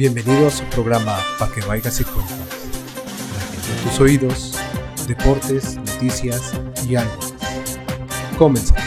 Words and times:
Bienvenido 0.00 0.46
a 0.46 0.50
su 0.50 0.64
programa 0.70 1.18
Pa' 1.38 1.52
que 1.52 1.60
vayas 1.60 2.00
y 2.00 2.04
cuentas. 2.04 2.40
En 3.68 3.84
tus 3.84 4.00
oídos, 4.00 4.58
deportes, 5.06 5.76
noticias 5.76 6.58
y 6.88 6.96
algo. 6.96 7.20
Comenzamos. 8.38 8.82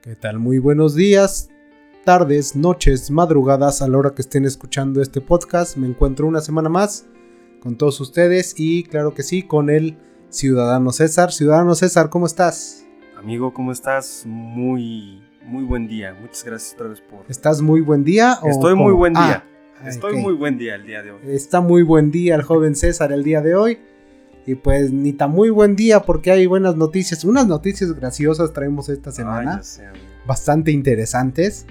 ¿Qué 0.00 0.14
tal? 0.14 0.38
Muy 0.38 0.60
buenos 0.60 0.94
días, 0.94 1.48
tardes, 2.04 2.54
noches, 2.54 3.10
madrugadas 3.10 3.82
a 3.82 3.88
la 3.88 3.98
hora 3.98 4.14
que 4.14 4.22
estén 4.22 4.44
escuchando 4.44 5.02
este 5.02 5.20
podcast. 5.20 5.76
Me 5.76 5.88
encuentro 5.88 6.28
una 6.28 6.42
semana 6.42 6.68
más 6.68 7.06
con 7.60 7.76
todos 7.76 8.00
ustedes 8.00 8.54
y 8.56 8.84
claro 8.84 9.14
que 9.14 9.24
sí, 9.24 9.42
con 9.42 9.68
el 9.68 9.98
Ciudadano 10.28 10.92
César. 10.92 11.32
Ciudadano 11.32 11.74
César, 11.74 12.08
¿cómo 12.08 12.26
estás? 12.26 12.86
Amigo, 13.18 13.52
¿cómo 13.52 13.72
estás? 13.72 14.22
Muy, 14.26 15.24
muy 15.44 15.64
buen 15.64 15.88
día. 15.88 16.14
Muchas 16.20 16.44
gracias 16.44 16.74
otra 16.74 16.88
vez 16.88 17.00
por... 17.00 17.24
¿Estás 17.28 17.60
muy 17.62 17.80
buen 17.80 18.04
día? 18.04 18.38
O 18.42 18.48
Estoy 18.48 18.74
muy 18.74 18.92
buen 18.92 19.14
día. 19.14 19.44
Ah, 19.82 19.88
Estoy 19.88 20.16
muy 20.16 20.34
buen 20.34 20.58
día 20.58 20.74
el 20.74 20.86
día 20.86 21.02
de 21.02 21.12
hoy. 21.12 21.20
Está 21.26 21.60
muy 21.60 21.82
buen 21.82 22.10
día 22.10 22.34
el 22.34 22.42
joven 22.42 22.74
César 22.76 23.12
el 23.12 23.24
día 23.24 23.40
de 23.40 23.54
hoy. 23.54 23.78
Y 24.46 24.54
pues 24.54 24.90
ni 24.92 25.12
tan 25.12 25.30
muy 25.30 25.50
buen 25.50 25.76
día 25.76 26.00
porque 26.02 26.30
hay 26.30 26.46
buenas 26.46 26.76
noticias. 26.76 27.24
Unas 27.24 27.46
noticias 27.46 27.92
graciosas 27.94 28.52
traemos 28.52 28.88
esta 28.88 29.12
semana. 29.12 29.60
bastante 30.26 30.70
interesantes 30.70 31.66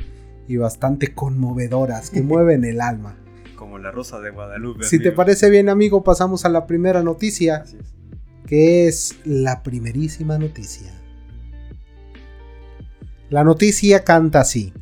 y 0.47 0.57
bastante 0.57 1.13
conmovedoras 1.13 2.09
que 2.09 2.21
mueven 2.21 2.63
el 2.63 2.81
alma. 2.81 3.15
Como 3.55 3.77
la 3.77 3.91
rosa 3.91 4.19
de 4.19 4.31
Guadalupe. 4.31 4.85
Si 4.85 4.97
te 4.97 5.09
amigo. 5.09 5.15
parece 5.17 5.49
bien 5.49 5.69
amigo, 5.69 6.03
pasamos 6.03 6.45
a 6.45 6.49
la 6.49 6.65
primera 6.65 7.03
noticia, 7.03 7.57
Así 7.57 7.77
es. 7.77 7.93
que 8.47 8.87
es 8.87 9.19
la 9.25 9.61
primerísima 9.63 10.37
noticia. 10.39 10.91
La 13.29 13.43
noticia 13.43 14.03
canta 14.03 14.39
así. 14.41 14.73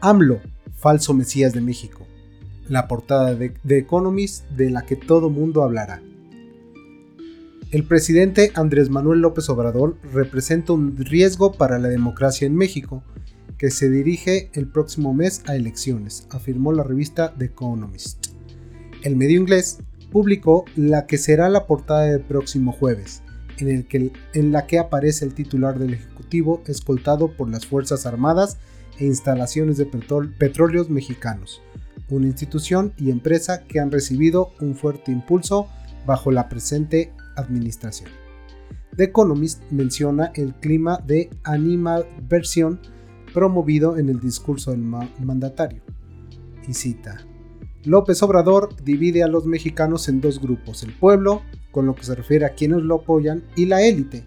AMLO, 0.00 0.40
falso 0.74 1.14
Mesías 1.14 1.52
de 1.52 1.60
México. 1.60 2.04
La 2.68 2.88
portada 2.88 3.36
de 3.36 3.50
The 3.64 3.78
Economist 3.78 4.50
de 4.50 4.70
la 4.70 4.82
que 4.82 4.96
todo 4.96 5.30
mundo 5.30 5.62
hablará. 5.62 6.02
El 7.70 7.84
presidente 7.84 8.50
Andrés 8.56 8.90
Manuel 8.90 9.20
López 9.20 9.48
Obrador 9.48 9.96
representa 10.12 10.72
un 10.72 10.96
riesgo 10.96 11.52
para 11.52 11.78
la 11.78 11.86
democracia 11.86 12.46
en 12.46 12.56
México, 12.56 13.04
que 13.58 13.70
se 13.70 13.90
dirige 13.90 14.50
el 14.54 14.66
próximo 14.66 15.14
mes 15.14 15.42
a 15.46 15.54
elecciones, 15.54 16.26
afirmó 16.30 16.72
la 16.72 16.82
revista 16.82 17.32
The 17.38 17.44
Economist. 17.44 18.26
El 19.02 19.14
medio 19.14 19.40
inglés 19.40 19.78
publicó 20.10 20.64
la 20.74 21.06
que 21.06 21.16
será 21.16 21.48
la 21.48 21.66
portada 21.66 22.06
del 22.06 22.22
próximo 22.22 22.72
jueves, 22.72 23.22
en, 23.58 23.68
el 23.68 23.86
que, 23.86 24.12
en 24.34 24.52
la 24.52 24.66
que 24.66 24.78
aparece 24.78 25.24
el 25.24 25.34
titular 25.34 25.78
del 25.78 25.94
Ejecutivo 25.94 26.62
escoltado 26.66 27.28
por 27.28 27.48
las 27.50 27.66
Fuerzas 27.66 28.06
Armadas 28.06 28.58
e 28.98 29.06
instalaciones 29.06 29.76
de 29.76 29.86
petróleos 29.86 30.90
mexicanos, 30.90 31.62
una 32.08 32.26
institución 32.26 32.92
y 32.96 33.10
empresa 33.10 33.64
que 33.64 33.80
han 33.80 33.90
recibido 33.90 34.52
un 34.60 34.74
fuerte 34.74 35.12
impulso 35.12 35.68
bajo 36.06 36.30
la 36.30 36.48
presente 36.48 37.12
administración. 37.36 38.10
The 38.96 39.04
Economist 39.04 39.62
menciona 39.70 40.30
el 40.34 40.54
clima 40.54 40.98
de 41.06 41.28
animadversión 41.44 42.80
promovido 43.34 43.98
en 43.98 44.08
el 44.08 44.20
discurso 44.20 44.70
del 44.70 44.80
ma- 44.80 45.10
mandatario. 45.22 45.82
Y 46.66 46.72
cita, 46.72 47.26
López 47.84 48.22
Obrador 48.22 48.74
divide 48.82 49.22
a 49.22 49.28
los 49.28 49.44
mexicanos 49.46 50.08
en 50.08 50.20
dos 50.20 50.40
grupos, 50.40 50.82
el 50.82 50.92
pueblo, 50.92 51.42
con 51.76 51.84
lo 51.84 51.94
que 51.94 52.04
se 52.04 52.14
refiere 52.14 52.46
a 52.46 52.54
quienes 52.54 52.80
lo 52.84 52.94
apoyan, 52.94 53.42
y 53.54 53.66
la 53.66 53.82
élite, 53.82 54.24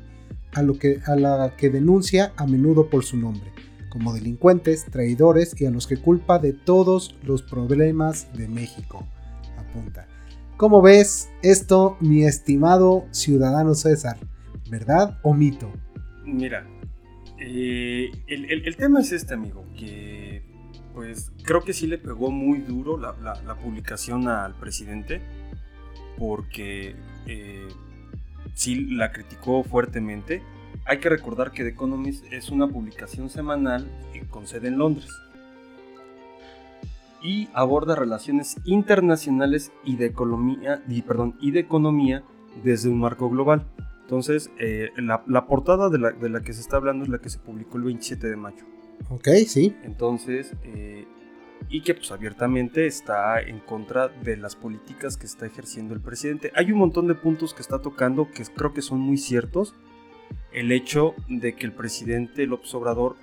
a, 0.53 0.61
lo 0.61 0.77
que, 0.77 0.99
a 1.07 1.15
la 1.15 1.55
que 1.57 1.71
denuncia 1.71 2.31
a 2.37 2.45
menudo 2.45 2.91
por 2.91 3.03
su 3.03 3.17
nombre, 3.17 3.51
como 3.89 4.13
delincuentes, 4.13 4.85
traidores 4.85 5.59
y 5.59 5.65
a 5.65 5.71
los 5.71 5.87
que 5.87 5.97
culpa 5.97 6.37
de 6.37 6.53
todos 6.53 7.17
los 7.23 7.41
problemas 7.41 8.31
de 8.37 8.47
México. 8.47 9.07
Apunta. 9.57 10.07
¿Cómo 10.57 10.83
ves 10.83 11.31
esto, 11.41 11.97
mi 12.01 12.23
estimado 12.23 13.07
ciudadano 13.09 13.73
César? 13.73 14.17
¿Verdad 14.69 15.17
o 15.23 15.33
mito? 15.33 15.71
Mira, 16.27 16.67
eh, 17.39 18.11
el, 18.27 18.75
tema 18.75 18.99
es 18.99 19.11
este, 19.11 19.33
amigo, 19.33 19.65
que 19.75 20.43
pues 20.93 21.31
creo 21.43 21.61
que 21.63 21.73
sí 21.73 21.87
le 21.87 21.97
pegó 21.97 22.29
muy 22.29 22.59
duro 22.59 22.99
la 22.99 23.55
publicación 23.55 24.27
al 24.27 24.53
presidente, 24.53 25.19
porque 26.19 26.95
eh, 27.25 27.67
sí 28.53 28.75
la 28.91 29.11
criticó 29.11 29.63
fuertemente. 29.63 30.43
Hay 30.85 30.99
que 30.99 31.09
recordar 31.09 31.51
que 31.51 31.63
The 31.63 31.69
Economist 31.69 32.25
es 32.31 32.49
una 32.49 32.67
publicación 32.67 33.29
semanal 33.29 33.87
eh, 34.13 34.23
con 34.29 34.45
sede 34.45 34.67
en 34.67 34.77
Londres 34.77 35.09
y 37.21 37.49
aborda 37.53 37.95
relaciones 37.95 38.57
internacionales 38.65 39.71
y 39.83 39.95
de 39.97 40.05
economía, 40.05 40.83
y, 40.87 41.01
perdón, 41.01 41.35
y 41.41 41.51
de 41.51 41.59
economía 41.59 42.23
desde 42.63 42.89
un 42.89 42.99
marco 42.99 43.29
global. 43.29 43.65
Entonces, 44.01 44.49
eh, 44.59 44.89
la, 44.97 45.23
la 45.27 45.45
portada 45.45 45.89
de 45.89 45.99
la, 45.99 46.11
de 46.11 46.29
la 46.29 46.41
que 46.41 46.53
se 46.53 46.61
está 46.61 46.77
hablando 46.77 47.03
es 47.03 47.09
la 47.09 47.19
que 47.19 47.29
se 47.29 47.39
publicó 47.39 47.77
el 47.77 47.83
27 47.83 48.27
de 48.27 48.35
mayo. 48.35 48.65
Ok, 49.09 49.27
sí. 49.47 49.75
Entonces, 49.83 50.53
eh, 50.63 51.05
y 51.67 51.81
que 51.81 51.93
pues 51.93 52.11
abiertamente 52.11 52.87
está 52.87 53.41
en 53.41 53.59
contra 53.59 54.07
de 54.07 54.37
las 54.37 54.55
políticas 54.55 55.17
que 55.17 55.25
está 55.25 55.45
ejerciendo 55.45 55.93
el 55.93 56.01
presidente. 56.01 56.51
Hay 56.55 56.71
un 56.71 56.79
montón 56.79 57.07
de 57.07 57.15
puntos 57.15 57.53
que 57.53 57.61
está 57.61 57.79
tocando 57.79 58.29
que 58.31 58.43
creo 58.45 58.73
que 58.73 58.81
son 58.81 58.99
muy 58.99 59.17
ciertos. 59.17 59.75
El 60.51 60.71
hecho 60.71 61.15
de 61.27 61.55
que 61.55 61.65
el 61.65 61.73
presidente 61.73 62.47
López 62.47 62.73
Obrador 62.73 63.15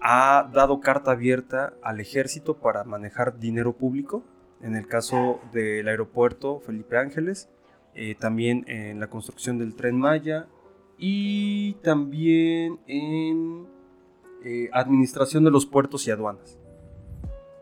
ha 0.00 0.50
dado 0.52 0.80
carta 0.80 1.12
abierta 1.12 1.74
al 1.82 2.00
ejército 2.00 2.58
para 2.58 2.84
manejar 2.84 3.38
dinero 3.38 3.72
público. 3.72 4.24
En 4.60 4.76
el 4.76 4.86
caso 4.86 5.40
del 5.52 5.88
aeropuerto 5.88 6.60
Felipe 6.60 6.96
Ángeles, 6.96 7.48
eh, 7.94 8.14
también 8.18 8.64
en 8.66 8.98
la 8.98 9.08
construcción 9.08 9.58
del 9.58 9.74
tren 9.74 9.98
Maya 9.98 10.46
y 10.96 11.74
también 11.82 12.78
en 12.86 13.66
eh, 14.44 14.70
administración 14.72 15.44
de 15.44 15.50
los 15.50 15.66
puertos 15.66 16.06
y 16.06 16.10
aduanas. 16.10 16.58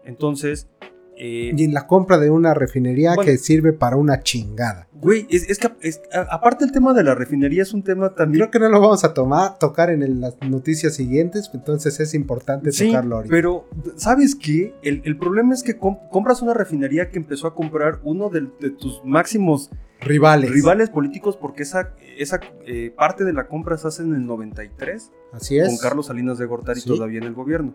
Entonces, 0.05 0.69
eh, 1.17 1.53
Y 1.55 1.65
en 1.65 1.75
la 1.75 1.87
compra 1.87 2.19
de 2.19 2.31
una 2.31 2.55
refinería 2.55 3.15
Bueno. 3.15 3.31
que 3.31 3.37
sirve 3.39 3.73
para 3.73 3.97
una 3.97 4.21
chingada. 4.23 4.89
güey, 4.95 5.27
es, 5.31 5.51
es 5.51 5.59
que 5.59 5.69
es- 5.81 6.01
a- 6.15 6.35
aparte 6.35 6.65
el 6.65 6.71
tema 6.73 6.95
de 6.95 7.03
la 7.03 7.15
refinería 7.17 7.63
es 7.63 7.75
un 7.75 7.83
tema 7.83 8.15
también... 8.15 8.39
Creo 8.41 8.51
que 8.53 8.59
no 8.61 8.69
lo 8.71 8.81
vamos 8.81 9.03
a 9.05 9.13
tomar, 9.13 9.59
tocar 9.59 9.91
en 9.91 10.03
el- 10.03 10.21
las 10.21 10.37
noticias 10.49 10.95
siguientes, 10.95 11.51
entonces 11.53 11.99
es 12.01 12.15
importante 12.15 12.71
Sí, 12.73 12.87
tocarlo 12.87 13.17
ahorita. 13.17 13.31
pero 13.31 13.69
¿sabes 13.97 14.35
qué? 14.37 14.75
El, 14.83 15.03
el 15.05 15.19
problema 15.19 15.55
es 15.55 15.63
que 15.65 15.77
com- 15.77 15.99
compras 16.11 16.41
una 16.41 16.55
refinería 16.55 17.11
que 17.11 17.19
empezó 17.19 17.47
a 17.49 17.55
comprar 17.55 17.99
uno 18.05 18.31
de, 18.31 18.49
de 18.61 18.71
tus 18.71 19.03
máximos 19.05 19.71
Rivales. 20.01 20.51
rivales 20.51 20.89
políticos 20.91 21.37
porque 21.37 21.65
esa, 21.65 21.95
esa 22.17 22.41
eh, 22.67 22.93
parte 22.97 23.25
de 23.25 23.33
la 23.33 23.49
compra 23.49 23.77
se 23.77 23.89
hace 23.89 24.03
en 24.03 24.15
el 24.15 24.25
93 24.25 25.11
Así 25.33 25.59
es. 25.59 25.67
con 25.69 25.77
Carlos 25.79 26.07
Salinas 26.07 26.39
de 26.39 26.47
Gortari 26.47 26.81
Sí. 26.81 26.89
todavía 26.89 27.19
en 27.19 27.25
el 27.25 27.34
gobierno. 27.34 27.75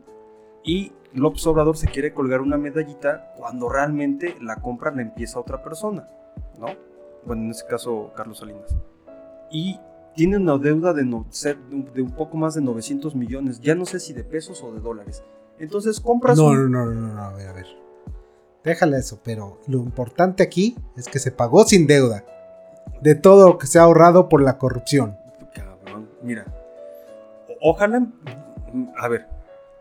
Y 0.68 0.92
López 1.14 1.48
Obrador 1.48 1.76
se 1.78 1.88
quiere 1.88 2.14
colgar 2.14 2.42
una 2.42 2.58
medallita 2.58 3.34
cuando 3.38 3.70
realmente 3.70 4.36
la 4.42 4.58
compra 4.58 4.92
la 4.92 5.02
empieza 5.02 5.40
otra 5.40 5.64
persona, 5.64 6.08
¿no? 6.60 6.68
Bueno, 7.26 7.44
en 7.44 7.50
este 7.52 7.68
caso 7.68 8.12
Carlos 8.16 8.38
Salinas. 8.40 8.76
Y 9.50 9.80
tiene 10.14 10.38
una 10.38 10.58
deuda 10.58 10.94
de, 10.94 11.06
no- 11.06 11.26
ser- 11.30 11.58
de 11.58 12.02
un 12.02 12.12
poco 12.12 12.38
más 12.38 12.54
de 12.54 12.62
900 12.62 13.16
millones, 13.16 13.60
ya 13.62 13.74
no 13.76 13.86
sé 13.86 14.00
si 14.00 14.14
de 14.14 14.24
pesos 14.24 14.62
o 14.62 14.72
de 14.74 14.80
dólares. 14.80 15.24
Entonces 15.58 16.00
compras 16.00 16.38
No, 16.38 16.48
un- 16.48 16.72
no, 16.72 16.86
no, 16.86 16.94
no, 16.94 17.14
no, 17.16 17.22
a 17.24 17.34
ver, 17.34 17.48
a 17.48 17.54
ver. 17.54 17.66
Déjale 18.64 18.98
eso, 18.98 19.20
pero 19.24 19.60
lo 19.68 19.78
importante 19.80 20.44
aquí 20.44 20.76
es 20.98 21.08
que 21.08 21.20
se 21.20 21.32
pagó 21.32 21.64
sin 21.64 21.88
deuda. 21.88 22.26
De 23.02 23.16
todo 23.16 23.48
lo 23.48 23.58
que 23.58 23.68
se 23.68 23.80
ha 23.80 23.84
ahorrado 23.84 24.28
por 24.28 24.42
la 24.42 24.58
corrupción. 24.58 25.16
Cabrón, 25.54 26.10
mira. 26.22 26.46
Ojalá. 27.62 28.06
A 28.98 29.08
ver. 29.08 29.28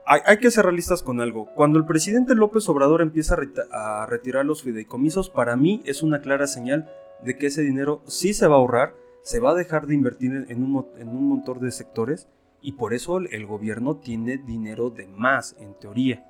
Hay, 0.09 0.39
que 0.39 0.53
ser 0.53 0.65
realistas 0.65 1.03
con 1.03 1.21
algo. 1.21 1.47
Cuando 1.57 1.81
el 1.81 1.85
presidente 1.85 2.37
López 2.37 2.69
Obrador 2.69 3.03
empieza 3.03 3.37
a, 3.73 4.07
retirar 4.07 4.47
los 4.47 4.63
fideicomisos, 4.63 5.31
para 5.31 5.57
mí 5.57 5.83
es 5.85 6.05
una 6.05 6.21
clara 6.21 6.47
señal 6.47 6.89
de 7.25 7.37
que 7.37 7.47
ese 7.47 7.63
dinero 7.63 8.03
sí 8.07 8.33
se 8.33 8.47
va 8.47 8.55
a 8.55 8.59
ahorrar, 8.59 8.95
se 9.25 9.41
va 9.41 9.51
a 9.51 9.55
dejar 9.55 9.89
de 9.89 9.97
invertir 9.97 10.47
en, 10.49 10.63
un, 10.63 10.87
en 10.97 11.13
montón 11.13 11.59
de 11.59 11.73
sectores 11.73 12.29
y 12.63 12.73
por 12.73 12.95
eso 12.95 13.19
el, 13.19 13.47
gobierno 13.47 13.97
tiene 13.97 14.39
dinero 14.39 14.91
de 14.91 15.09
más, 15.09 15.57
en 15.59 15.75
teoría, 15.75 16.25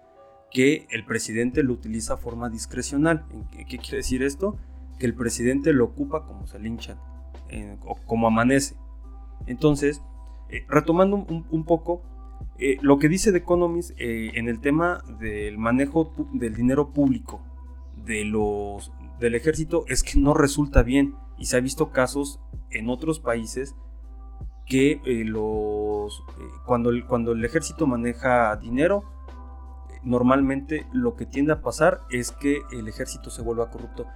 que 0.51 0.87
el 0.91 1.05
presidente 1.05 1.63
lo 1.63 1.75
utiliza 1.75 2.15
a 2.15 2.17
forma 2.17 2.49
discrecional. 2.49 3.27
¿En 3.31 3.67
¿Qué, 3.67 3.77
quiere 3.77 3.99
decir 3.99 4.23
esto? 4.23 4.57
Que 4.99 5.05
el 5.05 5.15
presidente 5.15 5.75
lo 5.75 5.85
ocupa 5.85 6.25
como 6.25 6.47
se 6.47 6.59
linchan, 6.59 6.99
eh, 7.51 7.77
como 8.07 8.27
amanece. 8.27 8.75
Entonces, 9.47 10.01
eh, 10.49 10.65
retomando 10.67 11.17
un 11.17 11.65
poco, 11.67 12.03
eh, 12.59 12.79
lo 12.81 12.99
que 12.99 13.09
dice 13.09 13.33
The 13.33 13.39
Economist 13.39 13.91
eh, 13.99 14.31
en 14.35 14.49
el 14.49 14.61
tema 14.61 15.03
del 15.21 15.59
manejo 15.59 16.15
del 16.33 16.55
dinero 16.55 16.93
público 16.93 17.43
de 18.05 18.25
los, 18.25 18.93
del 19.21 19.35
ejército 19.35 19.85
es 19.89 20.03
que 20.03 20.19
no 20.19 20.33
resulta 20.33 20.83
bien 20.83 21.15
y 21.37 21.47
se 21.47 21.59
ha 21.59 21.61
visto 21.61 21.91
casos 21.91 22.41
en 22.71 22.89
otros 22.89 23.21
países 23.21 23.75
que 24.65 25.03
eh, 25.05 25.25
los 25.25 26.25
cuando, 26.65 26.91
el, 26.91 27.07
cuando 27.07 27.33
el 27.33 27.45
ejército 27.45 27.87
maneja 27.87 28.57
dinero, 28.57 29.05
normalmente 30.03 30.87
lo 30.93 31.15
que 31.15 31.27
tiende 31.27 31.53
a 31.53 31.61
pasar 31.61 32.01
es 32.11 32.33
que 32.33 32.63
el 32.73 32.89
ejército 32.89 33.29
se 33.31 33.43
vuelva 33.43 33.71
corrupto. 33.71 34.07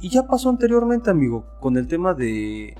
Y 0.00 0.08
ya 0.08 0.26
pasó 0.26 0.48
anteriormente, 0.50 1.08
amigo, 1.08 1.46
con 1.60 1.76
el 1.76 1.86
tema 1.86 2.12
de, 2.12 2.74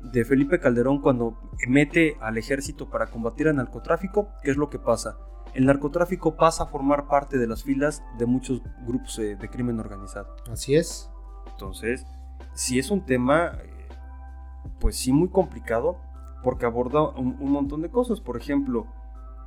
de 0.00 0.24
Felipe 0.24 0.60
Calderón 0.60 1.00
cuando 1.00 1.38
mete 1.66 2.16
al 2.20 2.38
ejército 2.38 2.88
para 2.88 3.06
combatir 3.06 3.48
el 3.48 3.56
narcotráfico, 3.56 4.28
¿qué 4.42 4.50
es 4.50 4.56
lo 4.56 4.70
que 4.70 4.78
pasa? 4.78 5.18
El 5.54 5.66
narcotráfico 5.66 6.36
pasa 6.36 6.64
a 6.64 6.66
formar 6.66 7.08
parte 7.08 7.38
de 7.38 7.46
las 7.46 7.64
filas 7.64 8.02
de 8.18 8.26
muchos 8.26 8.62
grupos 8.86 9.16
de 9.16 9.48
crimen 9.50 9.80
organizado. 9.80 10.36
Así 10.50 10.76
es. 10.76 11.10
Entonces, 11.50 12.04
si 12.54 12.78
es 12.78 12.90
un 12.90 13.04
tema, 13.04 13.52
eh, 13.62 13.88
pues 14.78 14.96
sí, 14.96 15.12
muy 15.12 15.28
complicado, 15.28 15.96
porque 16.44 16.66
aborda 16.66 17.08
un, 17.08 17.36
un 17.40 17.50
montón 17.50 17.82
de 17.82 17.90
cosas. 17.90 18.20
Por 18.20 18.36
ejemplo, 18.36 18.86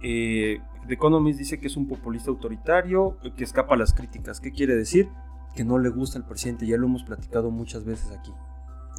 eh, 0.02 0.62
The 0.88 0.96
Economist 0.96 1.40
dice 1.40 1.60
que 1.60 1.68
es 1.68 1.78
un 1.78 1.88
populista 1.88 2.30
autoritario, 2.30 3.18
que 3.36 3.44
escapa 3.44 3.76
a 3.76 3.78
las 3.78 3.94
críticas. 3.94 4.40
¿Qué 4.40 4.52
quiere 4.52 4.76
decir? 4.76 5.10
Que 5.56 5.64
no 5.64 5.78
le 5.78 5.90
gusta 5.90 6.18
al 6.18 6.26
presidente, 6.26 6.66
ya 6.66 6.78
lo 6.78 6.88
hemos 6.88 7.04
platicado 7.04 7.52
muchas 7.52 7.86
veces 7.86 8.12
aquí. 8.12 8.34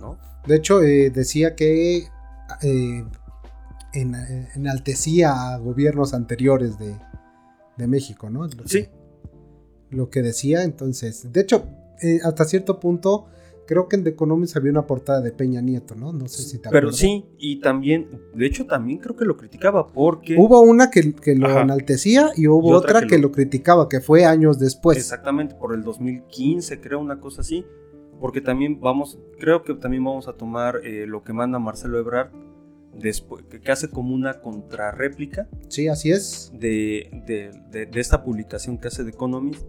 ¿No? 0.02 0.18
De 0.46 0.56
hecho, 0.56 0.82
eh, 0.82 1.08
decía 1.10 1.54
que 1.56 1.98
eh, 2.62 3.04
en, 3.94 4.14
eh, 4.14 4.48
enaltecía 4.56 5.52
a 5.54 5.56
gobiernos 5.58 6.12
anteriores 6.12 6.78
de, 6.78 6.94
de 7.78 7.86
México, 7.86 8.28
¿no? 8.28 8.42
Lo 8.42 8.48
que- 8.64 8.68
Sí. 8.68 8.88
Lo 9.90 10.08
que 10.10 10.22
decía, 10.22 10.64
entonces. 10.64 11.32
De 11.32 11.40
hecho, 11.42 11.64
eh, 12.02 12.18
hasta 12.24 12.44
cierto 12.46 12.80
punto, 12.80 13.26
creo 13.66 13.88
que 13.88 13.96
en 13.96 14.04
The 14.04 14.10
Economist 14.10 14.56
había 14.56 14.70
una 14.70 14.86
portada 14.86 15.20
de 15.20 15.32
Peña 15.32 15.60
Nieto, 15.60 15.94
¿no? 15.94 16.12
No 16.14 16.28
sé 16.28 16.42
si 16.42 16.56
te 16.58 16.70
Pero 16.70 16.88
acuerdas. 16.88 16.96
sí, 16.96 17.26
y 17.38 17.60
también, 17.60 18.08
de 18.34 18.46
hecho 18.46 18.66
también 18.66 18.98
creo 19.00 19.14
que 19.16 19.24
lo 19.26 19.36
criticaba 19.36 19.86
porque... 19.86 20.34
Hubo 20.38 20.60
una 20.62 20.90
que, 20.90 21.12
que 21.14 21.34
lo 21.36 21.46
Ajá. 21.46 21.60
enaltecía 21.60 22.30
y 22.36 22.48
hubo 22.48 22.70
Y 22.70 22.72
otra 22.72 22.90
otra, 22.96 23.00
que 23.02 23.06
que, 23.08 23.16
lo- 23.18 23.28
lo... 23.28 23.32
criticaba, 23.32 23.88
que 23.88 24.00
fue 24.00 24.24
años 24.24 24.58
después. 24.58 24.96
Exactamente, 24.96 25.54
por 25.56 25.74
el 25.74 25.82
2015, 25.84 26.80
creo, 26.80 26.98
una 26.98 27.20
cosa 27.20 27.42
así. 27.42 27.64
Porque 28.22 28.40
también 28.40 28.80
vamos, 28.80 29.18
creo 29.38 29.64
que 29.64 29.74
también 29.74 30.02
vamos 30.04 30.28
a 30.28 30.32
tomar 30.34 30.80
eh, 30.84 31.04
lo 31.06 31.22
que 31.24 31.32
manda 31.34 31.58
Marcelo 31.58 31.98
Ebrard, 31.98 32.30
después, 32.98 33.44
que, 33.46 33.70
hace 33.72 33.88
como 33.88 34.14
una 34.14 34.40
contrarréplica 34.40 35.48
Sí, 35.68 35.88
así 35.88 36.10
es. 36.12 36.50
de, 36.54 37.10
de, 37.26 37.50
de- 37.70 37.86
de 37.86 38.00
esta 38.00 38.22
publicación 38.22 38.78
que 38.78 38.88
hace 38.88 39.02
The 39.02 39.10
Economist, 39.10 39.62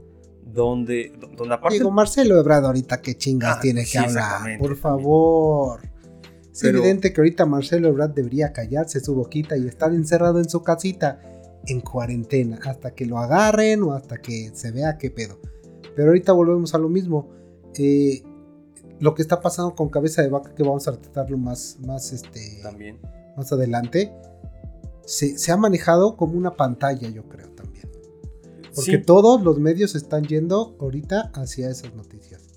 donde, 0.45 1.11
donde 1.35 1.53
aparte... 1.55 1.77
Digo, 1.79 1.89
Marcelo 1.91 2.37
Ebrard 2.39 2.65
ahorita 2.65 3.01
qué 3.01 3.15
chingas 3.17 3.57
Ah, 3.57 3.61
tiene 3.61 3.85
sí, 3.85 3.93
que 3.93 3.97
hablar. 3.99 4.29
Por 4.59 4.67
también. 4.67 4.75
favor. 4.77 5.79
Es 6.51 6.59
Pero- 6.61 6.77
evidente 6.79 7.11
que 7.11 7.21
ahorita 7.21 7.45
Marcelo 7.47 7.87
Ebrard 7.87 8.13
debería 8.13 8.53
callarse 8.53 8.99
su 8.99 9.15
boquita 9.15 9.57
y 9.57 9.67
estar 9.67 9.91
encerrado 9.93 10.37
en 10.39 10.47
su 10.47 10.61
casita 10.61 11.19
en 11.65 11.79
cuarentena 11.81 12.59
hasta 12.65 12.93
que 12.93 13.05
lo 13.07 13.17
agarren 13.17 13.81
o 13.83 13.93
hasta 13.93 14.17
que 14.21 14.51
se 14.53 14.71
vea 14.71 14.97
qué 14.99 15.09
pedo. 15.09 15.39
Pero 15.95 16.09
ahorita 16.09 16.33
volvemos 16.33 16.75
a 16.75 16.77
lo 16.77 16.89
mismo. 16.89 17.31
Eh, 17.79 18.21
lo 19.03 19.13
que 19.15 19.21
está 19.21 19.41
pasando 19.41 19.75
con 19.75 19.89
cabeza 19.89 20.21
de 20.21 20.29
vaca, 20.29 20.55
que 20.55 20.63
vamos 20.63 20.87
a 20.87 20.93
tratarlo 20.97 21.37
más, 21.37 21.77
más, 21.85 22.13
este, 22.13 22.59
También. 22.63 22.99
más 23.35 23.51
adelante, 23.51 24.13
se, 25.05 25.37
se 25.37 25.51
ha 25.51 25.57
manejado 25.57 26.15
como 26.15 26.37
una 26.37 26.51
pantalla, 26.55 27.09
yo 27.09 27.23
creo 27.27 27.49
también. 27.49 27.89
Porque 28.73 28.97
Sí, 28.97 29.01
todos 29.03 29.41
los 29.43 29.59
medios 29.59 29.95
están 29.95 30.23
yendo 30.23 30.77
ahorita 30.79 31.31
hacia 31.33 31.69
esas 31.69 31.93
noticias. 31.93 32.47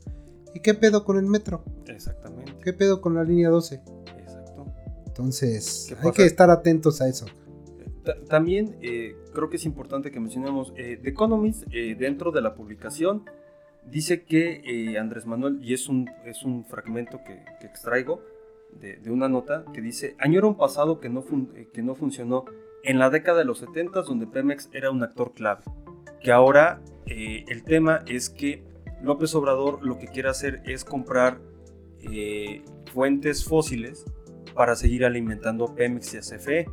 ¿Y 0.54 0.60
qué 0.60 0.72
pedo 0.74 1.04
con 1.04 1.18
el 1.18 1.26
metro? 1.26 1.64
exactamente. 1.88 2.52
¿Qué 2.62 2.72
pedo 2.72 3.00
con 3.00 3.14
la 3.14 3.24
línea 3.24 3.48
12? 3.50 3.82
Exacto. 4.18 4.66
Entonces, 5.06 5.86
¿Qué 5.88 6.06
hay 6.06 6.12
que 6.12 6.24
estar 6.26 6.50
atentos 6.50 7.00
a 7.00 7.08
eso. 7.08 7.26
Ta- 8.04 8.14
También 8.28 8.76
eh, 8.82 9.16
creo 9.34 9.50
que 9.50 9.56
es 9.56 9.64
importante 9.64 10.10
que 10.12 10.20
mencionemos, 10.20 10.72
eh, 10.76 10.98
The 11.02 11.10
Economist, 11.10 11.64
eh, 11.72 11.96
dentro 11.98 12.30
de 12.30 12.40
la 12.40 12.54
publicación, 12.54 13.24
dice 13.86 14.24
que 14.24 14.62
eh, 14.64 14.98
Andrés 14.98 15.26
Manuel, 15.26 15.58
y 15.62 15.74
es 15.74 15.88
un, 15.88 16.10
es 16.24 16.42
un 16.42 16.64
fragmento 16.64 17.20
que, 17.24 17.44
extraigo 17.66 18.22
de, 18.72 19.10
una 19.10 19.28
nota, 19.28 19.64
que 19.72 19.80
dice, 19.80 20.16
añora 20.18 20.46
un 20.46 20.56
pasado 20.56 21.00
que 21.00 21.08
no, 21.08 21.24
eh, 21.54 21.68
que 21.72 21.82
no 21.82 21.94
funcionó 21.94 22.44
en 22.82 22.98
la 22.98 23.10
década 23.10 23.38
de 23.38 23.44
los 23.44 23.58
70 23.58 24.02
donde 24.02 24.26
Pemex 24.26 24.68
era 24.72 24.90
un 24.90 25.02
actor 25.02 25.32
clave. 25.32 25.62
Que 26.20 26.32
ahora 26.32 26.80
eh, 27.06 27.44
el 27.48 27.64
tema 27.64 28.02
es 28.06 28.30
que 28.30 28.62
López 29.02 29.34
Obrador 29.34 29.84
lo 29.84 29.98
que 29.98 30.08
quiere 30.08 30.28
hacer 30.28 30.62
es 30.64 30.84
comprar 30.84 31.40
fuentes 32.92 33.44
fósiles 33.44 34.04
para 34.54 34.76
seguir 34.76 35.04
alimentando 35.04 35.74
Pemex 35.74 36.14
y 36.14 36.18
a 36.18 36.20
CFE 36.20 36.66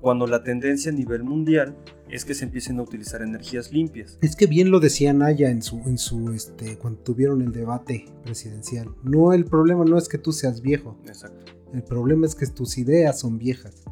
cuando 0.00 0.26
la 0.26 0.42
tendencia 0.42 0.92
a 0.92 0.94
nivel 0.94 1.24
mundial 1.24 1.76
es 2.08 2.24
que 2.24 2.34
se 2.34 2.44
empiecen 2.44 2.78
a 2.78 2.82
utilizar 2.82 3.22
energías 3.22 3.72
limpias. 3.72 4.18
Es 4.22 4.36
que 4.36 4.46
bien 4.46 4.70
lo 4.70 4.80
decía 4.80 5.12
Naya 5.12 5.50
en 5.50 5.62
su, 5.62 5.76
en 5.86 5.98
su, 5.98 6.32
este, 6.32 6.78
cuando 6.78 7.00
tuvieron 7.00 7.42
el 7.42 7.52
debate 7.52 8.06
presidencial. 8.24 8.94
No, 9.02 9.32
el 9.32 9.44
problema 9.44 9.84
no 9.84 9.98
es 9.98 10.08
que 10.08 10.18
tú 10.18 10.32
seas 10.32 10.60
viejo. 10.60 10.96
Exacto. 11.06 11.52
El 11.72 11.82
problema 11.82 12.26
es 12.26 12.34
que 12.34 12.46
tus 12.46 12.78
ideas 12.78 13.18
son 13.18 13.38
viejas. 13.38 13.84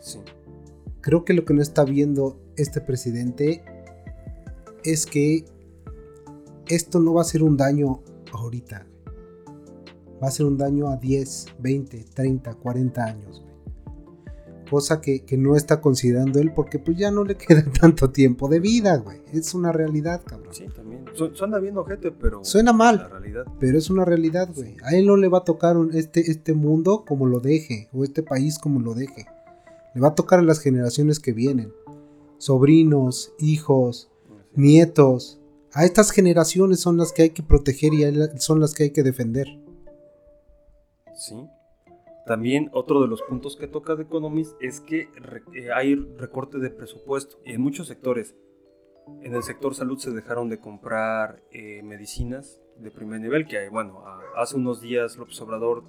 Sí. 0.00 0.20
Creo 1.00 1.24
que 1.24 1.34
lo 1.34 1.44
que 1.44 1.54
no 1.54 1.62
está 1.62 1.84
viendo 1.84 2.40
este 2.56 2.80
presidente 2.80 3.64
es 4.84 5.06
que 5.06 5.44
esto 6.68 7.00
no 7.00 7.14
va 7.14 7.22
a 7.22 7.24
ser 7.24 7.42
un 7.42 7.56
daño 7.56 8.02
ahorita. 8.32 8.86
Va 10.22 10.28
a 10.28 10.30
ser 10.30 10.46
un 10.46 10.56
daño 10.56 10.88
a 10.88 10.96
10, 10.96 11.46
20, 11.58 12.04
30, 12.14 12.54
40 12.54 13.04
años. 13.04 13.45
Cosa 14.68 15.00
que, 15.00 15.24
que 15.24 15.36
no 15.36 15.54
está 15.56 15.80
considerando 15.80 16.40
él 16.40 16.52
porque 16.54 16.78
pues 16.78 16.96
ya 16.96 17.10
no 17.10 17.24
le 17.24 17.36
queda 17.38 17.64
tanto 17.80 18.10
tiempo 18.10 18.48
de 18.48 18.60
vida, 18.60 18.96
güey. 18.96 19.20
Es 19.32 19.54
una 19.54 19.72
realidad, 19.72 20.22
cabrón. 20.26 20.52
Sí, 20.52 20.66
también. 20.74 21.04
Su- 21.14 21.34
suena 21.34 21.58
bien 21.58 21.76
ojete, 21.78 22.10
pero... 22.10 22.44
Suena 22.44 22.72
mal. 22.72 22.96
La 22.96 23.08
realidad. 23.08 23.44
Pero 23.60 23.78
es 23.78 23.88
una 23.90 24.04
realidad, 24.04 24.48
güey. 24.54 24.76
A 24.82 24.94
él 24.96 25.06
no 25.06 25.16
le 25.16 25.28
va 25.28 25.38
a 25.38 25.44
tocar 25.44 25.76
un- 25.76 25.94
este, 25.94 26.30
este 26.30 26.52
mundo 26.54 27.04
como 27.06 27.26
lo 27.26 27.40
deje, 27.40 27.88
o 27.92 28.02
este 28.04 28.22
país 28.22 28.58
como 28.58 28.80
lo 28.80 28.94
deje. 28.94 29.26
Le 29.94 30.00
va 30.00 30.08
a 30.08 30.14
tocar 30.14 30.40
a 30.40 30.42
las 30.42 30.58
generaciones 30.60 31.20
que 31.20 31.32
vienen. 31.32 31.72
Sobrinos, 32.38 33.32
hijos, 33.38 34.10
nietos. 34.54 35.40
A 35.72 35.84
estas 35.84 36.10
generaciones 36.10 36.80
son 36.80 36.96
las 36.96 37.12
que 37.12 37.22
hay 37.22 37.30
que 37.30 37.42
proteger 37.42 37.94
y 37.94 38.04
son 38.38 38.60
las 38.60 38.74
que 38.74 38.84
hay 38.84 38.90
que 38.90 39.02
defender. 39.02 39.46
Sí. 41.14 41.34
También 42.26 42.70
otro 42.72 43.00
de 43.00 43.08
los 43.08 43.22
puntos 43.22 43.56
que 43.56 43.68
toca 43.68 43.94
The 43.96 44.02
Economist 44.02 44.56
es 44.60 44.80
que 44.80 45.08
eh, 45.54 45.70
hay 45.74 45.94
recorte 45.94 46.58
de 46.58 46.70
presupuesto 46.70 47.38
en 47.44 47.60
muchos 47.60 47.86
sectores. 47.86 48.34
En 49.22 49.34
el 49.34 49.44
sector 49.44 49.74
salud 49.76 49.98
se 49.98 50.10
dejaron 50.10 50.48
de 50.48 50.58
comprar 50.58 51.40
eh, 51.52 51.82
medicinas 51.84 52.60
de 52.78 52.90
primer 52.90 53.20
nivel, 53.20 53.46
que 53.46 53.68
bueno, 53.68 54.00
a- 54.04 54.20
hace 54.42 54.56
unos 54.56 54.80
días 54.80 55.16
López 55.16 55.40
Obrador 55.40 55.84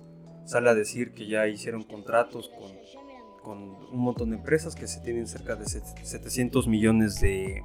sale 0.46 0.70
a 0.70 0.76
decir 0.76 1.14
que 1.14 1.28
ya 1.28 1.48
hicieron 1.48 1.84
contratos 1.84 2.50
con, 2.50 2.78
un 3.92 4.00
montón 4.00 4.30
de 4.30 4.36
empresas 4.36 4.76
que 4.76 4.88
se 4.88 5.00
tienen 5.02 5.26
cerca 5.26 5.56
de 5.56 5.66
set- 5.66 6.04
700 6.04 6.68
millones 6.68 7.20
de, 7.20 7.64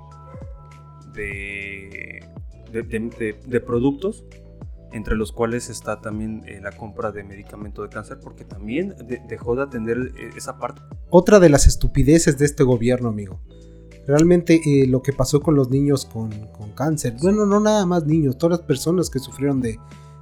de, 1.12 2.24
de- 2.72 2.82
de- 2.82 3.38
de 3.46 3.60
productos 3.60 4.24
entre 4.92 5.16
los 5.16 5.32
cuales 5.32 5.70
está 5.70 6.00
también 6.00 6.42
eh, 6.46 6.60
la 6.62 6.72
compra 6.72 7.12
de 7.12 7.24
medicamento 7.24 7.82
de 7.82 7.88
cáncer, 7.88 8.18
porque 8.22 8.44
también 8.44 8.94
de- 9.06 9.20
dejó 9.28 9.56
de 9.56 9.62
atender 9.62 10.12
eh, 10.18 10.30
esa 10.36 10.58
parte. 10.58 10.80
Otra 11.10 11.40
de 11.40 11.48
las 11.48 11.66
estupideces 11.66 12.38
de 12.38 12.44
este 12.44 12.62
gobierno, 12.62 13.08
amigo. 13.08 13.40
Realmente 14.06 14.60
eh, 14.66 14.86
lo 14.86 15.00
que 15.02 15.12
pasó 15.12 15.40
con 15.40 15.54
los 15.54 15.70
niños 15.70 16.04
con, 16.06 16.30
con 16.48 16.72
cáncer. 16.72 17.14
Bueno, 17.22 17.46
no 17.46 17.60
nada 17.60 17.86
más 17.86 18.04
niños, 18.04 18.36
todas 18.36 18.58
las 18.58 18.66
personas 18.66 19.08
que 19.10 19.18
sufrieron 19.20 19.60
de, 19.60 19.78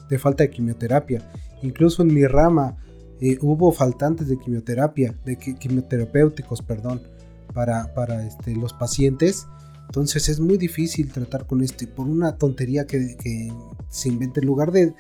de 0.09 0.19
falta 0.19 0.45
de 0.45 0.51
quimioterapia. 0.51 1.31
Incluso 1.63 2.03
en 2.03 2.13
mi 2.13 2.27
rama 2.27 2.77
eh, 3.21 3.39
hubo 3.41 3.73
faltantes 3.73 4.29
de 4.29 4.39
quimioterapia, 4.39 5.15
de 5.25 5.39
qui- 5.39 5.59
quimioterapéuticos, 5.59 6.61
perdón, 6.63 7.01
para, 7.55 7.93
para 7.95 8.27
este, 8.27 8.55
los 8.55 8.73
pacientes. 8.75 9.47
Entonces 9.87 10.29
es 10.29 10.39
muy 10.41 10.57
difícil 10.59 11.11
tratar 11.11 11.47
con 11.47 11.63
esto 11.63 11.83
y 11.85 11.87
por 11.89 12.07
una 12.07 12.37
tontería 12.37 12.87
que, 12.87 13.17
que 13.17 13.51
se 13.91 14.09
inventa. 14.09 14.41
En 14.41 14.47
lugar 14.47 14.73
de, 14.73 14.95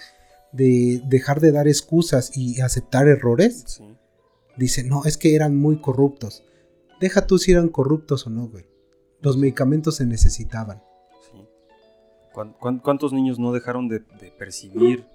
de 0.53 1.01
dejar 1.07 1.41
de 1.41 1.53
dar 1.53 1.67
excusas 1.69 2.37
y 2.37 2.61
aceptar 2.61 3.09
errores, 3.09 3.65
Sí. 3.67 3.85
Dice, 4.57 4.85
no, 4.85 5.05
es 5.07 5.17
que 5.17 5.35
eran 5.35 5.57
muy 5.57 5.81
corruptos. 5.81 6.45
Deja 7.01 7.27
tú 7.27 7.39
si 7.39 7.53
eran 7.53 7.69
corruptos 7.69 8.27
o 8.27 8.31
no, 8.31 8.49
güey. 8.49 8.67
Los 9.23 9.39
medicamentos 9.39 9.97
se 9.97 10.05
necesitaban. 10.07 10.83
sí. 11.33 11.39
¿Cuán- 12.35 12.55
cuán- 12.61 12.79
¿Cuántos 12.81 13.13
niños 13.15 13.39
no 13.39 13.53
dejaron 13.53 13.89
de, 13.89 14.01
de 14.21 14.31
percibir? 14.39 15.07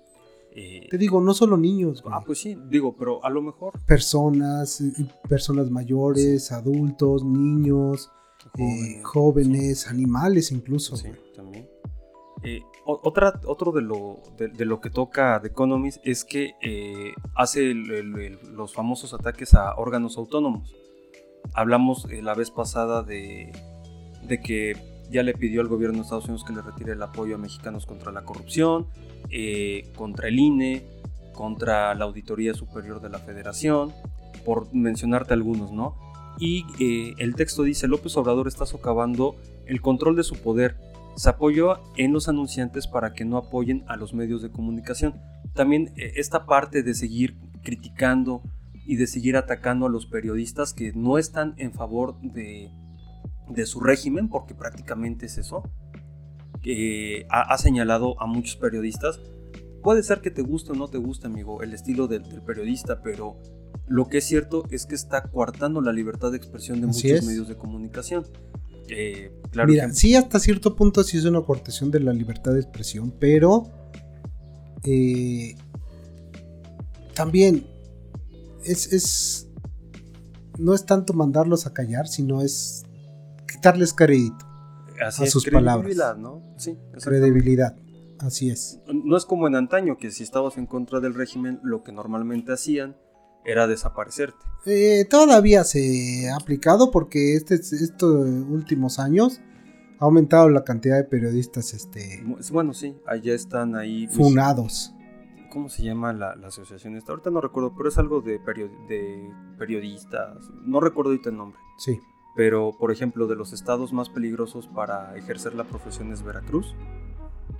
eh, 0.51 0.87
Te 0.89 0.97
digo, 0.97 1.21
no 1.21 1.33
solo 1.33 1.57
niños, 1.57 2.01
güey. 2.01 2.15
ah, 2.17 2.23
pues 2.25 2.39
sí, 2.39 2.57
digo, 2.69 2.95
pero 2.97 3.23
a 3.25 3.29
lo 3.29 3.41
mejor 3.41 3.73
Personas, 3.85 4.79
eh, 4.81 4.93
personas 5.29 5.69
mayores, 5.69 6.51
adultos, 6.53 7.23
niños, 7.25 8.09
eh, 8.57 9.01
jóvenes, 9.03 9.03
jóvenes, 9.03 9.87
animales 9.87 10.51
incluso. 10.51 10.95
Sí, 10.97 11.09
güey. 11.09 11.33
también. 11.35 11.69
Eh, 12.47 12.61
otra, 12.85 13.41
otro 13.47 13.71
de 13.71 13.81
lo, 13.81 14.19
de, 14.37 14.65
lo 14.65 14.79
que 14.79 14.91
toca 14.91 15.39
The 15.41 15.47
Economist 15.47 15.99
es 16.05 16.23
que 16.23 16.53
eh, 16.61 17.13
hace 17.33 17.73
los 17.73 18.71
famosos 18.71 19.15
ataques 19.15 19.55
a 19.55 19.73
órganos 19.75 20.15
autónomos. 20.17 20.75
Hablamos 21.55 22.05
eh, 22.11 22.21
la 22.21 22.35
vez 22.35 22.51
pasada 22.51 23.01
de, 23.01 23.51
de, 24.27 24.41
que 24.41 24.77
ya 25.09 25.23
le 25.23 25.33
pidió 25.33 25.61
al 25.61 25.67
gobierno 25.67 25.97
de 25.97 26.03
Estados 26.03 26.25
Unidos 26.25 26.43
que 26.43 26.53
le 26.53 26.61
retire 26.61 26.91
el 26.91 27.01
apoyo 27.01 27.33
a 27.33 27.39
mexicanos 27.39 27.87
contra 27.87 28.11
la 28.11 28.23
corrupción, 28.23 28.85
contra 29.95 30.27
el 30.27 30.39
INE, 30.39 30.85
contra 31.33 31.95
la 31.95 32.05
Auditoría 32.05 32.53
Superior 32.53 33.01
de 33.01 33.09
la 33.09 33.17
Federación, 33.17 33.91
por 34.45 34.71
mencionarte 34.71 35.33
algunos, 35.33 35.71
¿no? 35.71 35.95
Y 36.37 36.63
el 37.17 37.33
texto 37.33 37.63
dice, 37.63 37.87
López 37.87 38.15
Obrador 38.17 38.47
está 38.47 38.67
socavando 38.67 39.35
el 39.65 39.81
control 39.81 40.15
de 40.15 40.23
su 40.23 40.35
poder 40.35 40.75
se 41.15 41.29
apoyó 41.29 41.79
en 41.97 42.13
los 42.13 42.27
anunciantes 42.27 42.87
para 42.87 43.13
que 43.13 43.25
no 43.25 43.37
apoyen 43.37 43.83
a 43.87 43.95
los 43.95 44.13
medios 44.13 44.41
de 44.41 44.51
comunicación. 44.51 45.15
También 45.53 45.93
eh, 45.95 46.13
esta 46.15 46.45
parte 46.45 46.83
de 46.83 46.93
seguir 46.93 47.37
criticando 47.63 48.43
y 48.85 48.97
de 48.97 49.07
seguir 49.07 49.35
atacando 49.35 49.87
a 49.87 49.89
los 49.89 50.05
periodistas 50.05 50.73
que 50.73 50.93
no 50.93 51.17
están 51.17 51.55
en 51.57 51.73
favor 51.73 52.19
de, 52.21 52.69
su 53.65 53.79
régimen, 53.79 54.29
porque 54.29 54.53
prácticamente 54.53 55.25
es 55.25 55.37
eso, 55.37 55.63
que 56.61 57.25
ha, 57.29 57.57
señalado 57.57 58.21
a 58.21 58.27
muchos 58.27 58.55
periodistas. 58.57 59.19
Puede 59.81 60.03
ser 60.03 60.21
que 60.21 60.31
te 60.31 60.41
guste 60.41 60.71
o 60.71 60.75
no 60.75 60.87
te 60.87 60.97
guste, 60.97 61.27
amigo, 61.27 61.61
el 61.61 61.73
estilo 61.73 62.07
del, 62.07 62.23
periodista, 62.45 63.01
pero 63.01 63.37
lo 63.87 64.07
que 64.07 64.19
es 64.19 64.25
cierto 64.25 64.63
es 64.69 64.85
que 64.85 64.95
está 64.95 65.23
coartando 65.23 65.81
la 65.81 65.91
libertad 65.91 66.31
de 66.31 66.37
expresión 66.37 66.81
de 66.81 66.87
muchos 66.87 67.23
medios 67.23 67.47
de 67.47 67.55
comunicación. 67.55 68.25
Eh, 68.89 69.31
Mira, 69.65 69.91
sí, 69.93 70.15
hasta 70.15 70.39
cierto 70.39 70.75
punto 70.75 71.03
sí 71.03 71.17
es 71.17 71.25
una 71.25 71.41
cortesión 71.41 71.89
de 71.91 72.01
la 72.01 72.13
libertad 72.13 72.53
de 72.53 72.59
expresión, 72.59 73.13
pero 73.19 73.63
eh, 74.83 75.55
también 77.13 77.65
es, 78.63 79.47
no 80.57 80.73
es 80.73 80.85
tanto 80.85 81.13
mandarlos 81.13 81.65
a 81.65 81.73
callar, 81.73 82.07
sino 82.07 82.41
es 82.41 82.83
quitarles 83.51 83.93
crédito 83.93 84.45
a 85.01 85.11
sus 85.11 85.45
palabras. 85.45 86.17
¿no? 86.17 86.43
Sí, 86.57 86.77
credibilidad. 87.01 87.75
Así 88.19 88.49
es. 88.49 88.79
No 88.87 89.17
es 89.17 89.25
como 89.25 89.47
en 89.47 89.55
antaño, 89.55 89.97
que 89.97 90.11
si 90.11 90.23
estabas 90.23 90.57
en 90.57 90.67
contra 90.67 90.99
del 90.99 91.13
régimen, 91.13 91.59
lo 91.63 91.83
que 91.83 91.91
normalmente 91.91 92.53
hacían 92.53 92.95
era 93.45 93.67
desaparecerte. 93.67 94.45
Eh, 94.65 95.05
todavía 95.09 95.63
se 95.63 96.29
ha 96.29 96.35
aplicado 96.35 96.91
porque 96.91 97.35
este, 97.35 97.55
estos 97.55 98.27
últimos 98.49 98.99
años 98.99 99.41
ha 99.99 100.05
aumentado 100.05 100.49
la 100.49 100.63
cantidad 100.63 100.97
de 100.97 101.03
periodistas. 101.03 101.73
Este, 101.73 102.23
bueno, 102.51 102.73
sí, 102.73 102.97
allá 103.05 103.33
están 103.33 103.75
ahí. 103.75 104.07
Funados. 104.07 104.91
¿Cómo 105.51 105.69
se 105.69 105.83
llama 105.83 106.11
la, 106.11 106.31
asociación 106.45 106.97
esta? 106.97 107.13
Ahorita 107.13 107.29
no 107.29 107.39
recuerdo, 107.39 107.73
pero 107.77 107.87
es 107.87 107.97
algo 107.97 108.21
de, 108.21 108.39
de 108.89 109.31
periodistas. 109.57 110.49
No 110.65 110.81
recuerdo 110.81 111.11
ahorita 111.11 111.29
el 111.29 111.37
nombre. 111.37 111.59
Sí. 111.77 111.99
Pero, 112.35 112.75
por 112.77 112.91
ejemplo, 112.91 113.27
de 113.27 113.35
los 113.35 113.53
estados 113.53 113.93
más 113.93 114.09
peligrosos 114.09 114.67
para 114.67 115.15
ejercer 115.15 115.55
la 115.55 115.63
profesión 115.63 116.11
es 116.11 116.21
Veracruz, 116.21 116.75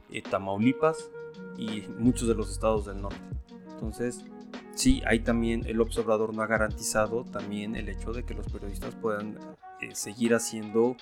eh, 0.09 0.21
Tamaulipas 0.21 1.09
y 1.57 1.83
muchos 1.97 2.27
de 2.27 2.35
los 2.35 2.51
estados 2.51 2.85
del 2.85 3.01
norte. 3.01 3.21
Entonces, 3.71 4.25
sí, 4.75 5.01
ahí 5.07 5.19
también 5.19 5.63
el 5.65 5.81
observador 5.81 6.33
no 6.33 6.41
ha 6.43 6.47
garantizado 6.47 7.23
también 7.23 7.75
el 7.75 7.89
hecho 7.89 8.13
de 8.13 8.23
que 8.23 8.33
los 8.33 8.47
periodistas 8.47 8.93
puedan 8.95 9.37
eh, 9.81 9.89
seguir 9.93 10.35
haciendo 10.35 10.95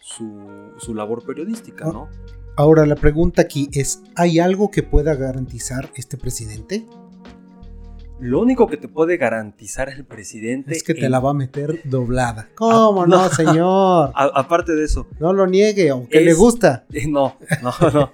su, 0.00 0.94
labor 0.94 1.24
periodística, 1.24 1.84
ah, 1.86 1.92
¿no? 1.92 2.08
Ahora 2.56 2.86
la 2.86 2.96
pregunta 2.96 3.42
aquí 3.42 3.68
es, 3.72 4.02
¿hay 4.16 4.38
algo 4.40 4.70
que 4.70 4.82
pueda 4.82 5.14
garantizar 5.14 5.90
este 5.94 6.16
presidente? 6.16 6.86
Lo 8.20 8.40
único 8.40 8.66
que 8.66 8.76
te 8.76 8.88
puede 8.88 9.16
garantizar 9.16 9.88
el 9.90 10.04
presidente 10.04 10.72
es 10.72 10.82
que 10.82 10.94
te 10.94 11.08
la 11.08 11.20
va 11.20 11.30
a 11.30 11.34
meter 11.34 11.82
doblada. 11.84 12.48
¿Cómo 12.56 13.06
no, 13.06 13.28
señor? 13.28 14.10
aparte 14.14 14.74
de 14.74 14.84
eso. 14.84 15.06
No 15.20 15.32
lo 15.32 15.46
niegue, 15.46 15.90
aunque 15.90 16.20
le 16.20 16.34
gusta. 16.34 16.84
No, 17.08 17.36
no, 17.62 17.90
no. 17.92 18.10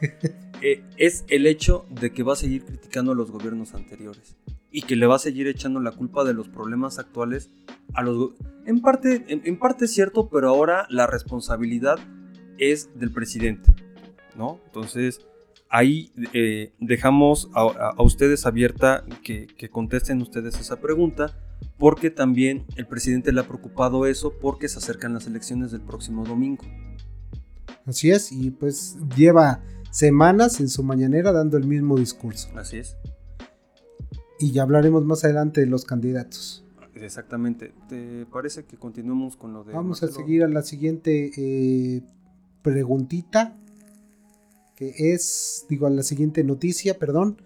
Eh, 0.66 0.82
es 0.96 1.26
el 1.28 1.46
hecho 1.46 1.84
de 1.90 2.10
que 2.10 2.22
va 2.22 2.32
a 2.32 2.36
seguir 2.36 2.64
criticando 2.64 3.12
a 3.12 3.14
los 3.14 3.30
gobiernos 3.30 3.74
anteriores 3.74 4.38
y 4.70 4.80
que 4.80 4.96
le 4.96 5.06
va 5.06 5.16
a 5.16 5.18
seguir 5.18 5.46
echando 5.46 5.78
la 5.78 5.92
culpa 5.92 6.24
de 6.24 6.32
los 6.32 6.48
problemas 6.48 6.98
actuales 6.98 7.50
a 7.92 8.00
los... 8.00 8.30
En 8.64 8.80
parte, 8.80 9.26
en, 9.28 9.58
parte 9.58 9.84
es 9.84 9.92
cierto, 9.92 10.30
pero 10.30 10.48
ahora 10.48 10.86
la 10.88 11.06
responsabilidad 11.06 11.98
es 12.56 12.88
del 12.98 13.12
presidente, 13.12 13.74
¿no? 14.38 14.58
Entonces, 14.64 15.20
ahí 15.68 16.10
eh, 16.32 16.72
dejamos 16.80 17.50
a, 17.52 18.02
ustedes 18.02 18.46
abierta 18.46 19.04
que, 19.22 19.46
que, 19.46 19.68
contesten 19.68 20.22
ustedes 20.22 20.58
esa 20.58 20.80
pregunta, 20.80 21.38
porque 21.76 22.08
también 22.08 22.64
el 22.76 22.86
presidente 22.86 23.32
le 23.32 23.40
ha 23.40 23.46
preocupado 23.46 24.06
eso 24.06 24.32
porque 24.40 24.68
se 24.68 24.78
acercan 24.78 25.12
las 25.12 25.26
elecciones 25.26 25.72
del 25.72 25.82
próximo 25.82 26.24
domingo. 26.24 26.64
Así 27.84 28.10
es, 28.10 28.32
y 28.32 28.50
pues 28.50 28.96
lleva 29.14 29.62
semanas 29.94 30.58
en 30.58 30.68
su 30.68 30.82
mañanera 30.82 31.30
dando 31.30 31.56
el 31.56 31.66
mismo 31.66 31.96
discurso. 31.96 32.48
Así 32.56 32.78
es. 32.78 32.96
Y 34.40 34.50
ya 34.50 34.64
hablaremos 34.64 35.04
más 35.04 35.24
adelante 35.24 35.60
de 35.60 35.68
los 35.68 35.84
candidatos. 35.84 36.64
Exactamente. 36.96 37.72
¿Te 37.88 38.26
parece 38.26 38.64
que 38.64 38.76
continuemos 38.76 39.36
con 39.36 39.52
lo 39.52 39.62
de... 39.62 39.72
Vamos 39.72 40.02
a 40.02 40.08
seguir 40.08 40.42
a 40.42 40.48
la 40.48 40.62
siguiente 40.62 41.30
eh, 41.36 42.02
preguntita, 42.62 43.56
que 44.74 44.94
es, 44.98 45.64
digo, 45.68 45.86
a 45.86 45.90
la 45.90 46.02
siguiente 46.02 46.42
noticia, 46.42 46.98
perdón, 46.98 47.40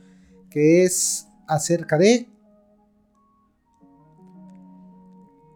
que 0.51 0.85
es 0.85 1.29
acerca 1.47 1.99
de... 1.99 2.29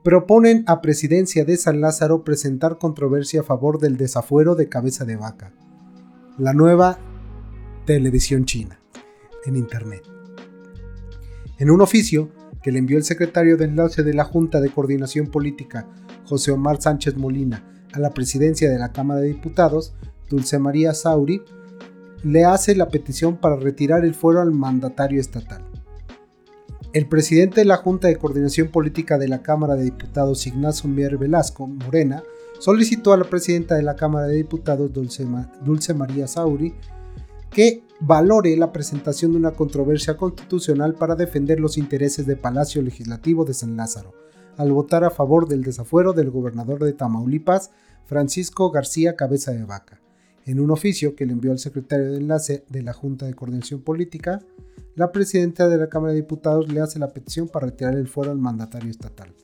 Proponen 0.04 0.64
a 0.66 0.82
presidencia 0.82 1.46
de 1.46 1.56
San 1.56 1.80
Lázaro 1.80 2.22
presentar 2.22 2.76
controversia 2.76 3.40
a 3.40 3.44
favor 3.44 3.78
del 3.78 3.96
desafuero 3.96 4.56
de 4.56 4.68
cabeza 4.68 5.06
de 5.06 5.16
vaca 5.16 5.54
la 6.38 6.54
nueva 6.54 6.98
televisión 7.84 8.46
china 8.46 8.80
en 9.44 9.56
Internet. 9.56 10.02
En 11.58 11.70
un 11.70 11.82
oficio 11.82 12.30
que 12.62 12.72
le 12.72 12.78
envió 12.78 12.96
el 12.96 13.04
secretario 13.04 13.56
de 13.56 13.66
enlace 13.66 14.02
de 14.02 14.14
la 14.14 14.24
Junta 14.24 14.60
de 14.60 14.70
Coordinación 14.70 15.26
Política, 15.26 15.86
José 16.24 16.50
Omar 16.52 16.80
Sánchez 16.80 17.16
Molina, 17.16 17.62
a 17.92 17.98
la 17.98 18.10
presidencia 18.10 18.70
de 18.70 18.78
la 18.78 18.92
Cámara 18.92 19.20
de 19.20 19.28
Diputados, 19.28 19.94
Dulce 20.30 20.58
María 20.58 20.94
Sauri, 20.94 21.42
le 22.24 22.44
hace 22.44 22.74
la 22.74 22.88
petición 22.88 23.36
para 23.36 23.56
retirar 23.56 24.04
el 24.04 24.14
fuero 24.14 24.40
al 24.40 24.52
mandatario 24.52 25.20
estatal. 25.20 25.62
El 26.94 27.08
presidente 27.08 27.60
de 27.60 27.66
la 27.66 27.76
Junta 27.76 28.08
de 28.08 28.16
Coordinación 28.16 28.68
Política 28.68 29.18
de 29.18 29.28
la 29.28 29.42
Cámara 29.42 29.74
de 29.74 29.84
Diputados, 29.84 30.46
Ignacio 30.46 30.88
Mier 30.88 31.18
Velasco 31.18 31.66
Morena, 31.66 32.22
solicitó 32.62 33.12
a 33.12 33.16
la 33.16 33.24
presidenta 33.24 33.74
de 33.74 33.82
la 33.82 33.96
Cámara 33.96 34.28
de 34.28 34.36
Diputados, 34.36 34.92
Dulce, 34.92 35.94
María 35.94 36.28
Sauri, 36.28 36.72
que 37.50 37.82
valore 37.98 38.56
la 38.56 38.70
presentación 38.70 39.32
de 39.32 39.38
una 39.38 39.50
controversia 39.50 40.16
constitucional 40.16 40.94
para 40.94 41.16
defender 41.16 41.58
los 41.58 41.76
intereses 41.76 42.24
del 42.24 42.38
Palacio 42.38 42.80
Legislativo 42.80 43.44
de 43.44 43.52
San 43.52 43.76
Lázaro, 43.76 44.14
al 44.56 44.70
votar 44.70 45.02
a 45.02 45.10
favor 45.10 45.48
del 45.48 45.64
desafuero 45.64 46.12
del 46.12 46.30
gobernador 46.30 46.84
de 46.84 46.92
Tamaulipas, 46.92 47.72
Francisco 48.04 48.70
García 48.70 49.16
Cabeza 49.16 49.50
de 49.50 49.64
Vaca. 49.64 50.00
En 50.46 50.60
un 50.60 50.70
oficio 50.70 51.16
que 51.16 51.26
le 51.26 51.32
envió 51.32 51.50
al 51.50 51.58
secretario 51.58 52.12
de 52.12 52.18
enlace 52.18 52.64
de 52.68 52.82
la 52.82 52.92
Junta 52.92 53.26
de 53.26 53.34
Coordinación 53.34 53.80
Política, 53.80 54.38
la 54.94 55.10
presidenta 55.10 55.68
de 55.68 55.78
la 55.78 55.88
Cámara 55.88 56.12
de 56.12 56.20
Diputados 56.20 56.72
le 56.72 56.80
hace 56.80 57.00
la 57.00 57.08
petición 57.08 57.48
para 57.48 57.66
retirar 57.66 57.96
el 57.96 58.06
fuero 58.06 58.30
al 58.30 58.38
mandatario 58.38 58.88
estatal 58.88 59.34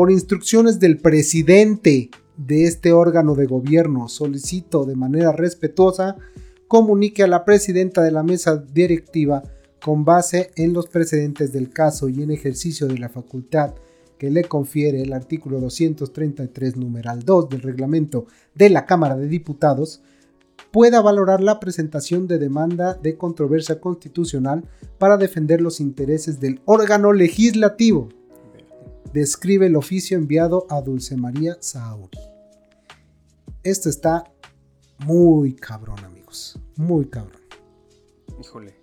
por 0.00 0.10
instrucciones 0.10 0.80
del 0.80 0.96
presidente 0.96 2.08
de 2.38 2.64
este 2.64 2.90
órgano 2.90 3.34
de 3.34 3.44
gobierno, 3.44 4.08
solicito 4.08 4.86
de 4.86 4.96
manera 4.96 5.30
respetuosa 5.30 6.16
comunique 6.68 7.22
a 7.22 7.26
la 7.26 7.44
presidenta 7.44 8.00
de 8.02 8.10
la 8.10 8.22
mesa 8.22 8.56
directiva 8.56 9.42
con 9.84 10.06
base 10.06 10.52
en 10.56 10.72
los 10.72 10.88
precedentes 10.88 11.52
del 11.52 11.68
caso 11.68 12.08
y 12.08 12.22
en 12.22 12.30
ejercicio 12.30 12.86
de 12.86 12.96
la 12.96 13.10
facultad 13.10 13.74
que 14.16 14.30
le 14.30 14.44
confiere 14.44 15.02
el 15.02 15.12
artículo 15.12 15.60
233 15.60 16.78
numeral 16.78 17.22
2 17.22 17.50
del 17.50 17.60
reglamento 17.60 18.24
de 18.54 18.70
la 18.70 18.86
Cámara 18.86 19.18
de 19.18 19.28
Diputados, 19.28 20.00
pueda 20.70 21.02
valorar 21.02 21.42
la 21.42 21.60
presentación 21.60 22.26
de 22.26 22.38
demanda 22.38 22.94
de 22.94 23.18
controversia 23.18 23.82
constitucional 23.82 24.64
para 24.96 25.18
defender 25.18 25.60
los 25.60 25.78
intereses 25.78 26.40
del 26.40 26.62
órgano 26.64 27.12
legislativo 27.12 28.08
describe 29.12 29.66
el 29.66 29.76
oficio 29.76 30.16
enviado 30.16 30.66
a 30.70 30.80
Dulce 30.80 31.16
María 31.16 31.56
Sauri. 31.60 32.18
Esto 33.62 33.88
está 33.88 34.24
muy 34.98 35.54
cabrón, 35.54 36.04
amigos. 36.04 36.58
Muy 36.76 37.06
cabrón. 37.06 37.40
Híjole. 38.40 38.74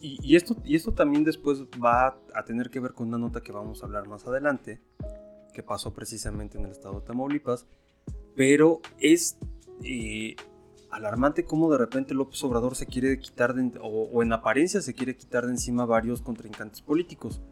Y, 0.00 0.36
esto, 0.36 0.56
y 0.64 0.76
esto 0.76 0.92
también 0.92 1.24
después 1.24 1.62
va 1.84 2.18
a 2.34 2.44
tener 2.44 2.70
que 2.70 2.78
ver 2.78 2.92
con 2.92 3.08
una 3.08 3.18
nota 3.18 3.40
que 3.40 3.50
vamos 3.50 3.82
a 3.82 3.86
hablar 3.86 4.06
más 4.06 4.26
adelante, 4.26 4.80
que 5.52 5.62
pasó 5.62 5.92
precisamente 5.92 6.58
en 6.58 6.66
el 6.66 6.70
estado 6.70 7.00
de 7.00 7.06
Tamaulipas, 7.06 7.66
pero 8.34 8.80
es... 9.00 9.36
Eh, 9.82 10.36
alarmante 10.96 11.44
cómo 11.44 11.70
de 11.70 11.78
repente 11.78 12.14
López 12.14 12.42
Obrador 12.44 12.74
se 12.74 12.86
quiere 12.86 13.18
quitar 13.18 13.54
de, 13.54 13.78
o, 13.82 14.22
en 14.22 14.32
apariencia 14.32 14.80
se 14.80 14.94
quiere 14.94 15.16
quitar 15.16 15.44
de 15.44 15.52
encima 15.52 15.84
varios 15.84 16.22
contrincantes 16.22 16.80
políticos. 16.80 17.42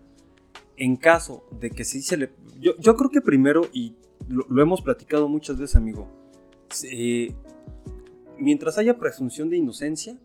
En 0.76 0.96
caso 0.96 1.46
de 1.60 1.70
que 1.70 1.84
sí 1.84 2.02
se 2.02 2.16
le... 2.16 2.30
Yo, 2.60 2.96
creo 2.96 3.10
que 3.10 3.20
primero, 3.20 3.68
y 3.72 3.94
lo, 4.28 4.62
hemos 4.62 4.82
platicado 4.82 5.28
muchas 5.28 5.58
veces, 5.58 5.76
amigo, 5.76 6.08
mientras 8.38 8.78
haya 8.78 8.98
presunción 8.98 9.50
de 9.50 9.56
inocencia, 9.56 10.18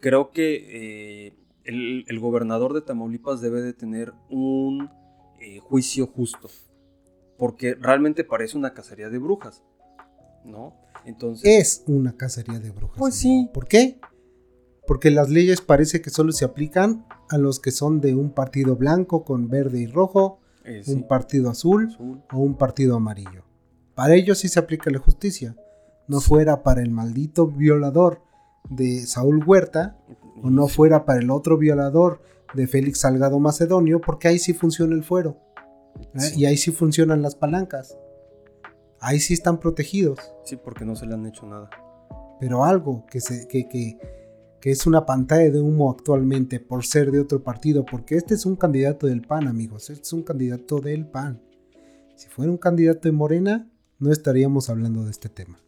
creo 0.00 0.30
que 0.30 1.26
eh, 1.26 1.34
el, 1.64 2.18
gobernador 2.20 2.72
de 2.72 2.82
Tamaulipas 2.82 3.40
debe 3.40 3.62
de 3.62 3.72
tener 3.72 4.12
un 4.28 4.90
eh, 5.40 5.58
juicio 5.60 6.06
justo, 6.06 6.48
porque 7.38 7.74
realmente 7.74 8.24
parece 8.24 8.56
una 8.56 8.72
cacería 8.74 9.10
de 9.10 9.18
brujas, 9.18 9.62
¿no? 10.44 10.74
Entonces... 11.04 11.58
Es 11.58 11.84
una 11.86 12.16
cacería 12.16 12.58
de 12.58 12.70
brujas. 12.70 12.98
Pues 12.98 13.14
sí. 13.14 13.48
¿Por 13.52 13.66
qué? 13.66 14.00
Porque 14.86 15.10
las 15.10 15.30
leyes 15.30 15.60
parece 15.60 16.00
que 16.02 16.10
solo 16.10 16.32
se 16.32 16.44
aplican 16.44 17.06
a 17.30 17.38
los 17.38 17.60
que 17.60 17.70
son 17.70 18.00
de 18.00 18.14
un 18.14 18.30
partido 18.30 18.76
blanco 18.76 19.24
con 19.24 19.48
verde 19.48 19.78
y 19.78 19.86
rojo, 19.86 20.40
eh, 20.64 20.82
un 20.88 21.06
partido 21.06 21.48
azul, 21.48 21.96
o 22.32 22.38
un 22.38 22.56
partido 22.56 22.96
amarillo. 22.96 23.44
Para 23.94 24.14
ellos 24.14 24.38
sí 24.38 24.48
se 24.48 24.58
aplica 24.58 24.90
la 24.90 24.98
justicia. 24.98 25.56
No 26.08 26.20
fuera 26.20 26.62
para 26.64 26.82
el 26.82 26.90
maldito 26.90 27.46
violador 27.46 28.20
de 28.68 29.06
Saúl 29.06 29.44
Huerta, 29.46 29.96
o 30.42 30.50
no 30.50 30.66
fuera 30.66 31.04
para 31.04 31.20
el 31.20 31.30
otro 31.30 31.56
violador 31.56 32.20
de 32.54 32.66
Félix 32.66 33.00
Salgado 33.00 33.38
Macedonio, 33.38 34.00
porque 34.00 34.26
ahí 34.26 34.38
sí 34.38 34.52
funciona 34.52 34.94
el 34.96 35.04
fuero. 35.04 35.38
¿eh? 36.14 36.32
Y 36.36 36.46
ahí 36.46 36.56
sí 36.56 36.72
funcionan 36.72 37.22
las 37.22 37.36
palancas. 37.36 37.96
Ahí 38.98 39.20
sí 39.20 39.34
están 39.34 39.60
protegidos. 39.60 40.18
Sí, 40.44 40.56
porque 40.56 40.84
no 40.84 40.96
se 40.96 41.06
le 41.06 41.14
han 41.14 41.26
hecho 41.26 41.46
nada. 41.46 41.70
Pero 42.40 42.64
algo 42.64 43.06
que, 43.06 43.20
se, 43.20 43.46
que, 43.46 43.68
que, 43.68 43.98
que 44.60 44.70
es 44.70 44.86
una 44.86 45.06
pantalla 45.06 45.50
de 45.50 45.60
humo 45.60 45.90
actualmente 45.90 46.60
por 46.60 46.84
ser 46.84 47.10
de 47.10 47.20
otro 47.20 47.42
partido, 47.42 47.84
porque 47.84 48.16
este 48.16 48.34
es 48.34 48.44
un 48.44 48.56
candidato 48.56 49.06
del 49.06 49.22
PAN, 49.22 49.48
amigos. 49.48 49.88
Este 49.90 50.02
es 50.02 50.12
un 50.12 50.22
candidato 50.22 50.80
del 50.80 51.06
PAN. 51.06 51.40
Si 52.14 52.28
fuera 52.28 52.50
un 52.50 52.58
candidato 52.58 53.08
de 53.08 53.12
Morena, 53.12 53.70
no 53.98 54.12
estaríamos 54.12 54.68
hablando 54.68 55.04
de 55.04 55.10
este 55.10 55.28
tema. 55.28 55.58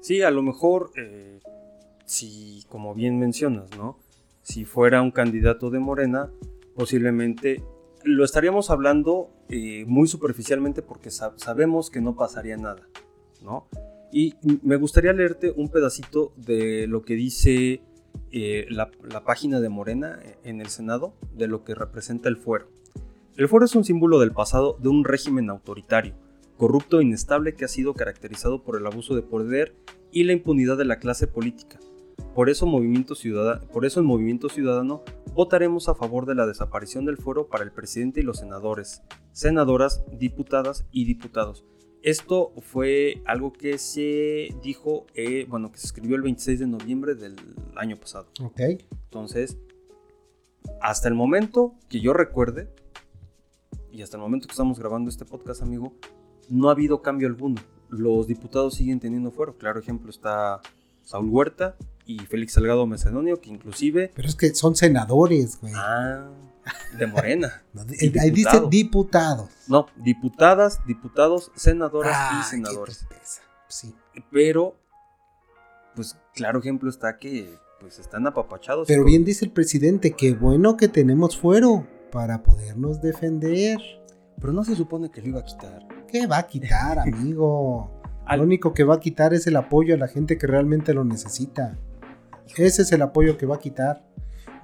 Sí, 0.00 0.22
a 0.22 0.30
lo 0.30 0.42
mejor, 0.42 0.92
eh, 0.96 1.40
si, 2.04 2.64
como 2.68 2.94
bien 2.94 3.18
mencionas, 3.18 3.70
¿no? 3.76 3.98
Si 4.42 4.64
fuera 4.64 5.02
un 5.02 5.10
candidato 5.10 5.70
de 5.70 5.80
Morena, 5.80 6.30
posiblemente 6.76 7.64
lo 8.04 8.24
estaríamos 8.24 8.70
hablando 8.70 9.30
eh, 9.48 9.84
muy 9.86 10.06
superficialmente 10.06 10.82
porque 10.82 11.10
sabemos 11.10 11.90
que 11.90 12.00
no 12.00 12.14
pasaría 12.14 12.56
nada, 12.56 12.86
¿no? 13.42 13.66
Y 14.12 14.34
me 14.62 14.76
gustaría 14.76 15.12
leerte 15.12 15.50
un 15.50 15.70
pedacito 15.70 16.32
de 16.36 16.86
lo 16.86 17.02
que 17.02 17.14
dice 17.14 17.82
eh, 18.36 18.66
la, 18.68 18.90
página 19.24 19.60
de 19.60 19.68
Morena 19.68 20.18
en 20.42 20.60
el 20.60 20.66
Senado, 20.66 21.14
de 21.36 21.46
lo 21.46 21.62
que 21.62 21.76
representa 21.76 22.28
el 22.28 22.36
fuero. 22.36 22.66
El 23.36 23.46
fuero 23.46 23.64
es 23.64 23.76
un 23.76 23.84
símbolo 23.84 24.18
del 24.18 24.32
pasado 24.32 24.76
de 24.80 24.88
un 24.88 25.04
régimen 25.04 25.50
autoritario, 25.50 26.14
corrupto 26.56 26.98
e 26.98 27.04
inestable 27.04 27.54
que 27.54 27.64
ha 27.64 27.68
sido 27.68 27.94
caracterizado 27.94 28.64
por 28.64 28.76
el 28.76 28.86
abuso 28.86 29.14
de 29.14 29.22
poder 29.22 29.76
y 30.10 30.24
la 30.24 30.32
impunidad 30.32 30.76
de 30.76 30.84
la 30.84 30.98
clase 30.98 31.28
política. 31.28 31.78
Por 32.34 32.50
eso, 32.50 32.66
Movimiento 32.66 33.14
por 33.72 33.84
eso 33.84 34.00
en 34.00 34.06
Movimiento 34.06 34.48
Ciudadano 34.48 35.04
votaremos 35.32 35.88
a 35.88 35.94
favor 35.94 36.26
de 36.26 36.34
la 36.34 36.48
desaparición 36.48 37.04
del 37.04 37.18
fuero 37.18 37.46
para 37.46 37.62
el 37.62 37.70
presidente 37.70 38.18
y 38.18 38.24
los 38.24 38.38
senadores, 38.38 39.02
senadoras, 39.30 40.02
diputadas 40.10 40.86
y 40.90 41.04
diputados. 41.04 41.64
Esto 42.04 42.52
fue 42.60 43.22
algo 43.24 43.54
que 43.54 43.78
se 43.78 44.54
dijo, 44.62 45.06
eh, 45.14 45.46
bueno, 45.48 45.72
que 45.72 45.78
se 45.78 45.86
escribió 45.86 46.16
el 46.16 46.22
26 46.22 46.60
de 46.60 46.66
noviembre 46.66 47.14
del 47.14 47.34
año 47.76 47.96
pasado. 47.96 48.26
Ok. 48.42 48.60
Entonces, 49.04 49.56
hasta 50.82 51.08
el 51.08 51.14
momento 51.14 51.74
que 51.88 52.00
yo 52.00 52.12
recuerde, 52.12 52.68
y 53.90 54.02
hasta 54.02 54.18
el 54.18 54.20
momento 54.20 54.46
que 54.46 54.52
estamos 54.52 54.78
grabando 54.78 55.08
este 55.08 55.24
podcast, 55.24 55.62
amigo, 55.62 55.94
no 56.50 56.68
ha 56.68 56.72
habido 56.72 57.00
cambio 57.00 57.26
alguno. 57.26 57.62
Los 57.88 58.26
diputados 58.26 58.74
siguen 58.74 59.00
teniendo 59.00 59.30
fuero. 59.30 59.56
Claro 59.56 59.80
ejemplo 59.80 60.10
está 60.10 60.60
Saúl 61.04 61.30
Huerta, 61.30 61.74
y 62.06 62.18
Félix 62.18 62.52
Salgado 62.52 62.86
Macedonio, 62.86 63.40
que 63.40 63.48
inclusive... 63.48 64.12
Pero 64.14 64.28
es 64.28 64.34
que 64.34 64.54
son 64.54 64.76
senadores, 64.76 65.58
güey. 65.58 65.72
Ah, 65.74 66.28
de 66.98 67.06
Morena. 67.06 67.62
ahí 68.20 68.30
dice 68.30 68.62
diputados. 68.68 69.50
No, 69.68 69.86
diputadas, 69.96 70.80
diputados, 70.86 71.50
senadoras 71.54 72.16
y 72.40 72.50
senadores. 72.50 73.06
Sí. 73.68 73.94
Pero, 74.30 74.76
pues 75.94 76.16
claro 76.34 76.60
ejemplo 76.60 76.88
está 76.88 77.16
que 77.16 77.58
pues 77.80 77.98
están 77.98 78.26
apapachados. 78.26 78.88
Pero 78.88 79.04
bien 79.04 79.24
dice 79.24 79.44
el 79.44 79.50
presidente, 79.50 80.12
qué 80.12 80.32
bueno 80.32 80.76
que 80.76 80.88
tenemos 80.88 81.36
fuero 81.36 81.86
para 82.10 82.42
podernos 82.42 83.02
defender. 83.02 83.78
Pero 84.40 84.52
no 84.52 84.64
se 84.64 84.74
supone 84.74 85.10
que 85.10 85.20
lo 85.20 85.28
iba 85.28 85.40
a 85.40 85.44
quitar. 85.44 85.86
¿Qué 86.08 86.26
va 86.26 86.38
a 86.38 86.46
quitar, 86.46 86.98
amigo? 86.98 88.00
Lo 88.36 88.42
único 88.42 88.72
que 88.72 88.84
va 88.84 88.94
a 88.94 89.00
quitar 89.00 89.34
es 89.34 89.46
el 89.46 89.56
apoyo 89.56 89.94
a 89.94 89.98
la 89.98 90.08
gente 90.08 90.38
que 90.38 90.46
realmente 90.46 90.94
lo 90.94 91.04
necesita. 91.04 91.76
Ese 92.56 92.82
es 92.82 92.92
el 92.92 93.02
apoyo 93.02 93.36
que 93.36 93.46
va 93.46 93.56
a 93.56 93.58
quitar. 93.58 94.02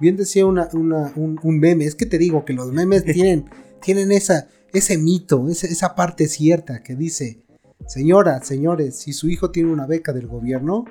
Bien 0.01 0.17
decía 0.17 0.47
una, 0.47 0.67
un, 0.73 1.59
meme, 1.59 1.85
es 1.85 1.93
que 1.93 2.07
te 2.07 2.17
digo 2.17 2.43
que 2.43 2.53
los 2.53 2.71
memes 2.71 3.05
tienen, 3.13 3.45
tienen 3.81 4.11
esa, 4.11 4.47
ese 4.73 4.97
mito, 4.97 5.47
esa, 5.47 5.67
esa 5.67 5.93
parte 5.93 6.27
cierta 6.27 6.81
que 6.81 6.95
dice, 6.95 7.43
señora, 7.85 8.41
señores, 8.43 8.95
si 8.95 9.13
su 9.13 9.29
hijo 9.29 9.51
tiene 9.51 9.71
una 9.71 9.85
beca 9.85 10.11
del 10.11 10.25
gobierno, 10.25 10.85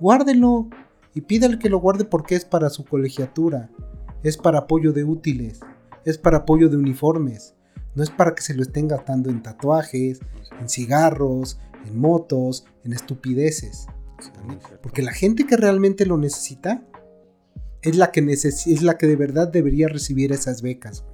guárdelo 0.00 0.70
y 1.14 1.20
pídale 1.20 1.58
que 1.58 1.68
lo 1.68 1.78
guarde 1.78 2.06
porque 2.06 2.36
es 2.36 2.46
para 2.46 2.70
su 2.70 2.86
colegiatura, 2.86 3.70
es 4.22 4.38
para 4.38 4.60
apoyo 4.60 4.94
de 4.94 5.04
útiles, 5.04 5.60
es 6.06 6.16
para 6.16 6.38
apoyo 6.38 6.70
de 6.70 6.78
uniformes, 6.78 7.54
no 7.94 8.02
es 8.02 8.08
para 8.08 8.34
que 8.34 8.42
se 8.42 8.54
lo 8.54 8.62
estén 8.62 8.88
gastando 8.88 9.28
en 9.28 9.42
tatuajes, 9.42 10.20
en 10.58 10.70
cigarros, 10.70 11.60
en 11.84 11.98
motos, 11.98 12.64
en 12.82 12.94
estupideces. 12.94 13.88
Porque 14.82 15.02
la 15.02 15.12
gente 15.12 15.46
que 15.46 15.58
realmente 15.58 16.06
lo 16.06 16.16
necesita 16.16 16.82
es 17.84 17.96
la 17.96 18.10
que, 18.10 18.20
es 18.20 18.82
la 18.82 18.96
que 18.96 19.06
de 19.06 19.16
verdad 19.16 19.48
debería 19.48 19.88
recibir 19.88 20.32
esas 20.32 20.62
becas. 20.62 21.04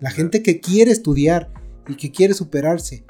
la 0.00 0.10
gente 0.10 0.42
que 0.42 0.60
quiere 0.60 0.90
estudiar 0.90 1.52
y 1.88 1.96
que 1.96 2.10
quiere 2.10 2.34
superarse 2.34 3.04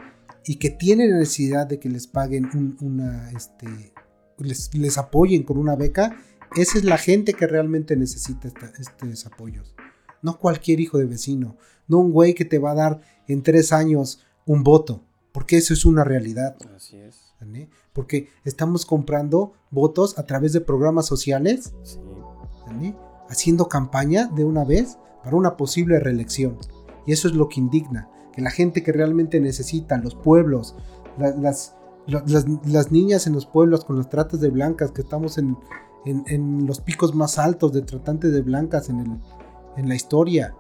y 0.46 0.56
que 0.56 0.70
tiene 0.70 1.08
necesidad 1.08 1.66
de 1.66 1.78
que 1.78 1.88
les 1.88 2.06
paguen 2.06 2.76
una, 2.80 3.30
este, 3.32 3.92
les, 4.38 4.98
apoyen 4.98 5.42
con 5.42 5.58
una 5.58 5.76
beca, 5.76 6.16
esa 6.56 6.78
es 6.78 6.84
la 6.84 6.98
gente 6.98 7.34
que 7.34 7.46
realmente 7.46 7.96
necesita 7.96 8.48
estos 8.48 9.26
apoyos. 9.26 9.74
No 10.20 10.38
cualquier 10.38 10.80
hijo 10.80 10.98
de 10.98 11.06
vecino, 11.06 11.56
no 11.88 11.98
un 11.98 12.12
güey 12.12 12.34
que 12.34 12.44
te 12.44 12.58
va 12.58 12.72
a 12.72 12.76
dar 12.76 13.00
en 13.26 13.42
tres 13.42 13.72
años 13.72 14.24
un 14.46 14.62
voto, 14.62 15.04
porque 15.32 15.56
eso 15.56 15.74
es 15.74 15.84
una 15.84 16.04
realidad. 16.04 16.56
Así 16.76 16.96
es. 16.96 17.32
Porque 17.92 18.28
estamos 18.44 18.86
comprando 18.86 19.52
votos 19.70 20.18
a 20.18 20.24
través 20.26 20.52
de 20.52 20.60
programas 20.60 21.06
sociales, 21.06 21.74
haciendo 23.28 23.68
campaña 23.68 24.26
de 24.26 24.44
una 24.44 24.64
vez 24.64 24.98
para 25.22 25.36
una 25.36 25.56
posible 25.56 25.98
reelección. 26.00 26.56
Y 27.06 27.12
eso 27.12 27.28
es 27.28 27.34
lo 27.34 27.48
que 27.48 27.60
indigna, 27.60 28.08
que 28.32 28.42
la 28.42 28.50
gente 28.50 28.82
que 28.82 28.92
realmente 28.92 29.40
necesita, 29.40 29.96
los 29.98 30.14
pueblos, 30.14 30.76
las, 31.18 31.76
las, 32.06 32.92
niñas 32.92 33.26
en 33.26 33.32
los 33.32 33.46
pueblos 33.46 33.84
con 33.84 33.96
los 33.96 34.08
tratos 34.08 34.40
de 34.40 34.50
blancas, 34.50 34.92
que 34.92 35.02
estamos 35.02 35.38
en, 35.38 35.56
en, 36.04 36.66
los 36.66 36.80
picos 36.80 37.14
más 37.14 37.38
altos 37.38 37.72
de 37.72 37.82
tratantes 37.82 38.32
de 38.32 38.42
blancas 38.42 38.88
en, 38.88 39.00
el, 39.00 39.20
en 39.76 39.88
la 39.88 39.94
historia, 39.94 40.54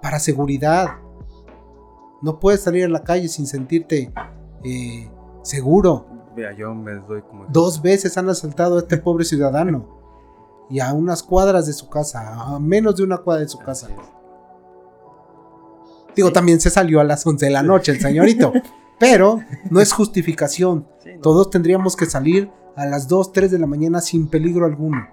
para 0.00 0.18
seguridad. 0.18 0.88
No 2.20 2.38
puedes 2.38 2.60
salir 2.60 2.84
a 2.84 2.88
la 2.88 3.02
calle 3.02 3.28
sin 3.28 3.46
sentirte 3.46 4.12
eh, 4.64 5.10
Seguro. 5.42 6.06
Vea, 6.36 6.52
yo 6.52 6.74
me 6.74 6.94
doy 6.94 7.22
como... 7.22 7.46
Dos 7.46 7.82
veces 7.82 8.16
han 8.16 8.28
asaltado 8.28 8.76
a 8.76 8.80
este 8.80 8.96
pobre 8.96 9.24
ciudadano. 9.24 10.01
Y 10.72 10.80
a 10.80 10.92
unas 10.92 11.22
cuadras 11.22 11.66
de 11.66 11.72
su 11.72 11.88
casa, 11.88 12.34
a 12.34 12.58
menos 12.58 12.96
de 12.96 13.04
una 13.04 13.18
cuadra 13.18 13.42
de 13.42 13.48
su 13.48 13.58
casa. 13.58 13.88
Digo, 16.16 16.32
también 16.32 16.60
se 16.60 16.70
salió 16.70 16.98
a 16.98 17.04
las 17.04 17.24
11 17.24 17.46
de 17.46 17.52
la 17.52 17.62
noche 17.62 17.92
el 17.92 18.00
señorito. 18.00 18.52
pero 19.02 19.40
no 19.68 19.80
es 19.80 19.92
justificación. 19.92 20.86
Todos 21.22 21.50
tendríamos 21.50 21.96
que 21.96 22.06
salir 22.06 22.52
a 22.76 22.86
las 22.86 23.08
2, 23.08 23.32
3 23.32 23.50
de 23.50 23.58
la 23.58 23.66
mañana 23.66 24.00
sin 24.00 24.28
peligro 24.28 24.64
alguno. 24.64 25.08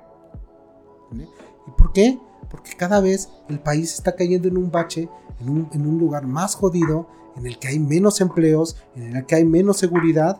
¿Y 1.12 1.72
por 1.72 1.92
qué? 1.92 2.20
Porque 2.52 2.74
cada 2.78 3.02
vez 3.02 3.30
el 3.48 3.60
país 3.60 3.96
está 3.96 4.16
cayendo 4.16 4.48
en 4.48 4.60
un 4.60 4.70
bache, 4.70 5.10
en 5.40 5.50
un, 5.50 5.70
en 5.74 5.88
un 5.88 5.98
lugar 5.98 6.28
más 6.28 6.54
jodido, 6.54 7.08
en 7.36 7.48
el 7.48 7.58
que 7.58 7.70
hay 7.70 7.80
menos 7.80 8.22
empleos, 8.22 8.78
en 8.96 9.16
el 9.16 9.26
que 9.26 9.34
hay 9.34 9.44
menos 9.44 9.78
seguridad, 9.78 10.38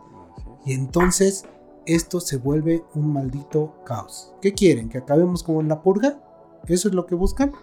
y 0.64 0.74
entonces 0.74 1.46
esto 1.86 2.20
se 2.20 2.38
vuelve 2.38 2.84
un 2.94 3.14
maldito 3.14 3.84
caos. 3.86 4.34
¿Qué 4.42 4.54
quieren? 4.54 4.90
¿Que 4.90 5.00
acabemos 5.00 5.44
como 5.44 5.62
en 5.62 5.70
la 5.70 5.82
purga? 5.82 6.22
¿Eso 6.68 6.88
es 6.88 6.94
lo 6.94 7.06
que 7.06 7.16
buscan? 7.16 7.54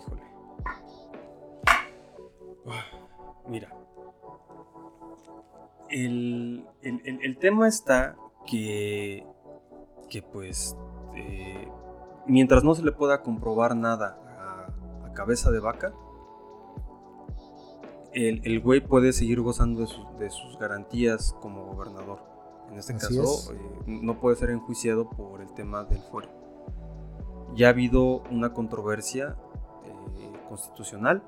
Híjole. 0.00 0.22
Mira. 3.48 3.70
El, 5.88 6.66
tema 7.40 7.68
está 7.68 8.16
que, 8.46 9.24
que 10.08 10.22
pues, 10.22 10.76
eh, 11.14 11.68
mientras 12.26 12.64
no 12.64 12.74
se 12.74 12.82
le 12.82 12.92
pueda 12.92 13.22
comprobar 13.22 13.76
nada 13.76 14.18
a, 15.04 15.12
cabeza 15.12 15.52
de 15.52 15.60
vaca, 15.60 15.94
el, 18.12 18.60
güey 18.60 18.80
puede 18.80 19.12
seguir 19.12 19.40
gozando 19.40 19.86
de, 20.18 20.30
sus 20.30 20.58
garantías 20.58 21.36
como 21.40 21.64
gobernador. 21.66 22.33
En 22.70 22.78
este 22.78 22.94
caso, 22.94 23.52
eh, 23.52 23.58
no 23.86 24.18
puede 24.20 24.36
ser 24.36 24.50
enjuiciado 24.50 25.08
por 25.08 25.40
el 25.40 25.52
tema 25.54 25.84
del 25.84 26.00
fuero. 26.02 26.28
Ya 27.54 27.68
ha 27.68 27.70
habido 27.70 28.22
una 28.30 28.52
controversia 28.52 29.36
eh, 29.84 30.32
constitucional 30.48 31.22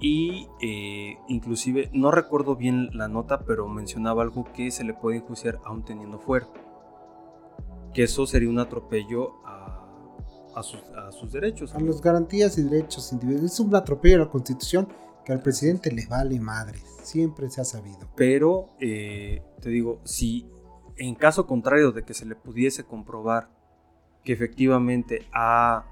y 0.00 0.48
eh, 0.62 1.18
inclusive 1.28 1.90
no 1.92 2.10
recuerdo 2.10 2.56
bien 2.56 2.88
la 2.94 3.06
nota, 3.06 3.44
pero 3.44 3.68
mencionaba 3.68 4.22
algo 4.22 4.44
que 4.54 4.70
se 4.70 4.82
le 4.82 4.94
puede 4.94 5.18
enjuiciar 5.18 5.60
aún 5.64 5.84
teniendo 5.84 6.18
fuero. 6.18 6.48
Que 7.92 8.04
eso 8.04 8.26
sería 8.26 8.48
un 8.48 8.58
atropello 8.58 9.34
a, 9.44 10.62
sus, 11.12 11.32
derechos. 11.32 11.74
A 11.74 11.80
las 11.80 12.00
garantías 12.00 12.56
y 12.58 12.62
derechos 12.62 13.12
individuales. 13.12 13.52
Es 13.52 13.60
un 13.60 13.74
atropello 13.74 14.16
a 14.16 14.18
la 14.20 14.30
constitución 14.30 14.88
que 15.24 15.32
al 15.32 15.42
presidente 15.42 15.92
le 15.92 16.06
vale 16.06 16.40
madre. 16.40 16.78
Siempre 17.02 17.50
se 17.50 17.60
ha 17.60 17.64
sabido. 17.64 18.08
Pero, 18.16 18.70
eh, 18.80 19.42
te 19.60 19.70
digo, 19.70 20.00
si 20.04 20.46
en 20.96 21.14
caso 21.14 21.46
contrario 21.46 21.92
de 21.92 22.02
que 22.02 22.14
se 22.14 22.26
le 22.26 22.34
pudiese 22.34 22.84
comprobar 22.84 23.48
que 24.24 24.32
efectivamente 24.32 25.26
ha 25.32 25.84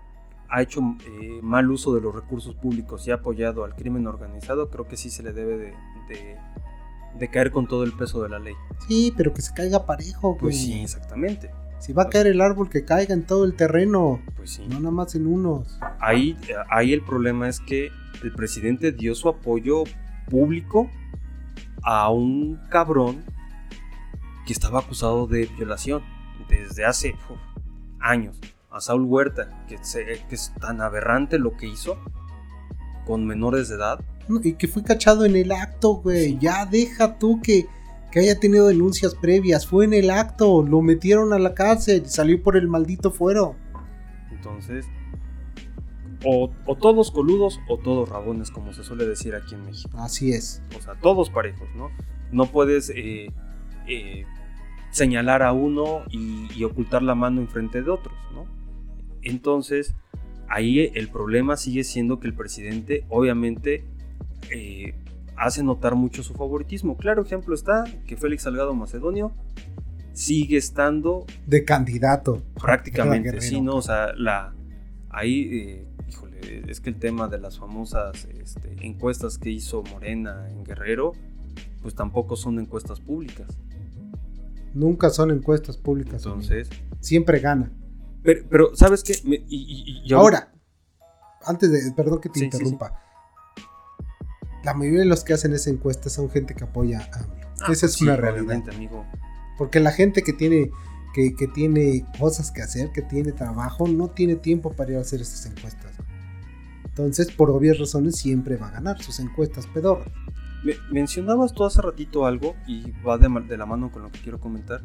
ha 0.48 0.62
hecho 0.62 0.80
eh, 0.80 1.40
mal 1.42 1.70
uso 1.70 1.94
de 1.94 2.00
los 2.00 2.14
recursos 2.14 2.54
públicos 2.54 3.06
y 3.06 3.10
ha 3.10 3.16
apoyado 3.16 3.64
al 3.64 3.74
crimen 3.74 4.06
organizado, 4.06 4.70
creo 4.70 4.88
que 4.88 4.96
sí 4.96 5.10
se 5.10 5.22
le 5.22 5.32
debe 5.32 5.74
de, 6.08 7.28
caer 7.30 7.50
con 7.50 7.66
todo 7.66 7.84
el 7.84 7.92
peso 7.92 8.22
de 8.22 8.28
la 8.28 8.38
ley. 8.38 8.54
Sí, 8.86 9.12
pero 9.16 9.34
que 9.34 9.42
se 9.42 9.52
caiga 9.52 9.84
parejo, 9.84 10.36
Pues 10.38 10.56
sí, 10.56 10.82
exactamente. 10.82 11.50
Si 11.78 11.92
va 11.92 12.04
a 12.04 12.08
caer 12.08 12.26
el 12.26 12.40
árbol, 12.40 12.68
que 12.68 12.84
caiga 12.84 13.14
en 13.14 13.24
todo 13.24 13.44
el 13.44 13.54
terreno. 13.54 14.20
Pues 14.36 14.50
sí. 14.54 14.66
No 14.68 14.80
nada 14.80 14.90
más 14.90 15.14
en 15.14 15.26
unos. 15.26 15.78
Ahí, 16.00 16.36
ahí 16.70 16.92
el 16.92 17.02
problema 17.02 17.48
es 17.48 17.60
que 17.60 17.90
el 18.22 18.32
presidente 18.32 18.90
dio 18.90 19.14
su 19.14 19.28
apoyo 19.28 19.84
público 20.28 20.90
a 21.82 22.10
un 22.10 22.58
cabrón 22.68 23.24
que 24.48 24.54
estaba 24.54 24.78
acusado 24.78 25.26
de 25.26 25.44
violación 25.44 26.02
desde 26.48 26.86
hace 26.86 27.14
años 28.00 28.40
a 28.70 28.80
Saul 28.80 29.02
Huerta, 29.02 29.66
que, 29.68 29.74
es 29.74 30.54
tan 30.58 30.80
aberrante 30.80 31.38
lo 31.38 31.54
que 31.54 31.66
hizo 31.66 31.98
con 33.04 33.26
menores 33.26 33.68
de 33.68 33.74
edad. 33.74 34.00
Y 34.42 34.54
que 34.54 34.66
fue 34.66 34.82
cachado 34.82 35.26
en 35.26 35.36
el 35.36 35.52
acto, 35.52 35.96
güey. 35.96 36.38
Ya 36.38 36.64
deja 36.64 37.18
tú 37.18 37.42
que, 37.42 37.66
que 38.10 38.20
haya 38.20 38.40
tenido 38.40 38.68
denuncias 38.68 39.14
previas. 39.14 39.66
Fue 39.66 39.84
en 39.84 39.92
el 39.92 40.08
acto, 40.08 40.62
lo 40.62 40.80
metieron 40.80 41.34
a 41.34 41.38
la 41.38 41.52
cárcel, 41.52 42.08
salió 42.08 42.42
por 42.42 42.56
el 42.56 42.68
maldito 42.68 43.10
fuero. 43.10 43.54
Entonces, 44.30 44.86
o, 46.24 46.50
todos 46.80 47.10
coludos 47.10 47.60
o 47.68 47.76
todos 47.76 48.08
rabones, 48.08 48.50
como 48.50 48.72
se 48.72 48.82
suele 48.82 49.06
decir 49.06 49.34
aquí 49.34 49.56
en 49.56 49.66
México. 49.66 49.98
Así 49.98 50.32
es. 50.32 50.62
O 50.74 50.80
sea, 50.80 50.94
todos 50.94 51.28
parejos, 51.28 51.68
¿no? 51.76 51.90
No 52.32 52.46
puedes 52.46 52.90
eh, 52.96 53.30
eh, 53.86 54.24
señalar 54.98 55.42
a 55.42 55.52
uno 55.52 56.02
y, 56.10 56.48
y, 56.54 56.64
ocultar 56.64 57.02
la 57.02 57.14
mano 57.14 57.40
enfrente 57.40 57.82
de 57.82 57.90
otros, 57.90 58.14
¿no? 58.34 58.46
Entonces, 59.22 59.94
ahí 60.48 60.90
el 60.94 61.08
problema 61.08 61.56
sigue 61.56 61.84
siendo 61.84 62.20
que 62.20 62.26
el 62.26 62.34
presidente 62.34 63.04
obviamente 63.08 63.84
eh, 64.50 64.94
hace 65.36 65.62
notar 65.62 65.94
mucho 65.94 66.22
su 66.22 66.34
favoritismo. 66.34 66.96
Claro 66.96 67.22
ejemplo 67.22 67.54
está 67.54 67.84
que 68.06 68.16
Félix 68.16 68.42
Salgado 68.42 68.74
Macedonio 68.74 69.32
sigue 70.12 70.56
estando... 70.56 71.26
De 71.46 71.64
candidato. 71.64 72.42
Prácticamente, 72.60 73.40
sí, 73.40 73.60
¿no? 73.60 73.76
O 73.76 73.82
sea, 73.82 74.12
la, 74.16 74.52
ahí, 75.10 75.48
eh, 75.52 75.86
híjole, 76.08 76.64
es 76.68 76.80
que 76.80 76.90
el 76.90 76.98
tema 76.98 77.28
de 77.28 77.38
las 77.38 77.58
famosas 77.58 78.26
este, 78.42 78.84
encuestas 78.84 79.38
que 79.38 79.50
hizo 79.50 79.84
Morena 79.84 80.48
en 80.50 80.64
Guerrero, 80.64 81.12
pues 81.82 81.94
tampoco 81.94 82.34
son 82.34 82.58
encuestas 82.58 83.00
públicas. 83.00 83.46
Nunca 84.74 85.10
son 85.10 85.30
encuestas 85.30 85.76
públicas. 85.76 86.24
Entonces... 86.24 86.68
Siempre 87.00 87.38
gana. 87.40 87.72
Pero, 88.22 88.74
¿sabes 88.74 89.02
qué? 89.04 89.14
y, 89.24 90.12
Ahora, 90.12 90.52
antes 91.44 91.70
de, 91.70 91.92
perdón 91.92 92.20
que 92.20 92.28
te 92.28 92.44
interrumpa. 92.44 93.00
La 94.64 94.74
mayoría 94.74 95.00
de 95.00 95.06
los 95.06 95.24
que 95.24 95.32
hacen 95.32 95.52
esa 95.52 95.70
encuesta 95.70 96.10
son 96.10 96.28
gente 96.30 96.54
que 96.54 96.64
apoya 96.64 97.00
a 97.00 97.18
AMLO. 97.18 97.36
Ah, 97.60 97.72
esa 97.72 97.86
es 97.86 98.00
una 98.02 98.16
realidad. 98.16 98.62
Amigo. 98.70 99.06
Porque 99.56 99.80
la 99.80 99.92
gente 99.92 100.22
que 100.22 100.32
tiene, 100.32 100.70
que, 101.14 101.32
tiene 101.54 102.04
cosas 102.18 102.50
que 102.50 102.62
hacer, 102.62 102.92
que 102.92 103.02
tiene 103.02 103.32
trabajo, 103.32 103.88
no 103.88 104.08
tiene 104.08 104.36
tiempo 104.36 104.72
para 104.72 104.92
ir 104.92 104.98
a 104.98 105.00
hacer 105.00 105.20
estas 105.20 105.46
encuestas. 105.46 105.92
Entonces, 106.84 107.30
por 107.32 107.50
obvias 107.50 107.78
razones, 107.78 108.16
siempre 108.16 108.56
va 108.56 108.68
a 108.68 108.72
ganar 108.72 109.02
sus 109.02 109.20
encuestas 109.20 109.66
pedorras. 109.68 110.12
Mencionabas 110.90 111.52
tú 111.52 111.64
hace 111.64 111.82
ratito 111.82 112.26
algo, 112.26 112.54
y 112.66 112.92
va 113.06 113.18
de, 113.18 113.28
de 113.28 113.56
la 113.56 113.66
mano 113.66 113.90
con 113.90 114.02
lo 114.02 114.10
que 114.10 114.20
quiero 114.20 114.40
comentar, 114.40 114.82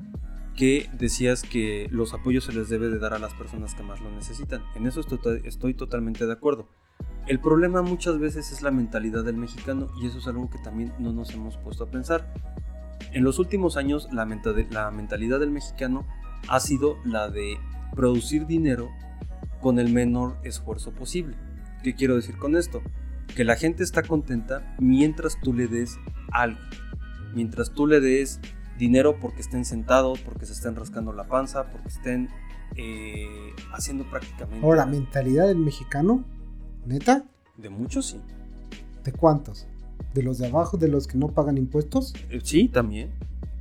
que 0.55 0.89
decías 0.93 1.43
que 1.43 1.87
los 1.91 2.13
apoyos 2.13 2.43
se 2.45 2.53
les 2.53 2.69
debe 2.69 2.89
de 2.89 2.99
dar 2.99 3.13
a 3.13 3.19
las 3.19 3.33
personas 3.33 3.73
que 3.73 3.83
más 3.83 4.01
lo 4.01 4.11
necesitan. 4.11 4.61
En 4.75 4.85
eso 4.85 5.01
estoy, 5.01 5.73
totalmente 5.73 6.25
de 6.25 6.33
acuerdo. 6.33 6.67
El 7.27 7.39
problema 7.39 7.81
muchas 7.81 8.19
veces 8.19 8.51
es 8.51 8.61
la 8.61 8.71
mentalidad 8.71 9.23
del 9.23 9.37
mexicano 9.37 9.89
y 10.01 10.07
eso 10.07 10.19
es 10.19 10.27
algo 10.27 10.49
que 10.49 10.59
también 10.59 10.93
no 10.99 11.13
nos 11.13 11.31
hemos 11.33 11.57
puesto 11.57 11.85
a 11.85 11.89
pensar. 11.89 12.33
En 13.13 13.23
los 13.23 13.39
últimos 13.39 13.77
años 13.77 14.07
la, 14.11 14.25
la 14.69 14.91
mentalidad 14.91 15.39
del 15.39 15.51
mexicano 15.51 16.05
ha 16.47 16.59
sido 16.59 16.97
la 17.05 17.29
de 17.29 17.57
producir 17.95 18.45
dinero 18.45 18.89
con 19.61 19.79
el 19.79 19.91
menor 19.91 20.37
esfuerzo 20.43 20.91
posible. 20.91 21.37
¿Qué 21.83 21.95
quiero 21.95 22.15
decir 22.15 22.37
con 22.37 22.55
esto? 22.55 22.81
Que 23.35 23.43
la 23.43 23.55
gente 23.55 23.83
está 23.83 24.03
contenta 24.03 24.75
mientras 24.79 25.39
tú 25.41 25.53
le 25.53 25.67
des 25.67 25.97
algo. 26.31 26.59
Mientras 27.33 27.71
tú 27.71 27.87
le 27.87 27.99
des 27.99 28.39
dinero 28.77 29.19
porque 29.19 29.41
estén 29.41 29.65
sentados, 29.65 30.19
porque 30.19 30.45
se 30.45 30.53
estén 30.53 30.75
rascando 30.75 31.13
la 31.13 31.25
panza, 31.25 31.71
porque 31.71 31.87
estén 31.87 32.29
eh, 32.75 33.53
haciendo 33.73 34.03
prácticamente... 34.09 34.65
Ahora, 34.65 34.85
mentalidad 34.85 35.47
del 35.47 35.57
mexicano, 35.57 36.23
neta. 36.85 37.25
De 37.57 37.69
muchos 37.69 38.07
sí. 38.07 38.21
¿De 39.03 39.11
cuántos? 39.11 39.67
¿De 40.13 40.23
los 40.23 40.37
de 40.37 40.47
abajo, 40.47 40.77
de 40.77 40.87
los 40.87 41.07
que 41.07 41.17
no 41.17 41.29
pagan 41.29 41.57
impuestos? 41.57 42.13
Eh, 42.29 42.39
sí, 42.43 42.67
también. 42.67 43.11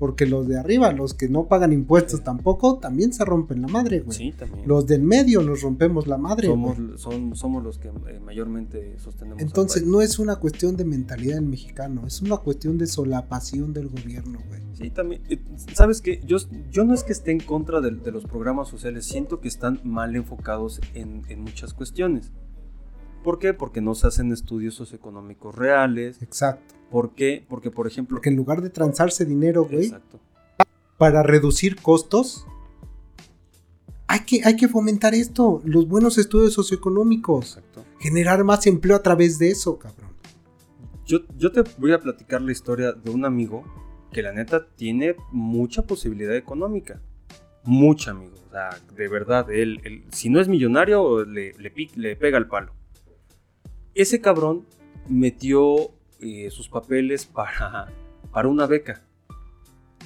Porque 0.02 0.26
los 0.26 0.48
de 0.48 0.58
arriba, 0.58 0.90
los 0.90 1.14
que 1.14 1.28
no 1.28 1.46
pagan 1.46 1.72
impuestos 1.72 2.24
tampoco, 2.24 2.80
también 2.80 3.12
se 3.12 3.24
rompen 3.24 3.62
la 3.62 3.68
madre, 3.68 4.00
güey. 4.00 4.18
Sí, 4.18 4.32
también. 4.32 4.66
Los 4.66 4.84
del 4.88 5.00
medio 5.00 5.42
nos 5.42 5.62
rompemos 5.62 6.08
la 6.08 6.18
madre, 6.18 6.48
somos, 6.48 7.38
somos 7.38 7.62
los 7.62 7.78
que 7.78 7.86
eh, 7.86 8.18
mayormente 8.18 8.98
sostenemos. 8.98 9.40
Entonces, 9.40 9.86
no 9.86 10.00
es 10.00 10.18
una 10.18 10.34
cuestión 10.34 10.76
de 10.76 10.84
mentalidad 10.84 11.36
del 11.36 11.46
mexicano, 11.46 12.04
es 12.04 12.20
una 12.20 12.36
cuestión 12.38 12.78
de 12.78 12.88
solapación 12.88 13.72
del 13.72 13.90
gobierno, 13.90 14.40
güey. 14.48 14.60
Sí, 14.72 14.90
también. 14.90 15.22
Eh, 15.28 15.38
¿Sabes 15.72 16.00
qué? 16.00 16.20
Yo, 16.26 16.38
yo 16.72 16.82
no 16.82 16.94
es 16.94 17.04
que 17.04 17.12
esté 17.12 17.30
en 17.30 17.38
contra 17.38 17.80
de, 17.80 17.92
los 18.10 18.24
programas 18.24 18.66
sociales, 18.66 19.06
siento 19.06 19.38
que 19.38 19.46
están 19.46 19.78
mal 19.84 20.16
enfocados 20.16 20.80
en, 20.94 21.22
en 21.28 21.42
muchas 21.42 21.74
cuestiones. 21.74 22.32
¿Por 23.22 23.38
qué? 23.38 23.54
Porque 23.54 23.80
no 23.80 23.94
se 23.94 24.06
hacen 24.06 24.32
estudios 24.32 24.74
socioeconómicos 24.74 25.54
reales. 25.54 26.20
Exacto. 26.22 26.74
¿Por 26.90 27.14
qué? 27.14 27.44
Porque, 27.48 27.70
por 27.70 27.86
ejemplo... 27.86 28.16
Porque 28.16 28.30
en 28.30 28.36
lugar 28.36 28.60
de 28.60 28.70
transarse 28.70 29.24
dinero, 29.24 29.64
güey, 29.64 29.92
para 30.98 31.22
reducir 31.22 31.76
costos, 31.80 32.46
hay 34.06 34.20
que, 34.20 34.42
hay 34.44 34.56
que 34.56 34.68
fomentar 34.68 35.14
esto, 35.14 35.62
los 35.64 35.88
buenos 35.88 36.18
estudios 36.18 36.52
socioeconómicos. 36.52 37.56
Exacto. 37.56 37.84
Generar 37.98 38.44
más 38.44 38.66
empleo 38.66 38.96
a 38.96 39.02
través 39.02 39.38
de 39.38 39.50
eso, 39.50 39.78
cabrón. 39.78 40.10
Yo, 41.06 41.20
yo 41.36 41.50
te 41.50 41.62
voy 41.78 41.92
a 41.92 41.98
platicar 41.98 42.42
la 42.42 42.52
historia 42.52 42.92
de 42.92 43.10
un 43.10 43.24
amigo 43.24 43.64
que 44.12 44.22
la 44.22 44.32
neta 44.32 44.66
tiene 44.76 45.16
mucha 45.30 45.82
posibilidad 45.86 46.36
económica. 46.36 47.00
Mucha, 47.64 48.10
amigo. 48.10 48.34
O 48.48 48.50
sea, 48.50 48.70
de 48.94 49.08
verdad, 49.08 49.50
él, 49.50 50.04
si 50.10 50.28
no 50.28 50.40
es 50.40 50.48
millonario, 50.48 51.24
le, 51.24 51.54
le, 51.54 51.72
le 51.94 52.16
pega 52.16 52.36
el 52.36 52.48
palo. 52.48 52.74
Ese 53.94 54.20
cabrón 54.20 54.64
metió 55.08 55.90
eh, 56.20 56.50
sus 56.50 56.68
papeles 56.68 57.26
para, 57.26 57.92
para 58.32 58.48
una 58.48 58.66
beca 58.66 59.02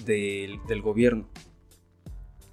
del, 0.05 0.83
gobierno. 0.83 1.29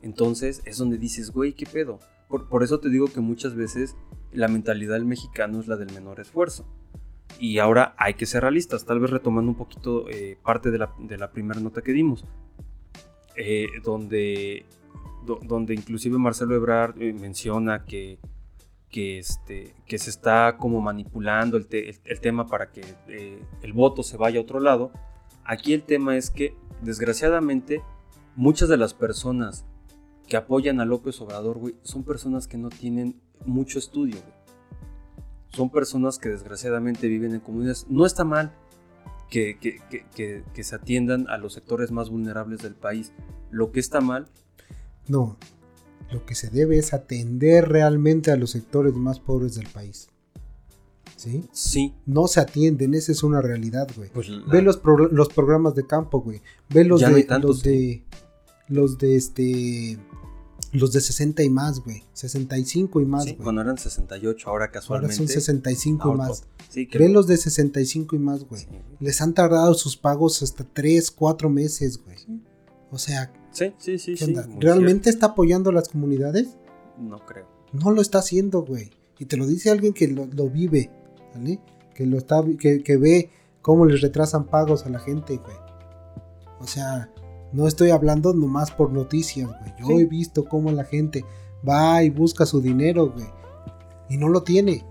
Entonces 0.02 0.62
es 0.66 0.78
donde 0.78 0.98
dices, 0.98 1.32
güey, 1.32 1.54
¿qué 1.54 1.66
pedo? 1.66 2.00
Por, 2.28 2.64
eso 2.64 2.80
te 2.80 2.90
digo 2.90 3.08
que 3.08 3.20
muchas 3.20 3.56
veces 3.56 3.96
la 4.32 4.48
mentalidad 4.48 4.96
del 4.96 5.06
mexicano 5.06 5.60
es 5.60 5.68
la 5.68 5.78
del 5.78 5.94
menor 5.94 6.20
esfuerzo. 6.20 6.66
Y 7.40 7.58
ahora 7.60 7.96
hay 7.98 8.14
que 8.14 8.26
ser 8.26 8.42
realistas, 8.42 8.86
tal 8.86 9.00
vez 9.00 9.10
retomando 9.10 9.52
un 9.52 9.58
poquito 9.58 10.10
eh, 10.10 10.38
parte 10.44 10.72
de 10.72 10.78
la, 10.78 11.32
primera 11.32 11.60
nota 11.60 11.82
que 11.82 11.94
dimos, 11.94 12.26
eh, 13.36 13.68
donde, 13.84 14.66
donde 15.26 15.74
inclusive 15.74 16.18
Marcelo 16.18 16.56
Ebrard 16.56 16.96
menciona 16.96 17.86
que 17.86 18.20
que, 18.94 19.18
este, 19.18 19.74
que 19.88 19.98
se 19.98 20.12
está 20.12 20.56
como 20.58 20.80
manipulando 20.80 21.58
el, 21.58 21.68
tema 22.22 22.46
para 22.46 22.70
que 22.72 22.82
eh, 23.08 23.44
el 23.64 23.74
voto 23.74 24.04
se 24.04 24.18
vaya 24.18 24.38
a 24.38 24.44
otro 24.44 24.60
lado. 24.60 24.92
Aquí 25.44 25.74
el 25.74 25.82
tema 25.82 26.16
es 26.16 26.30
que, 26.30 26.56
desgraciadamente, 26.84 27.82
muchas 28.36 28.70
de 28.70 28.78
las 28.78 28.94
personas 28.94 29.66
que 30.28 30.38
apoyan 30.38 30.80
a 30.80 30.86
López 30.86 31.20
Obrador, 31.22 31.58
güey, 31.58 31.76
son 31.82 32.04
personas 32.04 32.48
que 32.48 32.60
no 32.60 32.70
tienen 32.70 33.20
mucho 33.48 33.80
estudio, 33.80 34.18
güey. 34.22 34.44
Son 35.50 35.72
personas 35.72 36.20
que 36.20 36.30
desgraciadamente 36.30 37.08
viven 37.08 37.34
en 37.34 37.40
comunidades. 37.40 37.88
No 37.90 38.06
está 38.06 38.24
mal 38.24 38.54
que, 39.32 39.58
se 40.62 40.76
atiendan 40.76 41.28
a 41.30 41.40
los 41.40 41.54
sectores 41.54 41.92
más 41.92 42.12
vulnerables 42.12 42.62
del 42.62 42.76
país. 42.76 43.12
Lo 43.50 43.72
que 43.72 43.80
está 43.80 44.02
mal. 44.02 44.28
No, 45.08 45.38
lo 46.12 46.26
que 46.26 46.36
se 46.36 46.50
debe 46.50 46.78
es 46.78 46.94
atender 46.94 47.70
realmente 47.70 48.32
a 48.32 48.36
los 48.36 48.52
sectores 48.52 48.94
más 48.94 49.20
pobres 49.20 49.56
del 49.56 49.68
país. 49.68 50.10
¿Sí? 51.16 51.44
Sí. 51.52 51.94
No 52.06 52.28
se 52.28 52.42
atienden, 52.42 52.94
esa 52.94 53.12
es 53.12 53.24
una 53.24 53.42
realidad, 53.42 53.88
güey. 53.96 54.10
Pues 54.10 54.28
Ve 54.48 54.62
los, 54.62 54.82
los, 55.12 55.30
programas 55.30 55.74
de 55.76 55.88
campo, 55.88 56.22
güey. 56.22 56.42
Ve 56.70 56.84
los 56.84 57.02
de, 57.02 57.26
los 57.40 57.64
de. 57.64 58.04
Los 58.68 58.98
de 58.98 59.16
este. 59.16 59.98
Los 60.74 60.92
de 60.92 61.02
60 61.02 61.44
y 61.44 61.50
más, 61.50 61.80
güey. 61.80 62.04
65 62.14 63.00
y 63.00 63.06
más, 63.06 63.26
sí, 63.26 63.36
cuando 63.36 63.62
eran 63.62 63.78
68, 63.78 64.50
ahora 64.50 64.72
casualmente. 64.72 65.14
Ahora 65.14 65.18
son 65.18 65.28
65 65.28 66.14
y 66.14 66.18
más. 66.18 66.44
Sí, 66.70 66.90
Ve 66.92 67.10
los 67.10 67.28
de 67.28 67.38
65 67.38 68.16
y 68.16 68.20
más, 68.20 68.44
güey. 68.44 68.68
Les 69.00 69.22
han 69.22 69.34
tardado 69.34 69.76
sus 69.76 69.96
pagos 69.96 70.42
hasta 70.42 70.64
3, 70.64 71.12
4 71.12 71.50
meses, 71.50 72.02
güey. 72.04 72.18
O 72.90 72.98
sea, 72.98 73.32
Sí, 73.54 73.74
sí, 73.78 74.00
sí. 74.00 74.18
sí 74.18 74.36
¿Realmente 74.60 75.10
está 75.10 75.28
apoyando 75.28 75.70
a 75.70 75.74
las 75.74 75.88
comunidades? 75.90 76.58
No 76.98 77.26
creo. 77.26 77.48
No 77.72 77.92
lo 77.92 78.02
está 78.02 78.20
haciendo, 78.20 78.64
güey. 78.64 78.92
Y 79.20 79.26
te 79.26 79.38
lo 79.38 79.46
dice 79.46 79.70
alguien 79.70 79.94
que 79.94 80.08
lo, 80.08 80.50
vive, 80.50 80.90
¿vale? 81.34 81.60
Que 81.94 82.06
lo 82.06 82.18
está, 82.18 82.44
que, 82.60 82.98
ve 82.98 83.30
cómo 83.62 83.86
les 83.86 84.02
retrasan 84.02 84.46
pagos 84.46 84.86
a 84.86 84.90
la 84.90 85.00
gente, 85.00 85.38
güey. 85.38 85.56
O 86.60 86.68
sea, 86.68 87.10
no 87.52 87.68
estoy 87.68 87.92
hablando 87.92 88.34
nomás 88.34 88.72
por 88.72 88.92
noticias, 88.92 89.48
güey. 89.48 89.74
Yo 89.80 90.00
he 90.00 90.06
visto 90.06 90.46
cómo 90.46 90.72
la 90.72 90.84
gente 90.84 91.24
va 91.68 92.04
y 92.04 92.10
busca 92.10 92.46
su 92.46 92.60
dinero, 92.60 93.12
güey. 93.12 93.28
Y 94.10 94.18
no 94.18 94.30
lo 94.30 94.44
tiene. 94.44 94.84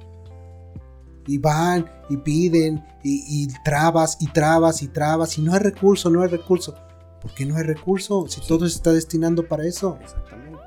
Y 1.26 1.38
van 1.38 1.86
y 2.08 2.16
piden 2.16 2.84
y, 3.02 3.24
y 3.28 3.48
trabas 3.64 4.16
y 4.20 4.26
trabas 4.28 4.82
y 4.82 4.88
trabas 4.88 5.38
y 5.38 5.42
no 5.42 5.52
hay 5.52 5.60
recurso, 5.60 6.10
no 6.10 6.22
hay 6.22 6.28
recurso. 6.28 6.74
¿Por 7.22 7.32
qué 7.34 7.46
no 7.46 7.56
hay 7.56 7.62
recurso 7.62 8.26
si 8.26 8.40
todo 8.46 8.68
se 8.68 8.76
está 8.76 8.92
destinando 8.92 9.46
para 9.46 9.64
eso? 9.64 9.96
Exactamente. 10.02 10.58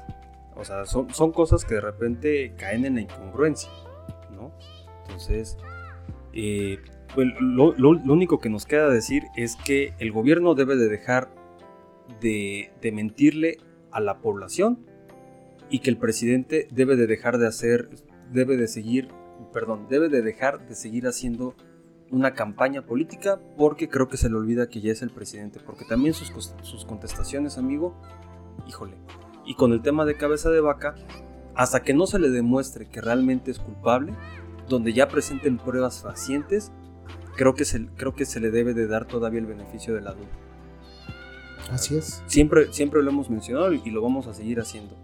O 0.56 0.64
sea, 0.64 0.86
son, 0.86 1.14
son 1.14 1.34
cosas 1.34 1.66
que 1.66 1.76
de 1.76 1.82
repente 1.82 2.54
caen 2.58 2.86
en 2.86 2.96
la 2.96 3.02
incongruencia, 3.02 3.70
¿no? 4.32 4.54
Entonces, 5.04 5.58
eh, 6.32 6.80
pues, 7.14 7.28
lo, 7.40 7.72
único 7.90 8.40
que 8.40 8.50
nos 8.50 8.66
queda 8.66 8.90
decir 8.90 9.24
es 9.36 9.58
que 9.58 9.94
el 10.00 10.14
gobierno 10.14 10.56
debe 10.56 10.78
de 10.78 10.88
dejar 10.88 11.30
de, 12.22 12.72
de 12.82 12.92
mentirle 12.94 13.58
a 13.92 14.00
la 14.00 14.20
población 14.20 14.86
y 15.70 15.80
que 15.80 15.90
el 15.90 15.98
presidente 15.98 16.68
debe 16.72 16.96
de 16.96 17.08
dejar 17.08 17.38
de 17.38 17.48
hacer, 17.48 17.90
debe 18.32 18.56
de 18.56 18.70
seguir, 18.70 19.10
perdón, 19.52 19.88
debe 19.90 20.08
de 20.08 20.22
dejar 20.22 20.66
de 20.68 20.76
seguir 20.76 21.06
haciendo 21.06 21.54
una 22.12 22.34
campaña 22.34 22.84
política 22.84 23.40
porque 23.58 23.90
creo 23.90 24.08
que 24.08 24.18
se 24.18 24.30
le 24.30 24.36
olvida 24.36 24.70
que 24.70 24.82
ya 24.82 24.92
es 24.92 25.02
el 25.02 25.10
presidente, 25.10 25.60
porque 25.66 25.86
también 25.86 26.14
sus, 26.14 26.32
sus 26.62 26.86
contestaciones, 26.86 27.58
amigo, 27.58 27.96
híjole. 28.68 28.96
Y 29.46 29.56
con 29.56 29.74
el 29.74 29.82
tema 29.82 30.06
de 30.06 30.16
cabeza 30.16 30.50
de 30.50 30.62
vaca, 30.62 30.96
hasta 31.56 31.82
que 31.82 31.94
no 31.94 32.08
se 32.08 32.20
le 32.20 32.30
demuestre 32.30 32.88
que 32.88 33.02
realmente 33.02 33.52
es 33.52 33.60
culpable, 33.60 34.14
donde 34.68 34.94
ya 34.94 35.08
presenten 35.08 35.58
pruebas 35.58 36.02
facientes, 36.02 36.72
creo 37.36 37.54
que 37.54 37.66
se, 37.66 37.88
creo 37.96 38.14
que 38.14 38.26
se 38.26 38.40
le 38.40 38.52
debe 38.52 38.74
de 38.74 38.88
dar 38.88 39.06
todavía 39.06 39.40
el 39.40 39.46
beneficio 39.46 39.94
de 39.94 40.02
la 40.02 40.14
duda. 40.14 40.30
Así 41.72 41.98
es. 41.98 42.24
Siempre, 42.28 42.72
siempre 42.72 43.02
lo 43.02 43.10
hemos 43.10 43.30
mencionado 43.30 43.74
y 43.74 43.90
lo 43.90 44.02
vamos 44.02 44.28
a 44.28 44.34
seguir 44.34 44.60
haciendo. 44.60 44.96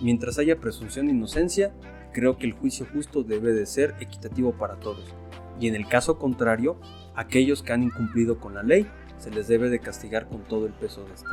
Mientras 0.00 0.38
haya 0.38 0.60
presunción 0.60 1.06
de 1.06 1.12
inocencia, 1.12 1.72
creo 2.12 2.36
que 2.36 2.46
el 2.46 2.52
juicio 2.52 2.86
justo 2.92 3.22
debe 3.22 3.52
de 3.52 3.66
ser 3.66 3.94
equitativo 4.00 4.52
para 4.52 4.76
todos 4.76 5.14
y 5.60 5.68
en 5.68 5.74
el 5.74 5.88
caso 5.88 6.18
contrario, 6.18 6.76
aquellos 7.14 7.62
que 7.62 7.72
han 7.72 7.82
incumplido 7.82 8.38
con 8.40 8.54
la 8.54 8.62
ley 8.62 8.86
se 9.18 9.30
les 9.30 9.48
debe 9.48 9.68
de 9.68 9.80
castigar 9.80 10.28
con 10.28 10.42
todo 10.44 10.66
el 10.66 10.72
peso 10.72 11.04
de 11.04 11.14
esto. 11.14 11.30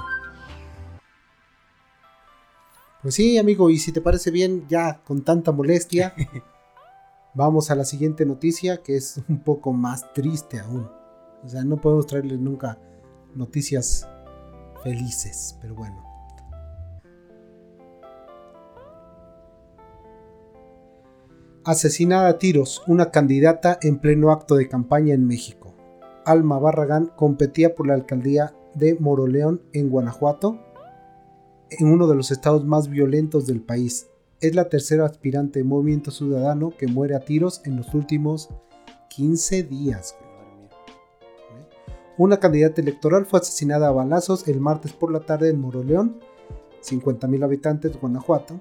Pues 3.02 3.14
sí, 3.14 3.38
amigo, 3.38 3.70
y 3.70 3.78
si 3.78 3.92
te 3.92 4.02
parece 4.02 4.32
bien, 4.32 4.66
ya 4.68 5.04
con 5.04 5.24
tanta 5.24 5.52
molestia, 5.52 6.16
vamos 7.36 7.70
a 7.70 7.76
la 7.76 7.86
siguiente 7.86 8.26
noticia 8.26 8.82
que 8.82 8.96
es 8.96 9.22
un 9.30 9.44
poco 9.44 9.74
más 9.74 10.12
triste 10.14 10.60
aún. 10.60 10.90
O 11.44 11.48
sea, 11.48 11.64
no 11.64 11.78
podemos 11.78 12.08
traerles 12.08 12.40
nunca 12.40 12.80
noticias 13.36 14.08
felices, 14.84 15.56
pero 15.62 15.76
bueno. 15.76 16.05
Asesinada 21.66 22.28
a 22.28 22.38
tiros 22.38 22.84
una 22.86 23.10
candidata 23.10 23.80
en 23.82 23.98
pleno 23.98 24.32
acto 24.32 24.54
de 24.54 24.70
campaña 24.70 25.16
en 25.16 25.26
México. 25.26 25.74
Alma 26.24 26.60
Barragán 26.60 27.12
competía 27.16 27.74
por 27.74 27.88
la 27.88 27.96
alcaldía 27.96 28.54
de 28.76 28.96
Moroleón 29.00 29.64
en 29.74 29.90
Guanajuato, 29.90 30.60
en 31.72 31.88
uno 31.88 32.06
de 32.06 32.14
los 32.14 32.30
estados 32.30 32.66
más 32.66 32.88
violentos 32.88 33.48
del 33.48 33.62
país. 33.62 34.06
Es 34.42 34.54
la 34.54 34.70
tercera 34.70 35.08
aspirante 35.08 35.58
de 35.58 35.66
Movimiento 35.66 36.12
Ciudadano 36.12 36.72
que 36.78 36.86
muere 36.86 37.16
a 37.16 37.22
tiros 37.22 37.62
en 37.66 37.78
los 37.78 37.96
últimos 37.96 38.50
15 39.10 39.64
días. 39.64 40.16
Una 42.16 42.40
candidata 42.40 42.80
electoral 42.80 43.26
fue 43.26 43.40
asesinada 43.40 43.88
a 43.88 43.92
balazos 43.92 44.48
el 44.48 44.62
martes 44.62 44.94
por 44.94 45.12
la 45.12 45.22
tarde 45.22 45.50
en 45.50 45.62
Moroleón, 45.62 46.20
50.000 46.84 47.44
habitantes, 47.44 48.00
Guanajuato, 48.00 48.60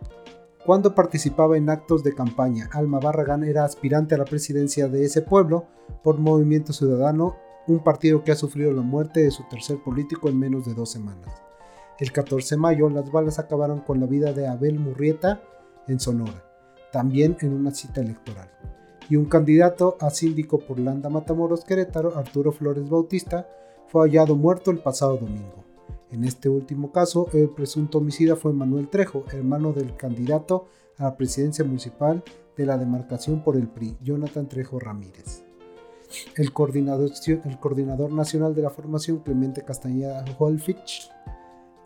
cuando 0.64 0.94
participaba 0.94 1.58
en 1.58 1.68
actos 1.68 2.02
de 2.02 2.14
campaña, 2.14 2.70
Alma 2.72 2.98
Barragán 2.98 3.44
era 3.44 3.64
aspirante 3.64 4.14
a 4.14 4.18
la 4.18 4.24
presidencia 4.24 4.88
de 4.88 5.04
ese 5.04 5.20
pueblo 5.20 5.66
por 6.02 6.18
Movimiento 6.18 6.72
Ciudadano, 6.72 7.36
un 7.66 7.80
partido 7.80 8.24
que 8.24 8.32
ha 8.32 8.36
sufrido 8.36 8.72
la 8.72 8.80
muerte 8.80 9.20
de 9.20 9.30
su 9.30 9.42
tercer 9.44 9.76
político 9.82 10.30
en 10.30 10.38
menos 10.38 10.64
de 10.64 10.72
dos 10.72 10.90
semanas. 10.90 11.42
El 12.00 12.12
14 12.12 12.54
de 12.54 12.60
mayo, 12.60 12.88
las 12.88 13.12
balas 13.12 13.38
acabaron 13.38 13.80
con 13.80 14.00
la 14.00 14.06
vida 14.06 14.32
de 14.32 14.48
Abel 14.48 14.78
Murrieta 14.78 15.42
en 15.86 16.00
Sonora, 16.00 16.42
también 16.92 17.36
en 17.40 17.52
una 17.52 17.70
cita 17.70 18.00
electoral. 18.00 18.50
Y 19.10 19.16
un 19.16 19.26
candidato 19.26 19.98
a 20.00 20.08
síndico 20.08 20.60
por 20.60 20.78
Landa 20.78 21.10
Matamoros 21.10 21.64
Querétaro, 21.64 22.16
Arturo 22.16 22.52
Flores 22.52 22.88
Bautista, 22.88 23.46
fue 23.88 24.08
hallado 24.08 24.34
muerto 24.34 24.70
el 24.70 24.78
pasado 24.78 25.18
domingo. 25.18 25.63
En 26.14 26.22
este 26.22 26.48
último 26.48 26.92
caso, 26.92 27.28
el 27.32 27.48
presunto 27.48 27.98
homicida 27.98 28.36
fue 28.36 28.52
Manuel 28.52 28.88
Trejo, 28.88 29.24
hermano 29.32 29.72
del 29.72 29.96
candidato 29.96 30.68
a 30.96 31.02
la 31.02 31.16
presidencia 31.16 31.64
municipal 31.64 32.22
de 32.56 32.66
la 32.66 32.78
demarcación 32.78 33.42
por 33.42 33.56
el 33.56 33.66
PRI, 33.66 33.96
Jonathan 34.00 34.48
Trejo 34.48 34.78
Ramírez. 34.78 35.42
El 36.36 36.52
coordinador, 36.52 38.12
nacional 38.12 38.54
de 38.54 38.62
la 38.62 38.70
formación, 38.70 39.24
Clemente 39.24 39.64
Castañeda 39.64 40.24
Holfich, 40.38 41.10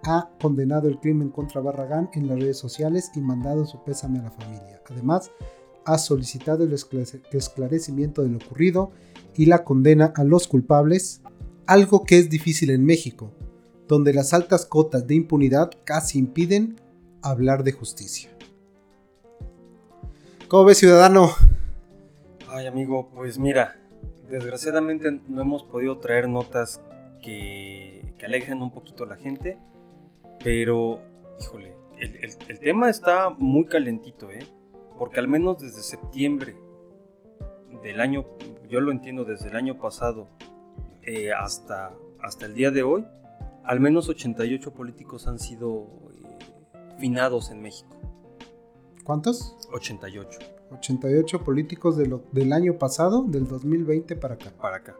ha 0.04 0.28
condenado 0.38 0.88
el 0.88 1.00
crimen 1.00 1.30
contra 1.30 1.62
Barragán 1.62 2.10
en 2.12 2.28
las 2.28 2.38
redes 2.38 2.58
sociales 2.58 3.10
y 3.14 3.20
mandado 3.20 3.64
su 3.64 3.82
pésame 3.82 4.18
a 4.18 4.24
la 4.24 4.30
familia. 4.30 4.82
Además, 4.90 5.30
ha 5.86 5.96
solicitado 5.96 6.64
el 6.64 6.74
esclarecimiento 6.74 8.22
de 8.22 8.28
lo 8.28 8.36
ocurrido 8.36 8.90
y 9.34 9.46
la 9.46 9.64
condena 9.64 10.12
a 10.14 10.22
los 10.22 10.46
culpables, 10.48 11.22
algo 11.64 12.04
que 12.04 12.18
es 12.18 12.28
difícil 12.28 12.68
en 12.68 12.84
México, 12.84 13.32
donde 13.88 14.12
las 14.12 14.34
altas 14.34 14.66
cotas 14.66 15.06
de 15.06 15.14
impunidad 15.14 15.70
casi 15.84 16.18
impiden 16.18 16.76
hablar 17.22 17.64
de 17.64 17.72
justicia. 17.72 18.30
¿Cómo 20.46 20.64
ves, 20.64 20.78
ciudadano? 20.78 21.30
Ay, 22.48 22.66
amigo, 22.66 23.10
pues 23.14 23.38
mira, 23.38 23.76
desgraciadamente 24.30 25.20
no 25.28 25.42
hemos 25.42 25.62
podido 25.62 25.98
traer 25.98 26.28
notas 26.28 26.80
que, 27.22 28.14
alejen 28.24 28.60
un 28.60 28.70
poquito 28.70 29.04
a 29.04 29.06
la 29.06 29.16
gente, 29.16 29.58
pero, 30.44 31.00
híjole, 31.40 31.74
el, 31.98 32.58
tema 32.58 32.90
está 32.90 33.30
muy 33.30 33.64
calentito, 33.64 34.30
¿eh? 34.30 34.46
Porque 34.98 35.20
al 35.20 35.28
menos 35.28 35.60
desde 35.60 35.82
septiembre 35.82 36.56
del 37.82 38.00
año, 38.00 38.26
yo 38.68 38.80
lo 38.80 38.92
entiendo 38.92 39.24
desde 39.24 39.48
el 39.48 39.56
año 39.56 39.78
pasado 39.78 40.28
eh, 41.02 41.32
hasta, 41.32 41.92
hasta 42.20 42.46
el 42.46 42.54
día 42.54 42.70
de 42.70 42.82
hoy, 42.82 43.04
al 43.68 43.80
menos 43.80 44.08
88 44.08 44.72
políticos 44.72 45.28
han 45.28 45.38
sido 45.38 45.86
eh, 46.14 46.38
finados 46.98 47.50
en 47.50 47.60
México. 47.60 47.94
¿Cuántos? 49.04 49.56
88. 49.72 50.38
88 50.72 51.44
políticos 51.44 51.96
del 51.96 52.52
año 52.52 52.78
pasado, 52.78 53.24
del 53.28 53.46
2020 53.46 54.16
para 54.16 54.34
acá. 54.34 54.52
Para 54.58 54.76
acá. 54.78 54.96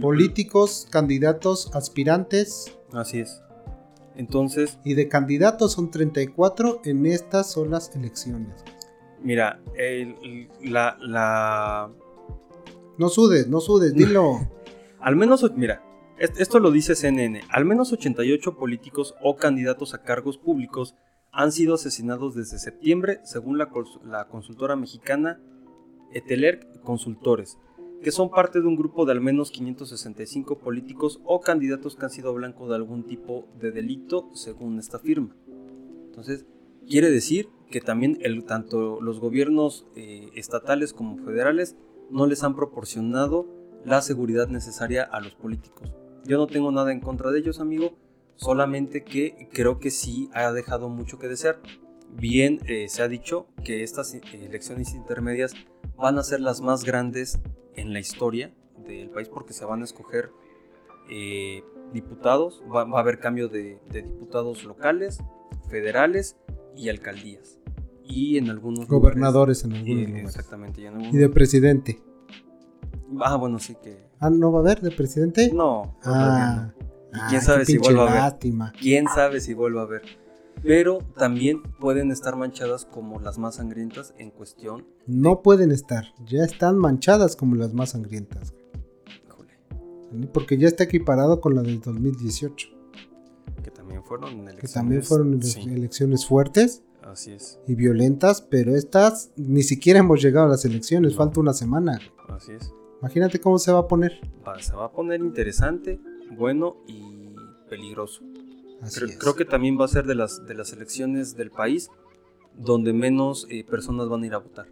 Políticos, 0.00 0.88
candidatos, 0.90 1.70
aspirantes. 1.74 2.76
Así 2.92 3.20
es. 3.20 3.40
Entonces. 4.16 4.78
Y 4.84 4.94
de 4.94 5.08
candidatos 5.08 5.72
son 5.72 5.92
34 5.92 6.80
en 6.84 7.06
estas 7.06 7.50
son 7.50 7.70
las 7.70 7.94
elecciones. 7.94 8.64
Mira, 9.22 9.60
la, 10.62 11.92
No 12.98 13.08
sudes, 13.08 13.46
no 13.46 13.60
sudes, 13.60 13.94
dilo. 13.94 14.48
Al 15.00 15.16
menos, 15.16 15.48
mira, 15.54 15.82
Esto 16.16 16.60
lo 16.60 16.70
dice 16.70 16.94
CNN. 16.94 17.40
Al 17.48 17.64
menos 17.64 17.92
88 17.92 18.56
políticos 18.56 19.14
o 19.20 19.34
candidatos 19.34 19.94
a 19.94 20.02
cargos 20.02 20.38
públicos 20.38 20.94
han 21.32 21.50
sido 21.50 21.74
asesinados 21.74 22.36
desde 22.36 22.58
septiembre, 22.58 23.18
según 23.24 23.58
la, 23.58 23.68
consultora 24.28 24.76
mexicana 24.76 25.40
Eteler 26.12 26.68
Consultores, 26.84 27.58
que 28.00 28.12
son 28.12 28.30
parte 28.30 28.60
de 28.60 28.68
un 28.68 28.76
grupo 28.76 29.04
de 29.04 29.10
al 29.10 29.20
menos 29.20 29.50
565 29.50 30.60
políticos 30.60 31.20
o 31.24 31.40
candidatos 31.40 31.96
que 31.96 32.04
han 32.04 32.10
sido 32.12 32.32
blanco 32.32 32.68
de 32.68 32.76
algún 32.76 33.02
tipo 33.02 33.48
de 33.58 33.72
delito, 33.72 34.30
según 34.34 34.78
esta 34.78 35.00
firma. 35.00 35.34
Entonces, 36.06 36.46
quiere 36.88 37.10
decir 37.10 37.48
que 37.72 37.80
también 37.80 38.20
tanto 38.46 39.00
los 39.00 39.18
gobiernos 39.18 39.88
eh, 39.96 40.30
estatales 40.36 40.92
como 40.92 41.18
federales 41.24 41.76
no 42.08 42.26
les 42.26 42.44
han 42.44 42.54
proporcionado 42.54 43.48
la 43.84 44.00
seguridad 44.00 44.46
necesaria 44.46 45.02
a 45.02 45.20
los 45.20 45.34
políticos. 45.34 45.92
Yo 46.24 46.38
no 46.38 46.46
tengo 46.46 46.72
nada 46.72 46.92
en 46.92 47.00
contra 47.00 47.30
de 47.30 47.40
ellos, 47.40 47.60
amigo, 47.60 47.92
solamente 48.36 49.04
que 49.04 49.48
creo 49.52 49.78
que 49.78 49.90
sí 49.90 50.30
ha 50.32 50.50
dejado 50.52 50.88
mucho 50.88 51.18
que 51.18 51.28
desear. 51.28 51.60
Bien, 52.16 52.60
eh, 52.66 52.88
se 52.88 53.02
ha 53.02 53.08
dicho 53.08 53.46
que 53.64 53.82
estas 53.82 54.14
elecciones 54.14 54.94
intermedias 54.94 55.52
van 55.96 56.18
a 56.18 56.22
ser 56.22 56.40
las 56.40 56.60
más 56.60 56.84
grandes 56.84 57.40
en 57.74 57.92
la 57.92 58.00
historia 58.00 58.54
del 58.86 59.10
país 59.10 59.28
porque 59.28 59.52
se 59.52 59.64
van 59.64 59.82
a 59.82 59.84
escoger 59.84 60.30
eh, 61.10 61.62
diputados, 61.92 62.62
va, 62.74 62.82
a 62.82 63.00
haber 63.00 63.18
cambio 63.18 63.48
de, 63.48 63.78
diputados 63.90 64.64
locales, 64.64 65.18
federales 65.68 66.36
y 66.76 66.88
alcaldías. 66.88 67.58
Y 68.06 68.36
en 68.38 68.50
algunos 68.50 68.86
gobernadores 68.86 69.64
en 69.64 69.72
algunos 69.72 70.08
lugares. 70.08 70.24
Exactamente. 70.24 70.82
Y, 70.82 71.16
de 71.16 71.28
presidente. 71.28 72.02
Ah, 73.22 73.36
bueno, 73.36 73.58
sí 73.58 73.76
que. 73.82 74.06
Ah, 74.20 74.30
¿no 74.30 74.52
va 74.52 74.58
a 74.58 74.62
haber 74.62 74.80
de 74.80 74.90
presidente? 74.90 75.50
No. 75.52 75.96
Ah. 76.04 76.72
Y 77.12 77.18
quién 77.30 77.42
sabe 77.42 77.64
si 77.64 77.78
vuelva 77.78 78.10
a 78.10 78.30
ver. 78.30 78.72
Quién 78.80 79.06
sabe 79.06 79.40
si 79.40 79.54
vuelva 79.54 79.82
a 79.82 79.86
ver. 79.86 80.02
Pero 80.62 80.98
también 81.16 81.62
pueden 81.78 82.10
estar 82.10 82.36
manchadas 82.36 82.86
como 82.86 83.20
las 83.20 83.38
más 83.38 83.56
sangrientas 83.56 84.14
en 84.18 84.30
cuestión. 84.30 84.86
No 85.06 85.42
pueden 85.42 85.70
estar, 85.72 86.04
ya 86.26 86.42
están 86.44 86.78
manchadas 86.78 87.36
como 87.36 87.54
las 87.56 87.74
más 87.74 87.90
sangrientas. 87.90 88.54
Porque 90.32 90.56
ya 90.56 90.68
está 90.68 90.84
equiparado 90.84 91.40
con 91.40 91.54
la 91.54 91.62
del 91.62 91.80
2018. 91.80 92.68
Que 93.62 93.70
también 93.70 94.04
fueron 94.04 94.30
elecciones. 94.30 94.60
Que 94.60 94.68
también 94.68 95.02
fueron 95.02 95.40
elecciones 95.70 96.26
fuertes. 96.26 96.82
Así 97.02 97.32
es. 97.32 97.58
Y 97.66 97.74
violentas, 97.74 98.40
pero 98.40 98.74
estas 98.74 99.30
ni 99.36 99.62
siquiera 99.62 99.98
hemos 99.98 100.22
llegado 100.22 100.46
a 100.46 100.50
las 100.50 100.64
elecciones, 100.64 101.16
falta 101.16 101.40
una 101.40 101.52
semana. 101.52 102.00
Así 102.28 102.52
es. 102.52 102.72
Imagínate 103.04 103.38
cómo 103.38 103.58
se 103.58 103.70
va 103.70 103.80
a 103.80 103.86
poner. 103.86 104.18
se 104.60 104.74
va 104.74 104.86
a 104.86 104.90
poner 104.90 105.20
interesante, 105.20 106.00
bueno 106.30 106.78
y 106.86 107.34
peligroso. 107.68 108.22
creo, 109.20 109.36
que 109.36 109.44
también 109.44 109.78
va 109.78 109.84
a 109.84 109.88
ser 109.88 110.06
de 110.06 110.14
las, 110.14 110.46
de 110.46 110.54
las 110.54 110.72
elecciones 110.72 111.36
del 111.36 111.50
país 111.50 111.90
donde 112.56 112.94
menos 112.94 113.46
eh, 113.50 113.62
personas 113.62 114.08
van 114.08 114.22
a 114.22 114.26
ir 114.26 114.32
a 114.32 114.38
votar. 114.38 114.68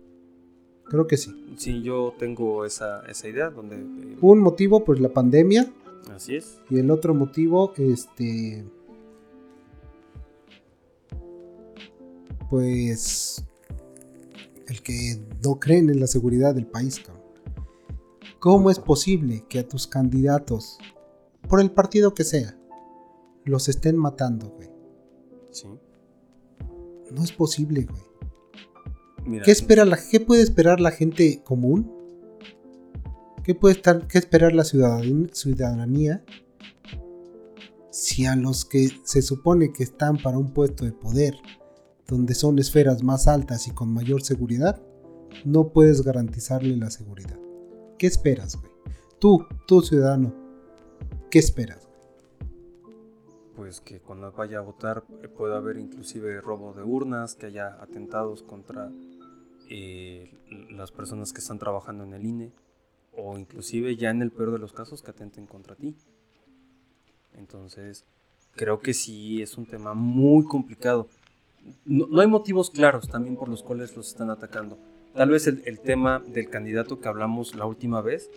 Creo 0.86 1.06
que 1.06 1.18
sí. 1.18 1.54
Sí, 1.58 1.82
yo 1.82 2.14
tengo 2.18 2.64
esa, 2.64 3.02
esa 3.02 3.28
idea. 3.28 3.50
Donde, 3.50 3.76
eh, 3.76 4.16
Un 4.22 4.40
motivo, 4.40 4.82
pues 4.82 4.98
la 4.98 5.10
pandemia. 5.10 5.70
Así 6.14 6.36
es. 6.36 6.58
Y 6.70 6.78
el 6.78 6.90
otro 6.90 7.12
motivo, 7.12 7.74
este. 7.76 8.64
Pues. 12.48 13.44
El 14.68 14.80
que 14.80 15.20
no 15.44 15.60
creen 15.60 15.90
en 15.90 16.00
la 16.00 16.06
seguridad 16.06 16.54
del 16.54 16.66
país, 16.66 16.98
cabrón. 16.98 17.21
¿Cómo 18.42 18.72
es 18.72 18.80
posible 18.80 19.44
que 19.48 19.60
a 19.60 19.68
tus 19.68 19.86
candidatos 19.86 20.76
por 21.48 21.60
el 21.60 21.70
partido 21.70 22.12
que 22.12 22.24
sea, 22.24 22.56
los 23.44 23.68
estén 23.68 23.96
matando, 23.96 24.48
güey. 24.48 24.68
Sí. 25.50 25.68
No 27.10 27.22
es 27.22 27.30
posible, 27.30 27.86
güey. 27.86 29.42
¿Qué, 29.42 29.52
espera 29.52 29.84
la, 29.84 29.96
¿Qué 30.10 30.18
puede 30.18 30.42
esperar 30.42 30.80
la 30.80 30.90
gente 30.90 31.42
común? 31.44 31.92
¿Qué 33.44 33.54
puede 33.54 33.76
estar, 33.76 34.08
qué 34.08 34.18
esperar 34.18 34.52
la 34.54 34.64
ciudadanía 34.64 36.24
si 37.90 38.26
a 38.26 38.34
los 38.34 38.64
que 38.64 38.88
se 39.04 39.22
supone 39.22 39.72
que 39.72 39.84
están 39.84 40.16
para 40.16 40.38
un 40.38 40.52
puesto 40.52 40.84
de 40.84 40.92
poder, 40.92 41.36
donde 42.08 42.34
son 42.34 42.58
esferas 42.58 43.04
más 43.04 43.28
altas 43.28 43.68
y 43.68 43.70
con 43.70 43.92
mayor 43.92 44.22
seguridad, 44.22 44.82
no 45.44 45.72
puedes 45.72 46.02
garantizarle 46.02 46.76
la 46.76 46.90
seguridad? 46.90 47.38
¿Qué 47.98 48.06
esperas, 48.06 48.60
güey? 48.60 48.72
Tú, 49.18 49.46
tú 49.66 49.82
ciudadano, 49.82 50.34
¿Qué 51.32 51.38
esperas? 51.38 51.88
Pues 53.56 53.80
que 53.80 54.00
cuando 54.00 54.30
vaya 54.32 54.58
a 54.58 54.60
votar 54.60 55.02
eh, 55.22 55.28
pueda 55.28 55.56
haber 55.56 55.78
inclusive 55.78 56.42
robo 56.42 56.74
de 56.74 56.82
urnas, 56.82 57.36
que 57.36 57.46
haya 57.46 57.82
atentados 57.82 58.42
contra 58.42 58.92
eh, 59.70 60.30
las 60.70 60.92
personas 60.92 61.32
que 61.32 61.38
están 61.38 61.58
trabajando 61.58 62.04
en 62.04 62.12
el 62.12 62.26
INE, 62.26 62.52
o 63.16 63.38
inclusive 63.38 63.96
ya 63.96 64.10
en 64.10 64.20
el 64.20 64.30
peor 64.30 64.52
de 64.52 64.58
los 64.58 64.74
casos 64.74 65.00
que 65.00 65.10
atenten 65.10 65.46
contra 65.46 65.74
ti. 65.74 65.96
Entonces, 67.32 68.04
creo 68.54 68.80
que 68.80 68.92
sí 68.92 69.40
es 69.40 69.56
un 69.56 69.64
tema 69.64 69.94
muy 69.94 70.44
complicado. 70.44 71.08
No, 71.86 72.20
hay 72.20 72.26
motivos 72.26 72.68
claros 72.68 73.08
también 73.08 73.36
por 73.36 73.48
los 73.48 73.62
cuales 73.62 73.96
los 73.96 74.08
están 74.08 74.28
atacando. 74.28 74.78
Tal 75.14 75.30
vez 75.30 75.46
el 75.46 75.80
tema 75.80 76.22
del 76.26 76.48
candidato 76.48 77.00
que 77.00 77.08
hablamos 77.08 77.54
la 77.54 77.66
última 77.66 78.00
vez, 78.00 78.30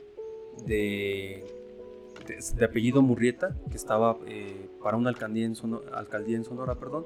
de 0.65 1.43
de, 2.27 2.65
apellido 2.65 3.01
Murrieta, 3.01 3.55
que 3.69 3.77
estaba 3.77 4.17
eh, 4.27 4.67
para 4.81 4.97
una 4.97 5.09
alcaldía 5.09 5.45
en, 5.45 5.55
Sonora, 5.55 5.97
alcaldía 5.97 6.37
en 6.37 6.43
Sonora, 6.43 6.75
perdón, 6.75 7.05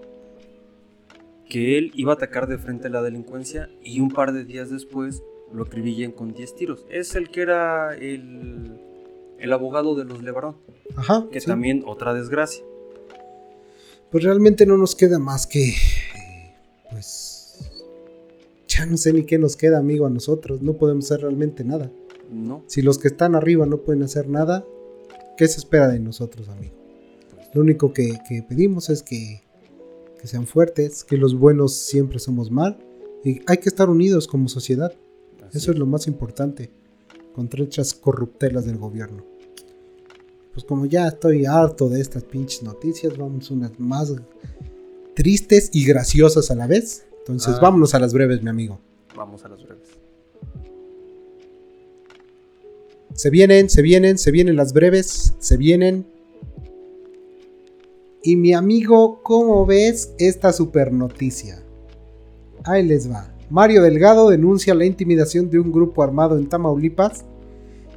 que 1.47 1.77
él 1.77 1.91
iba 1.95 2.13
a 2.13 2.15
atacar 2.15 2.47
de 2.47 2.57
frente 2.57 2.87
a 2.87 2.89
la 2.89 3.01
delincuencia 3.01 3.69
y 3.83 3.99
un 3.99 4.09
par 4.11 4.33
de 4.33 4.45
días 4.45 4.69
después 4.69 5.23
lo 5.51 5.63
acribillan 5.63 6.11
con 6.11 6.33
10 6.33 6.55
tiros. 6.55 6.85
Es 6.89 7.15
el 7.15 7.29
que 7.29 7.41
era 7.41 7.95
el, 7.95 8.79
el 9.39 9.53
abogado 9.53 9.95
de 9.95 10.05
los 10.05 10.21
Levarón. 10.21 10.57
Ajá. 10.95 11.25
Que 11.31 11.41
también 11.41 11.83
otra 11.87 12.13
desgracia. 12.13 12.63
Pues 14.11 14.23
realmente 14.23 14.65
no 14.65 14.77
nos 14.77 14.95
queda 14.95 15.17
más 15.17 15.47
que. 15.47 15.73
Ya 18.79 18.85
no 18.85 18.97
sé 18.97 19.13
ni 19.13 19.23
qué 19.23 19.37
nos 19.37 19.55
queda, 19.55 19.77
amigo, 19.77 20.05
a 20.05 20.09
nosotros. 20.09 20.61
No 20.61 20.77
podemos 20.77 21.05
hacer 21.05 21.21
realmente 21.21 21.63
nada. 21.63 21.91
No. 22.31 22.63
Si 22.67 22.81
los 22.81 22.97
que 22.97 23.09
están 23.09 23.35
arriba 23.35 23.65
no 23.65 23.81
pueden 23.81 24.03
hacer 24.03 24.27
nada, 24.27 24.65
¿Qué 25.39 25.47
se 25.47 25.59
espera 25.59 25.87
de 25.87 26.01
nosotros, 26.01 26.49
amigo? 26.49 26.75
Lo 27.53 27.61
único 27.61 27.93
que, 27.93 28.19
pedimos 28.49 28.89
es 28.89 29.01
que, 29.01 29.41
sean 30.25 30.45
fuertes, 30.45 31.05
que 31.05 31.15
los 31.15 31.33
buenos 31.33 31.75
siempre 31.75 32.19
somos 32.19 32.51
mal 32.51 32.77
y 33.23 33.39
hay 33.47 33.55
que 33.59 33.69
estar 33.69 33.89
unidos 33.89 34.27
como 34.27 34.49
sociedad. 34.49 34.91
Eso 35.53 35.71
es 35.71 35.79
lo 35.79 35.85
más 35.85 36.07
importante 36.07 36.73
contra 37.33 37.63
estas 37.63 37.93
corruptelas 37.93 38.65
del 38.65 38.79
gobierno. 38.79 39.25
Pues 40.51 40.65
como 40.65 40.85
ya 40.87 41.07
estoy 41.07 41.45
harto 41.45 41.87
de 41.87 42.01
estas 42.01 42.25
pinches 42.25 42.61
noticias, 42.63 43.17
vamos 43.17 43.49
unas 43.49 43.79
más 43.79 44.13
tristes 45.15 45.69
y 45.71 45.85
graciosas 45.85 46.51
a 46.51 46.55
la 46.55 46.67
vez. 46.67 47.05
Entonces 47.29 47.55
ah. 47.57 47.59
vámonos 47.61 47.93
a 47.93 47.99
las 47.99 48.11
breves, 48.11 48.41
mi 48.41 48.49
amigo. 48.49 48.79
Vamos 49.15 49.45
a 49.45 49.49
las 49.49 49.63
breves. 49.63 49.87
Se 53.13 53.29
vienen, 53.29 53.69
se 53.69 53.83
vienen, 53.83 54.17
se 54.17 54.31
vienen 54.31 54.55
las 54.55 54.73
breves, 54.73 55.35
se 55.37 55.57
vienen. 55.57 56.07
Y 58.23 58.35
mi 58.35 58.53
amigo, 58.53 59.21
¿cómo 59.21 59.65
ves 59.65 60.13
esta 60.17 60.51
super 60.51 60.91
noticia? 60.91 61.61
Ahí 62.63 62.85
les 62.85 63.09
va. 63.09 63.31
Mario 63.51 63.83
Delgado 63.83 64.29
denuncia 64.29 64.73
la 64.73 64.85
intimidación 64.85 65.51
de 65.51 65.59
un 65.59 65.71
grupo 65.71 66.01
armado 66.01 66.37
en 66.37 66.49
Tamaulipas. 66.49 67.25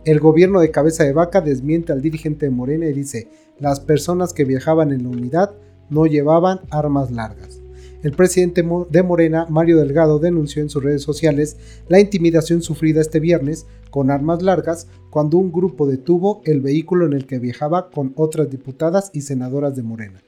El 0.05 0.21
gobierno 0.21 0.61
de 0.61 0.71
Cabeza 0.71 1.05
de 1.05 1.13
Vaca 1.13 1.41
desmiente 1.41 1.93
al 1.93 2.03
dirigente 2.03 2.47
de 2.47 2.51
Morena 2.51 2.87
y 2.87 2.93
dice, 2.93 3.29
las 3.59 3.81
personas 3.81 4.35
que 4.35 4.45
viajaban 4.45 4.93
en 4.93 5.05
la 5.05 5.09
unidad 5.09 5.55
no 5.89 6.07
llevaban 6.07 6.61
armas 6.71 7.11
largas. 7.11 7.62
El 8.03 8.13
presidente 8.13 8.65
de 8.91 9.03
Morena, 9.05 9.47
Mario 9.49 9.79
Delgado, 9.79 10.19
denunció 10.19 10.61
en 10.61 10.69
sus 10.69 10.83
redes 10.83 11.03
sociales 11.03 11.57
la 11.87 12.01
intimidación 12.01 12.61
sufrida 12.61 13.01
este 13.01 13.21
viernes 13.21 13.67
con 13.91 14.11
armas 14.11 14.43
largas 14.43 14.89
cuando 15.11 15.39
un 15.39 15.53
grupo 15.53 15.87
detuvo 15.87 16.43
el 16.45 16.61
vehículo 16.61 17.07
en 17.07 17.13
el 17.13 17.27
que 17.27 17.39
viajaba 17.39 17.91
con 17.91 18.13
otras 18.17 18.51
diputadas 18.51 19.11
y 19.13 19.21
senadoras 19.21 19.77
de 19.77 19.85
Morena, 19.85 20.21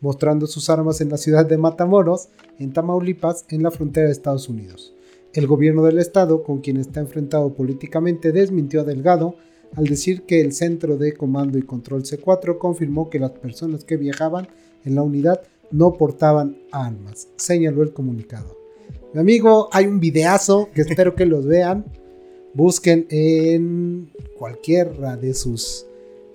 mostrando 0.00 0.46
sus 0.46 0.70
armas 0.70 1.02
en 1.02 1.10
la 1.10 1.18
ciudad 1.18 1.44
de 1.44 1.58
Matamoros, 1.58 2.30
en 2.58 2.72
Tamaulipas, 2.72 3.44
en 3.50 3.62
la 3.62 3.70
frontera 3.70 4.06
de 4.06 4.12
Estados 4.12 4.48
Unidos. 4.48 4.94
El 5.34 5.46
gobierno 5.46 5.82
del 5.84 5.98
estado, 5.98 6.42
con 6.42 6.60
quien 6.62 6.78
está 6.78 7.00
enfrentado 7.00 7.52
políticamente, 7.52 8.32
desmintió 8.32 8.80
a 8.80 8.84
Delgado 8.84 9.34
al 9.76 9.84
decir 9.84 10.22
que 10.22 10.40
el 10.40 10.52
Centro 10.52 10.96
de 10.96 11.12
Comando 11.12 11.58
y 11.58 11.62
Control 11.62 12.04
C4 12.04 12.56
confirmó 12.56 13.10
que 13.10 13.18
las 13.18 13.32
personas 13.32 13.84
que 13.84 13.98
viajaban 13.98 14.48
en 14.86 14.94
la 14.94 15.02
unidad 15.02 15.42
no 15.70 15.94
portaban 15.94 16.58
armas, 16.72 17.28
señaló 17.36 17.82
el 17.82 17.92
comunicado. 17.92 18.56
Mi 19.12 19.20
amigo, 19.20 19.68
hay 19.72 19.86
un 19.86 20.00
videazo 20.00 20.68
que 20.74 20.82
espero 20.82 21.14
que 21.14 21.26
los 21.26 21.46
vean. 21.46 21.84
Busquen 22.54 23.06
en 23.10 24.10
cualquiera 24.38 25.16
de 25.16 25.32
sus 25.34 25.86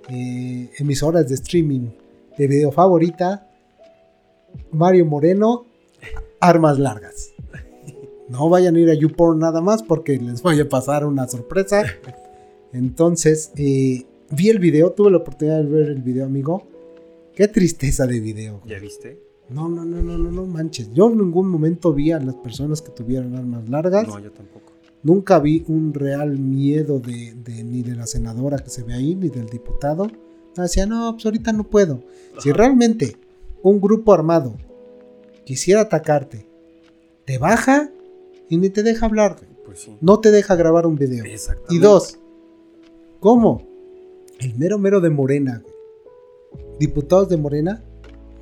eh, 0.09 0.69
emisoras 0.77 1.27
de 1.27 1.35
streaming 1.35 1.89
de 2.37 2.47
video 2.47 2.71
favorita, 2.71 3.47
Mario 4.71 5.05
Moreno, 5.05 5.65
armas 6.39 6.79
largas. 6.79 7.33
No 8.29 8.49
vayan 8.49 8.75
a 8.75 8.79
ir 8.79 8.89
a 8.89 8.93
YouPorn 8.95 9.39
nada 9.39 9.61
más 9.61 9.83
porque 9.83 10.17
les 10.17 10.41
voy 10.41 10.59
a 10.59 10.67
pasar 10.67 11.05
una 11.05 11.27
sorpresa. 11.27 11.83
Entonces, 12.71 13.51
eh, 13.55 14.05
vi 14.31 14.49
el 14.49 14.59
video, 14.59 14.91
tuve 14.91 15.11
la 15.11 15.17
oportunidad 15.17 15.61
de 15.61 15.69
ver 15.69 15.89
el 15.89 16.01
video, 16.01 16.25
amigo. 16.25 16.63
Qué 17.35 17.47
tristeza 17.47 18.05
de 18.05 18.19
video. 18.19 18.61
¿Ya 18.65 18.79
viste? 18.79 19.19
No, 19.49 19.67
no, 19.67 19.83
no, 19.85 20.01
no, 20.01 20.17
no, 20.17 20.31
no 20.31 20.45
manches. 20.45 20.91
Yo 20.93 21.09
en 21.09 21.17
ningún 21.17 21.49
momento 21.49 21.93
vi 21.93 22.11
a 22.11 22.19
las 22.19 22.35
personas 22.35 22.81
que 22.81 22.91
tuvieran 22.91 23.35
armas 23.35 23.67
largas. 23.69 24.07
No, 24.07 24.19
yo 24.19 24.31
tampoco. 24.31 24.71
Nunca 25.03 25.39
vi 25.39 25.65
un 25.67 25.93
real 25.93 26.37
miedo 26.39 26.99
de, 26.99 27.33
de- 27.43 27.63
ni 27.63 27.81
de 27.81 27.95
la 27.95 28.07
senadora 28.07 28.57
que 28.59 28.69
se 28.69 28.83
ve 28.83 28.93
ahí, 28.93 29.15
ni 29.15 29.29
del 29.29 29.47
diputado. 29.47 30.07
Decía, 30.55 30.85
no, 30.85 31.13
pues 31.13 31.25
ahorita 31.25 31.51
no 31.51 31.63
puedo. 31.69 32.03
Si 32.39 32.51
realmente 32.51 33.17
un 33.63 33.81
grupo 33.81 34.13
armado 34.13 34.55
quisiera 35.45 35.81
atacarte, 35.81 36.45
te 37.25 37.37
baja 37.37 37.89
y 38.49 38.57
ni 38.57 38.69
te 38.69 38.83
deja 38.83 39.07
hablar. 39.07 39.35
güey. 39.37 39.49
Pues 39.65 39.79
sí. 39.79 39.97
No 39.99 40.19
te 40.19 40.31
deja 40.31 40.55
grabar 40.55 40.85
un 40.85 40.95
video. 40.95 41.25
Exactamente. 41.25 41.75
Y 41.75 41.79
dos, 41.79 42.17
¿cómo? 43.19 43.67
El 44.39 44.55
mero 44.57 44.77
mero 44.77 45.01
de 45.01 45.09
Morena, 45.09 45.59
güey. 45.63 45.72
Diputados 46.79 47.29
de 47.29 47.37
Morena 47.37 47.83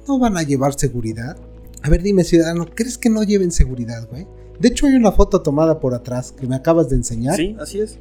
no 0.07 0.19
van 0.19 0.37
a 0.37 0.43
llevar 0.43 0.73
seguridad. 0.73 1.37
A 1.83 1.89
ver, 1.89 2.01
dime, 2.01 2.23
ciudadano, 2.23 2.65
¿crees 2.73 2.97
que 2.97 3.09
no 3.09 3.23
lleven 3.23 3.51
seguridad, 3.51 4.07
güey? 4.09 4.27
De 4.59 4.67
hecho, 4.67 4.85
hay 4.85 4.93
una 4.95 5.11
foto 5.11 5.41
tomada 5.41 5.79
por 5.79 5.93
atrás 5.93 6.31
que 6.31 6.45
me 6.47 6.55
acabas 6.55 6.89
de 6.89 6.95
enseñar. 6.95 7.35
Sí, 7.35 7.55
así 7.59 7.79
es. 7.79 7.99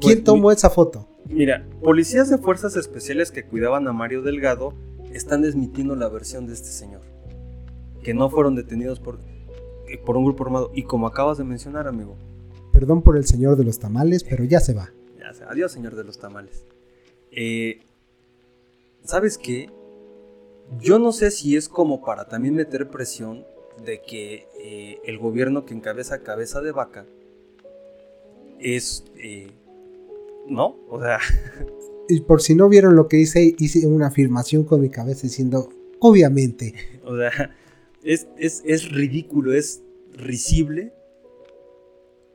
¿Quién 0.00 0.18
Pues, 0.18 0.24
tomó 0.24 0.52
esa 0.52 0.70
foto? 0.70 1.08
Mira, 1.28 1.66
policías 1.82 2.28
de 2.30 2.38
fuerzas 2.38 2.76
especiales 2.76 3.30
que 3.30 3.44
cuidaban 3.44 3.88
a 3.88 3.92
Mario 3.92 4.22
Delgado 4.22 4.74
están 5.12 5.42
desmitiendo 5.42 5.96
la 5.96 6.08
versión 6.08 6.46
de 6.46 6.52
este 6.54 6.68
señor. 6.68 7.00
Que 8.02 8.14
no 8.14 8.28
fueron 8.30 8.54
detenidos 8.54 9.00
por, 9.00 9.18
eh, 9.88 9.98
por 10.04 10.16
un 10.16 10.24
grupo 10.24 10.44
armado. 10.44 10.70
Y 10.74 10.82
como 10.84 11.06
acabas 11.06 11.38
de 11.38 11.44
mencionar, 11.44 11.88
amigo. 11.88 12.16
Perdón 12.72 13.02
por 13.02 13.16
el 13.16 13.24
señor 13.24 13.56
de 13.56 13.64
los 13.64 13.78
tamales, 13.78 14.24
pero 14.24 14.44
ya 14.44 14.60
se 14.60 14.74
va. 14.74 14.90
Ya 15.18 15.32
sé, 15.32 15.44
adiós, 15.48 15.72
señor 15.72 15.94
de 15.96 16.04
los 16.04 16.18
tamales. 16.18 16.66
Eh, 17.30 17.80
¿Sabes 19.04 19.38
qué? 19.38 19.70
Yo 20.80 20.98
no 20.98 21.12
sé 21.12 21.30
si 21.30 21.56
es 21.56 21.68
como 21.68 22.02
para 22.02 22.26
también 22.28 22.54
meter 22.54 22.88
presión 22.90 23.44
de 23.84 24.00
que 24.02 24.46
eh, 24.60 24.98
el 25.04 25.18
gobierno 25.18 25.64
que 25.66 25.74
encabeza 25.74 26.22
cabeza 26.22 26.60
de 26.62 26.72
vaca 26.72 27.06
es... 28.58 29.04
eh, 29.16 29.48
¿No? 30.48 30.76
O 30.88 31.00
sea, 31.00 31.18
Y 32.08 32.20
por 32.20 32.42
si 32.42 32.54
no 32.54 32.68
vieron 32.68 32.96
lo 32.96 33.08
que 33.08 33.18
hice, 33.18 33.54
hice 33.58 33.86
una 33.86 34.08
afirmación 34.08 34.64
con 34.64 34.80
mi 34.82 34.90
cabeza 34.90 35.22
diciendo, 35.22 35.70
obviamente. 36.00 36.74
O 37.04 37.16
sea, 37.16 37.54
es, 38.02 38.26
es, 38.38 38.62
es 38.64 38.90
ridículo, 38.90 39.52
es 39.52 39.82
risible. 40.14 40.92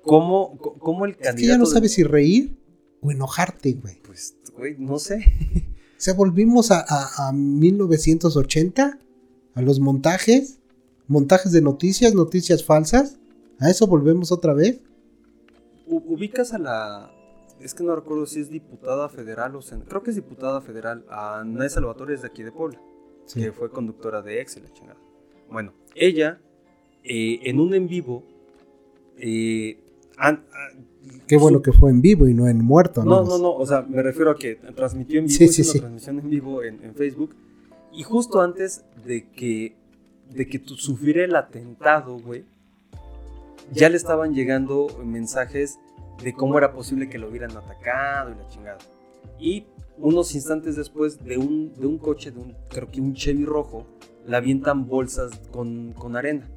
¿Cómo, 0.04 0.58
cómo 0.58 1.06
el 1.06 1.12
Es 1.12 1.18
candidato. 1.18 1.38
que 1.42 1.48
ya 1.48 1.58
no 1.58 1.66
de- 1.66 1.72
sabes 1.72 1.94
si 1.94 2.04
reír 2.04 2.56
o 3.02 3.12
enojarte, 3.12 3.74
güey. 3.74 4.00
Pues, 4.04 4.36
güey, 4.56 4.76
no 4.78 4.98
sé. 5.00 5.24
O 6.00 6.02
sea, 6.02 6.14
volvimos 6.14 6.72
a, 6.72 6.80
a- 6.88 7.28
a 7.28 7.34
1980, 7.34 8.98
a 9.54 9.62
los 9.62 9.82
montajes, 9.82 10.60
montajes 11.08 11.52
de 11.52 11.62
noticias, 11.62 12.14
noticias 12.16 12.64
falsas. 12.64 13.20
¿A 13.60 13.70
eso 13.70 13.86
volvemos 13.86 14.32
otra 14.32 14.54
vez? 14.54 14.80
Ubicas 15.86 16.54
a 16.54 16.58
la. 16.60 17.12
Es 17.60 17.74
que 17.74 17.84
no 17.84 17.94
recuerdo 17.96 18.26
si 18.26 18.40
es 18.40 18.50
diputada 18.50 19.10
federal 19.10 19.56
o 19.58 19.60
sen- 19.62 19.84
Creo 19.86 20.02
que 20.02 20.12
es 20.12 20.16
diputada 20.16 20.62
federal. 20.62 21.04
A 21.10 21.44
Nay 21.46 21.70
Salvatore 21.70 22.14
es 22.14 22.22
de 22.22 22.28
aquí 22.28 22.44
de 22.44 22.54
Puebla. 22.54 22.80
Sí. 23.26 23.42
Que 23.42 23.52
fue 23.52 23.70
conductora 23.70 24.22
de 24.22 24.40
Excel, 24.40 24.64
la 24.64 24.74
chingada. 24.74 25.00
Bueno, 25.52 25.74
ella, 25.96 26.40
eh, 27.04 27.40
en 27.44 27.60
un 27.60 27.74
en 27.74 27.88
vivo. 27.90 28.24
eh, 29.22 29.78
an- 30.16 30.46
Qué 31.28 31.38
bueno 31.38 31.62
que 31.62 31.72
fue 31.72 31.90
en 31.92 32.02
vivo 32.02 32.28
y 32.28 32.34
no 32.34 32.48
en 32.48 32.64
muerto. 32.64 33.04
No, 33.04 33.18
amigos. 33.20 33.40
no, 33.42 33.50
no, 33.50 33.56
o 33.56 33.66
sea, 33.66 33.82
me 33.84 34.02
refiero 34.02 34.32
a 34.32 34.36
que 34.36 34.56
transmitió 34.76 35.20
en 35.20 35.28
vivo, 35.28 35.38
Sí, 35.38 35.44
hizo 35.46 35.54
sí, 35.54 35.62
una 35.62 35.72
sí. 35.72 35.80
transmisión 35.80 36.20
en 36.20 36.30
vivo 36.30 36.64
en, 36.64 36.84
en 36.84 36.96
Facebook. 36.96 37.36
Y 37.94 38.04
justo 38.04 38.42
antes 38.42 38.84
de 39.06 39.30
que, 39.30 39.76
de 40.34 40.48
que 40.48 40.60
tu- 40.60 40.76
sufriera 40.76 41.24
el 41.24 41.36
atentado, 41.36 42.20
güey, 42.20 42.44
ya 43.72 43.90
le 43.90 43.98
estaban 43.98 44.34
llegando 44.34 44.88
mensajes 45.06 45.80
de 46.24 46.34
cómo 46.34 46.58
era 46.58 46.74
posible 46.74 47.10
que 47.10 47.18
lo 47.18 47.30
hubieran 47.30 47.56
atacado 47.56 48.32
y 48.32 48.36
la 48.36 48.48
chingada. 48.48 48.78
Y 49.40 49.66
unos 49.98 50.34
instantes 50.36 50.76
después 50.76 51.24
de 51.24 51.38
un, 51.38 51.74
de 51.76 51.86
un 51.86 51.98
coche, 51.98 52.32
de 52.32 52.40
un, 52.40 52.56
creo 52.70 52.90
que 52.90 53.00
un 53.02 53.14
Chevy 53.14 53.46
rojo, 53.46 53.86
le 54.26 54.36
avientan 54.36 54.88
bolsas 54.88 55.32
con, 55.52 55.94
con 55.94 56.16
arena. 56.16 56.50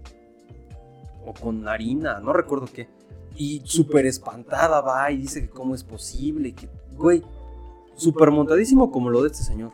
O 1.24 1.32
con 1.34 1.68
harina, 1.68 2.18
no 2.20 2.32
recuerdo 2.32 2.66
qué. 2.72 2.88
Y 3.37 3.62
súper 3.64 4.07
espantada 4.07 4.80
va 4.80 5.11
y 5.11 5.18
dice 5.18 5.43
que 5.43 5.49
cómo 5.49 5.74
es 5.74 5.85
posible. 5.85 6.53
Que, 6.53 6.68
güey, 6.97 7.22
súper 7.97 8.30
montadísimo 8.30 8.91
como 8.91 9.11
lo 9.11 9.22
de 9.22 9.28
este 9.28 9.43
señor. 9.43 9.72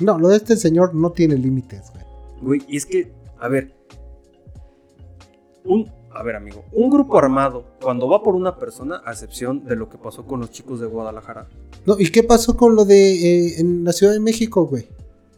No, 0.00 0.18
lo 0.18 0.28
de 0.28 0.36
este 0.36 0.56
señor 0.56 0.94
no 0.94 1.10
tiene 1.10 1.36
límites, 1.36 1.90
güey. 1.92 2.04
Güey, 2.40 2.62
y 2.68 2.76
es 2.76 2.86
que, 2.86 3.12
a 3.38 3.48
ver. 3.48 3.72
Un, 5.64 5.90
a 6.10 6.22
ver, 6.22 6.36
amigo. 6.36 6.64
Un 6.72 6.90
grupo 6.90 7.18
armado, 7.18 7.64
cuando 7.80 8.08
va 8.08 8.22
por 8.22 8.34
una 8.34 8.56
persona, 8.56 9.00
a 9.04 9.12
excepción 9.12 9.64
de 9.64 9.76
lo 9.76 9.88
que 9.88 9.98
pasó 9.98 10.26
con 10.26 10.40
los 10.40 10.50
chicos 10.50 10.80
de 10.80 10.86
Guadalajara. 10.86 11.48
No, 11.86 11.98
¿y 11.98 12.10
qué 12.10 12.22
pasó 12.22 12.56
con 12.56 12.74
lo 12.74 12.84
de 12.84 13.12
eh, 13.12 13.60
en 13.60 13.84
la 13.84 13.92
Ciudad 13.92 14.12
de 14.12 14.20
México, 14.20 14.66
güey? 14.66 14.88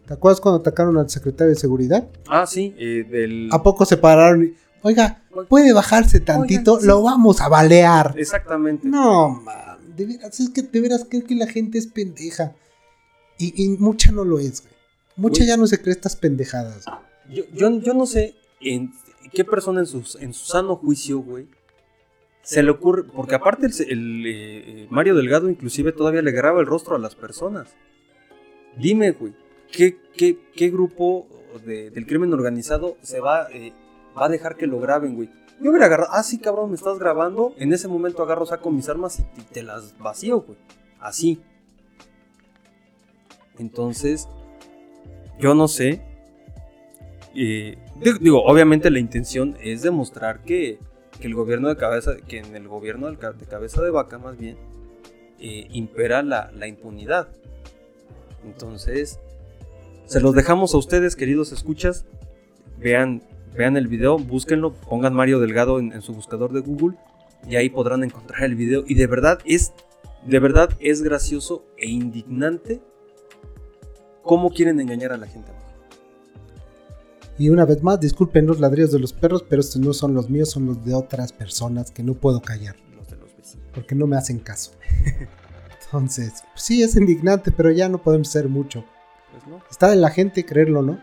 ¿Te 0.06 0.14
acuerdas 0.14 0.40
cuando 0.40 0.60
atacaron 0.60 0.96
al 0.98 1.08
secretario 1.08 1.54
de 1.54 1.58
Seguridad? 1.58 2.08
Ah, 2.28 2.46
sí, 2.46 2.74
eh, 2.78 3.06
del. 3.08 3.48
¿A 3.52 3.62
poco 3.62 3.84
se 3.84 3.96
pararon? 3.96 4.54
Oiga, 4.86 5.22
¿puede 5.48 5.72
bajarse 5.72 6.20
tantito? 6.20 6.78
Lo 6.82 7.02
vamos 7.02 7.40
a 7.40 7.48
balear. 7.48 8.14
Exactamente. 8.16 8.86
No, 8.86 9.30
man, 9.30 9.78
de 9.96 10.04
veras, 10.06 10.38
es 10.38 10.50
que 10.50 10.62
de 10.62 10.80
veras 10.80 11.06
creo 11.08 11.24
que 11.24 11.34
la 11.34 11.46
gente 11.46 11.78
es 11.78 11.86
pendeja. 11.86 12.54
Y, 13.38 13.64
y 13.64 13.68
mucha 13.78 14.12
no 14.12 14.24
lo 14.24 14.38
es, 14.38 14.60
güey. 14.62 14.74
Mucha 15.16 15.38
Güey. 15.38 15.48
ya 15.48 15.56
no 15.56 15.66
se 15.66 15.80
cree 15.80 15.92
estas 15.92 16.16
pendejadas. 16.16 16.84
Yo, 17.30 17.44
yo, 17.54 17.80
yo 17.80 17.94
no 17.94 18.04
sé 18.04 18.34
en 18.60 18.92
qué 19.32 19.44
persona 19.44 19.80
en 19.80 19.86
su, 19.86 20.04
en 20.20 20.32
su 20.34 20.44
sano 20.44 20.76
juicio, 20.76 21.18
güey, 21.20 21.48
se 22.42 22.62
le 22.62 22.70
ocurre. 22.70 23.04
Porque 23.04 23.34
aparte, 23.34 23.66
el, 23.66 23.80
el, 23.88 24.24
eh, 24.26 24.86
Mario 24.90 25.14
Delgado, 25.14 25.48
inclusive, 25.48 25.92
todavía 25.92 26.20
le 26.20 26.30
graba 26.32 26.60
el 26.60 26.66
rostro 26.66 26.94
a 26.94 26.98
las 26.98 27.14
personas. 27.14 27.68
Dime, 28.76 29.12
güey, 29.12 29.32
¿qué, 29.72 29.96
qué, 30.16 30.38
qué 30.54 30.68
grupo 30.70 31.26
de- 31.64 31.90
del 31.90 32.06
crimen 32.06 32.32
organizado 32.34 32.96
se 33.02 33.20
va, 33.20 33.46
eh, 33.52 33.72
va 34.18 34.26
a 34.26 34.28
dejar 34.28 34.56
que 34.56 34.66
lo 34.66 34.80
graben, 34.80 35.14
güey? 35.16 35.30
Yo 35.60 35.70
hubiera 35.70 35.86
agarrado, 35.86 36.10
ah, 36.12 36.22
sí, 36.22 36.38
cabrón, 36.38 36.70
me 36.70 36.76
estás 36.76 36.98
grabando. 36.98 37.54
En 37.58 37.72
ese 37.72 37.86
momento 37.88 38.22
agarro, 38.22 38.44
saco 38.46 38.70
mis 38.70 38.88
armas 38.88 39.20
y, 39.20 39.42
te 39.42 39.62
las 39.62 39.96
vacío, 39.98 40.40
güey. 40.40 40.58
Así. 41.00 41.40
Entonces, 43.58 44.28
yo 45.38 45.54
no 45.54 45.68
sé. 45.68 46.02
eh, 47.36 47.76
digo- 48.20 48.44
obviamente 48.44 48.90
la 48.90 48.98
intención 49.00 49.56
es 49.60 49.82
demostrar 49.82 50.42
que, 50.42 50.78
que 51.20 51.26
el 51.26 51.34
gobierno 51.34 51.68
de 51.68 51.76
cabeza, 51.76 52.16
que 52.16 52.38
en 52.38 52.54
el 52.56 52.68
gobierno 52.68 53.10
de 53.10 53.16
cabeza 53.16 53.82
de 53.82 53.90
vaca 53.90 54.18
más 54.18 54.36
bien, 54.36 54.56
eh, 55.40 55.66
impera 55.72 56.22
la 56.22 56.66
impunidad. 56.68 57.28
Entonces, 58.44 59.18
se 60.06 60.20
los 60.20 60.34
dejamos 60.34 60.74
a 60.74 60.78
ustedes, 60.78 61.16
queridos 61.16 61.50
escuchas. 61.52 62.04
Vean, 62.78 63.22
vean 63.56 63.76
el 63.76 63.88
video, 63.88 64.18
búsquenlo, 64.18 64.72
pongan 64.74 65.14
Mario 65.14 65.40
Delgado 65.40 65.78
en, 65.78 65.92
en 65.92 66.02
su 66.02 66.12
buscador 66.12 66.52
de 66.52 66.60
Google 66.60 66.96
y 67.48 67.56
ahí 67.56 67.68
podrán 67.70 68.04
encontrar 68.04 68.44
el 68.44 68.54
video. 68.54 68.84
Y 68.86 68.94
de 68.94 69.06
verdad 69.06 69.38
es, 69.44 69.72
de 70.26 70.38
verdad 70.38 70.70
es 70.80 71.02
gracioso 71.02 71.64
e 71.76 71.88
indignante 71.88 72.80
cómo 74.22 74.50
quieren 74.50 74.80
engañar 74.80 75.12
a 75.12 75.16
la 75.16 75.26
gente. 75.26 75.52
Y 77.36 77.50
una 77.50 77.64
vez 77.64 77.82
más, 77.82 77.98
disculpen 77.98 78.46
los 78.46 78.60
ladrillos 78.60 78.92
de 78.92 79.00
los 79.00 79.12
perros, 79.12 79.44
pero 79.48 79.60
estos 79.60 79.82
no 79.82 79.92
son 79.92 80.14
los 80.14 80.30
míos, 80.30 80.50
son 80.50 80.66
los 80.66 80.84
de 80.84 80.94
otras 80.94 81.32
personas 81.32 81.90
que 81.90 82.02
no 82.04 82.14
puedo 82.14 82.40
callar, 82.40 82.76
Los 82.96 83.08
de 83.08 83.16
los 83.16 83.36
vecinos. 83.36 83.66
porque 83.74 83.96
no 83.96 84.06
me 84.06 84.16
hacen 84.16 84.38
caso. 84.38 84.70
Entonces, 85.84 86.44
pues 86.52 86.62
sí, 86.62 86.82
es 86.82 86.94
indignante, 86.96 87.50
pero 87.50 87.70
ya 87.72 87.88
no 87.88 87.98
podemos 88.02 88.28
hacer 88.28 88.48
mucho. 88.48 88.84
Pues 89.32 89.46
no, 89.48 89.60
Está 89.68 89.92
en 89.92 90.00
la 90.00 90.10
gente 90.10 90.44
creerlo, 90.44 90.82
¿no? 90.82 91.00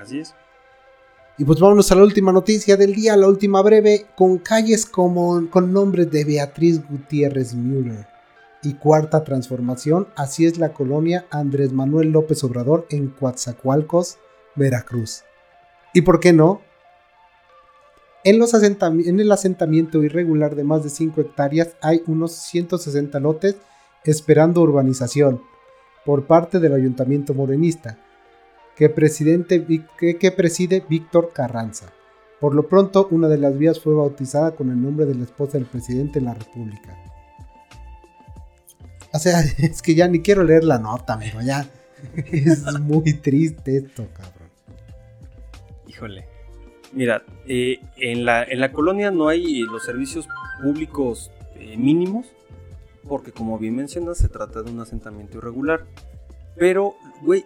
así 0.00 0.20
es. 0.20 0.34
Y 1.38 1.44
pues 1.44 1.60
vámonos 1.60 1.92
a 1.92 1.94
la 1.94 2.02
última 2.02 2.32
noticia 2.32 2.76
del 2.76 2.94
día, 2.94 3.16
la 3.16 3.28
última 3.28 3.60
breve, 3.60 4.06
con 4.16 4.38
calles 4.38 4.86
como, 4.86 5.50
con 5.50 5.70
nombres 5.70 6.10
de 6.10 6.24
Beatriz 6.24 6.80
Gutiérrez 6.88 7.54
Müller. 7.54 8.06
Y 8.62 8.74
cuarta 8.74 9.22
transformación, 9.22 10.08
así 10.16 10.46
es 10.46 10.58
la 10.58 10.72
colonia 10.72 11.26
Andrés 11.30 11.72
Manuel 11.72 12.10
López 12.10 12.42
Obrador 12.42 12.86
en 12.88 13.08
Coatzacoalcos, 13.08 14.16
Veracruz. 14.54 15.24
¿Y 15.92 16.02
por 16.02 16.20
qué 16.20 16.32
no? 16.32 16.62
En, 18.24 18.38
los 18.38 18.54
en 18.54 19.20
el 19.20 19.30
asentamiento 19.30 20.02
irregular 20.02 20.56
de 20.56 20.64
más 20.64 20.82
de 20.82 20.90
5 20.90 21.20
hectáreas 21.20 21.76
hay 21.82 22.02
unos 22.06 22.32
160 22.32 23.20
lotes 23.20 23.56
esperando 24.04 24.62
urbanización. 24.62 25.42
por 26.04 26.26
parte 26.26 26.60
del 26.60 26.72
ayuntamiento 26.72 27.34
morenista, 27.34 27.98
que, 28.76 28.90
presidente, 28.90 29.66
que, 29.96 30.30
preside 30.32 30.84
Víctor 30.88 31.32
Carranza. 31.32 31.92
Por 32.40 32.54
lo 32.54 32.68
pronto, 32.68 33.08
una 33.10 33.26
de 33.28 33.38
las 33.38 33.56
vías 33.56 33.80
fue 33.80 33.94
bautizada 33.94 34.54
con 34.54 34.70
el 34.70 34.80
nombre 34.80 35.06
de 35.06 35.14
la 35.14 35.24
esposa 35.24 35.56
del 35.56 35.66
presidente 35.66 36.20
de 36.20 36.26
la 36.26 36.34
República. 36.34 36.94
O 39.12 39.18
sea, 39.18 39.40
es 39.58 39.80
que 39.80 39.94
ya 39.94 40.06
ni 40.08 40.20
quiero 40.20 40.44
leer 40.44 40.64
la 40.64 40.78
nota, 40.78 41.14
amigo, 41.14 41.40
ya. 41.40 41.66
Es 42.30 42.62
muy 42.78 43.14
triste 43.14 43.78
esto, 43.78 44.06
cabrón. 44.12 44.50
Híjole. 45.88 46.28
Mira, 46.92 47.24
eh, 47.46 47.80
en, 47.96 48.26
la, 48.26 48.44
en 48.44 48.60
la 48.60 48.72
colonia 48.72 49.10
no 49.10 49.28
hay 49.28 49.60
los 49.62 49.84
servicios 49.84 50.28
públicos 50.62 51.30
eh, 51.56 51.76
mínimos, 51.78 52.26
porque 53.08 53.32
como 53.32 53.58
bien 53.58 53.76
mencionas, 53.76 54.18
se 54.18 54.28
trata 54.28 54.62
de 54.62 54.70
un 54.70 54.80
asentamiento 54.80 55.38
irregular. 55.38 55.86
Pero, 56.56 56.94
güey, 57.22 57.44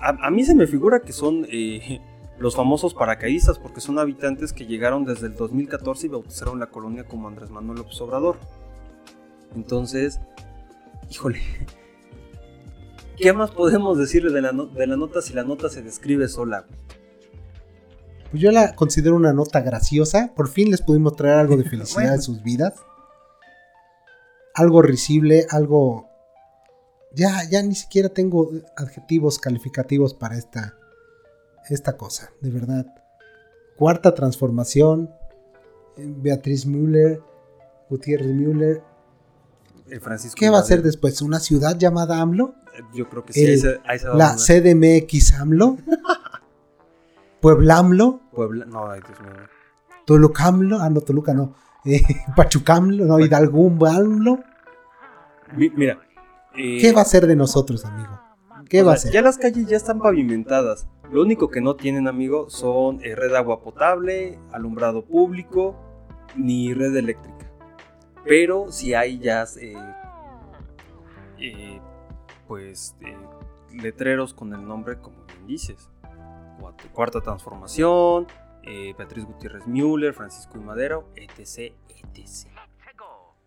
a, 0.00 0.26
a 0.26 0.30
mí 0.30 0.44
se 0.44 0.54
me 0.54 0.66
figura 0.66 1.00
que 1.00 1.12
son 1.12 1.46
eh, 1.50 2.00
los 2.38 2.56
famosos 2.56 2.94
paracaidistas, 2.94 3.58
porque 3.58 3.80
son 3.80 3.98
habitantes 3.98 4.52
que 4.52 4.66
llegaron 4.66 5.04
desde 5.04 5.26
el 5.26 5.34
2014 5.36 6.06
y 6.06 6.10
bautizaron 6.10 6.58
la 6.58 6.66
colonia 6.66 7.04
como 7.04 7.28
Andrés 7.28 7.50
Manuel 7.50 7.78
López 7.78 8.00
Obrador. 8.00 8.36
Entonces, 9.54 10.18
híjole, 11.10 11.40
¿qué 13.16 13.32
más 13.32 13.50
podemos 13.50 13.98
decirle 13.98 14.32
de 14.32 14.40
la, 14.42 14.52
no- 14.52 14.66
de 14.66 14.86
la 14.86 14.96
nota 14.96 15.20
si 15.22 15.34
la 15.34 15.44
nota 15.44 15.68
se 15.68 15.82
describe 15.82 16.26
sola? 16.28 16.66
Pues 18.30 18.42
yo 18.42 18.50
la 18.50 18.74
considero 18.74 19.14
una 19.14 19.34
nota 19.34 19.60
graciosa. 19.60 20.32
Por 20.34 20.48
fin 20.48 20.70
les 20.70 20.80
pudimos 20.80 21.14
traer 21.16 21.36
algo 21.38 21.56
de 21.58 21.64
felicidad 21.68 21.96
Bueno. 22.02 22.14
en 22.14 22.22
sus 22.22 22.42
vidas. 22.42 22.74
Algo 24.54 24.82
risible, 24.82 25.46
algo... 25.50 26.08
Ya, 27.14 27.42
ya 27.50 27.62
ni 27.62 27.74
siquiera 27.74 28.08
tengo 28.08 28.50
adjetivos 28.76 29.38
calificativos 29.38 30.14
para 30.14 30.36
esta, 30.36 30.74
esta 31.68 31.96
cosa, 31.96 32.30
de 32.40 32.50
verdad. 32.50 32.86
Cuarta 33.76 34.14
transformación. 34.14 35.10
eh, 35.96 36.06
Beatriz 36.16 36.64
Müller, 36.66 37.20
Gutiérrez 37.90 38.28
Müller. 38.28 38.82
Francisco 40.00 40.36
¿Qué 40.38 40.48
va 40.48 40.58
a 40.58 40.62
ser 40.62 40.82
después? 40.82 41.20
¿Una 41.20 41.38
ciudad 41.38 41.76
llamada 41.78 42.20
AMLO? 42.22 42.54
eh, 42.74 42.80
Yo 42.94 43.08
creo 43.10 43.24
que 43.26 43.34
sí, 43.34 43.44
El- 43.44 43.50
ahí 43.50 43.58
se, 43.58 43.80
ahí 43.84 43.98
se 43.98 44.08
va 44.08 44.14
a 44.14 44.16
¿La. 44.16 44.36
CDMX 44.36 45.34
AMLO? 45.34 45.76
¿Pueblamlo? 47.40 48.20
Puebla, 48.32 48.64
no, 48.64 48.86
mío. 48.88 49.02
Tolucamlo, 50.06 50.78
ah, 50.80 50.88
no, 50.88 51.00
Toluca 51.00 51.34
no. 51.34 51.54
Eh, 51.84 52.00
Pachucamlo, 52.36 53.04
no, 53.04 53.18
Hidalgumballo. 53.20 54.38
Mi- 55.56 55.70
mira. 55.70 55.98
Eh, 56.56 56.78
¿Qué 56.80 56.92
va 56.92 57.02
a 57.02 57.04
ser 57.04 57.26
de 57.26 57.36
nosotros, 57.36 57.84
amigo? 57.84 58.18
¿Qué 58.68 58.82
va 58.82 58.94
a 58.94 58.96
ser? 58.96 59.12
Ya 59.12 59.22
las 59.22 59.38
calles 59.38 59.66
ya 59.66 59.76
están 59.76 59.98
pavimentadas. 59.98 60.86
Lo 61.10 61.22
único 61.22 61.50
que 61.50 61.60
no 61.60 61.76
tienen, 61.76 62.08
amigo, 62.08 62.48
son 62.48 63.04
eh, 63.04 63.14
red 63.14 63.30
de 63.30 63.36
agua 63.36 63.60
potable, 63.60 64.38
alumbrado 64.50 65.04
público, 65.04 65.76
ni 66.36 66.72
red 66.72 66.96
eléctrica. 66.96 67.50
Pero 68.24 68.66
sí 68.70 68.94
hay 68.94 69.18
ya, 69.18 69.44
eh, 69.60 69.74
eh, 71.38 71.80
pues, 72.48 72.96
eh, 73.02 73.16
letreros 73.82 74.32
con 74.32 74.54
el 74.54 74.66
nombre, 74.66 74.98
como 74.98 75.24
bien 75.26 75.46
dices. 75.46 75.90
Cuarta, 76.58 76.84
cuarta 76.92 77.20
transformación, 77.20 78.26
eh, 78.62 78.94
Beatriz 78.96 79.24
Gutiérrez 79.24 79.66
Müller, 79.66 80.14
Francisco 80.14 80.56
y 80.56 80.60
Madero, 80.60 81.08
etc, 81.16 81.74
etc. 81.88 82.48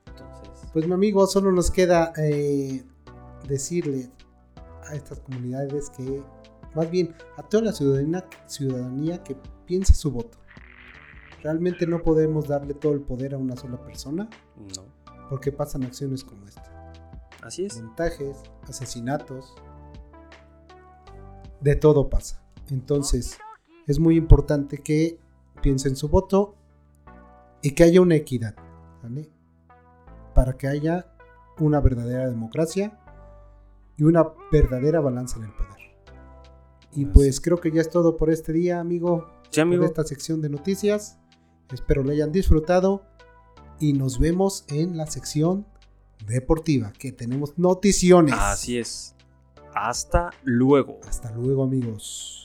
Entonces, 0.07 0.69
Pues 0.73 0.85
mi 0.87 0.93
amigo, 0.93 1.25
solo 1.25 1.51
nos 1.51 1.71
queda 1.71 2.11
eh, 2.17 2.83
decirle 3.47 4.09
a 4.87 4.95
estas 4.95 5.19
comunidades 5.19 5.89
que, 5.89 6.23
más 6.75 6.89
bien 6.89 7.15
a 7.37 7.43
toda 7.43 7.63
la 7.63 7.71
ciudadanía, 7.71 8.27
ciudadanía 8.45 9.23
que 9.23 9.37
piense 9.65 9.93
su 9.93 10.11
voto. 10.11 10.37
Realmente 11.41 11.85
no 11.85 12.01
podemos 12.01 12.47
darle 12.47 12.73
todo 12.73 12.93
el 12.93 13.01
poder 13.01 13.35
a 13.35 13.37
una 13.37 13.55
sola 13.55 13.81
persona 13.83 14.29
no. 14.57 14.83
porque 15.29 15.51
pasan 15.51 15.83
acciones 15.83 16.23
como 16.23 16.47
esta. 16.47 16.93
Así 17.43 17.65
es. 17.65 17.79
montajes, 17.79 18.37
asesinatos, 18.67 19.53
de 21.61 21.75
todo 21.75 22.09
pasa. 22.09 22.41
Entonces, 22.69 23.37
es 23.85 23.99
muy 23.99 24.17
importante 24.17 24.79
que 24.79 25.19
piensen 25.61 25.95
su 25.95 26.09
voto 26.09 26.55
y 27.61 27.71
que 27.71 27.83
haya 27.83 28.01
una 28.01 28.15
equidad, 28.15 28.55
¿vale? 29.03 29.29
Para 30.33 30.53
que 30.53 30.67
haya 30.67 31.07
una 31.59 31.79
verdadera 31.79 32.27
democracia 32.27 32.99
y 33.97 34.03
una 34.03 34.25
verdadera 34.51 34.99
balanza 34.99 35.37
en 35.37 35.45
el 35.45 35.51
poder. 35.51 35.75
Y 36.93 37.05
pues 37.05 37.41
creo 37.41 37.59
que 37.59 37.71
ya 37.71 37.81
es 37.81 37.89
todo 37.89 38.15
por 38.17 38.29
este 38.29 38.53
día, 38.53 38.79
amigo, 38.79 39.27
Sí, 39.51 39.61
amigo. 39.61 39.81
por 39.81 39.89
esta 39.89 40.03
sección 40.03 40.41
de 40.41 40.49
noticias. 40.49 41.17
Espero 41.73 42.03
lo 42.03 42.11
hayan 42.11 42.31
disfrutado 42.31 43.03
y 43.79 43.93
nos 43.93 44.19
vemos 44.19 44.65
en 44.69 44.95
la 44.97 45.07
sección 45.07 45.65
deportiva, 46.27 46.93
que 46.97 47.11
tenemos 47.11 47.57
noticiones. 47.57 48.35
Así 48.37 48.77
es. 48.77 49.15
Hasta 49.73 50.29
luego. 50.43 50.99
Hasta 51.07 51.31
luego, 51.31 51.63
amigos. 51.63 52.44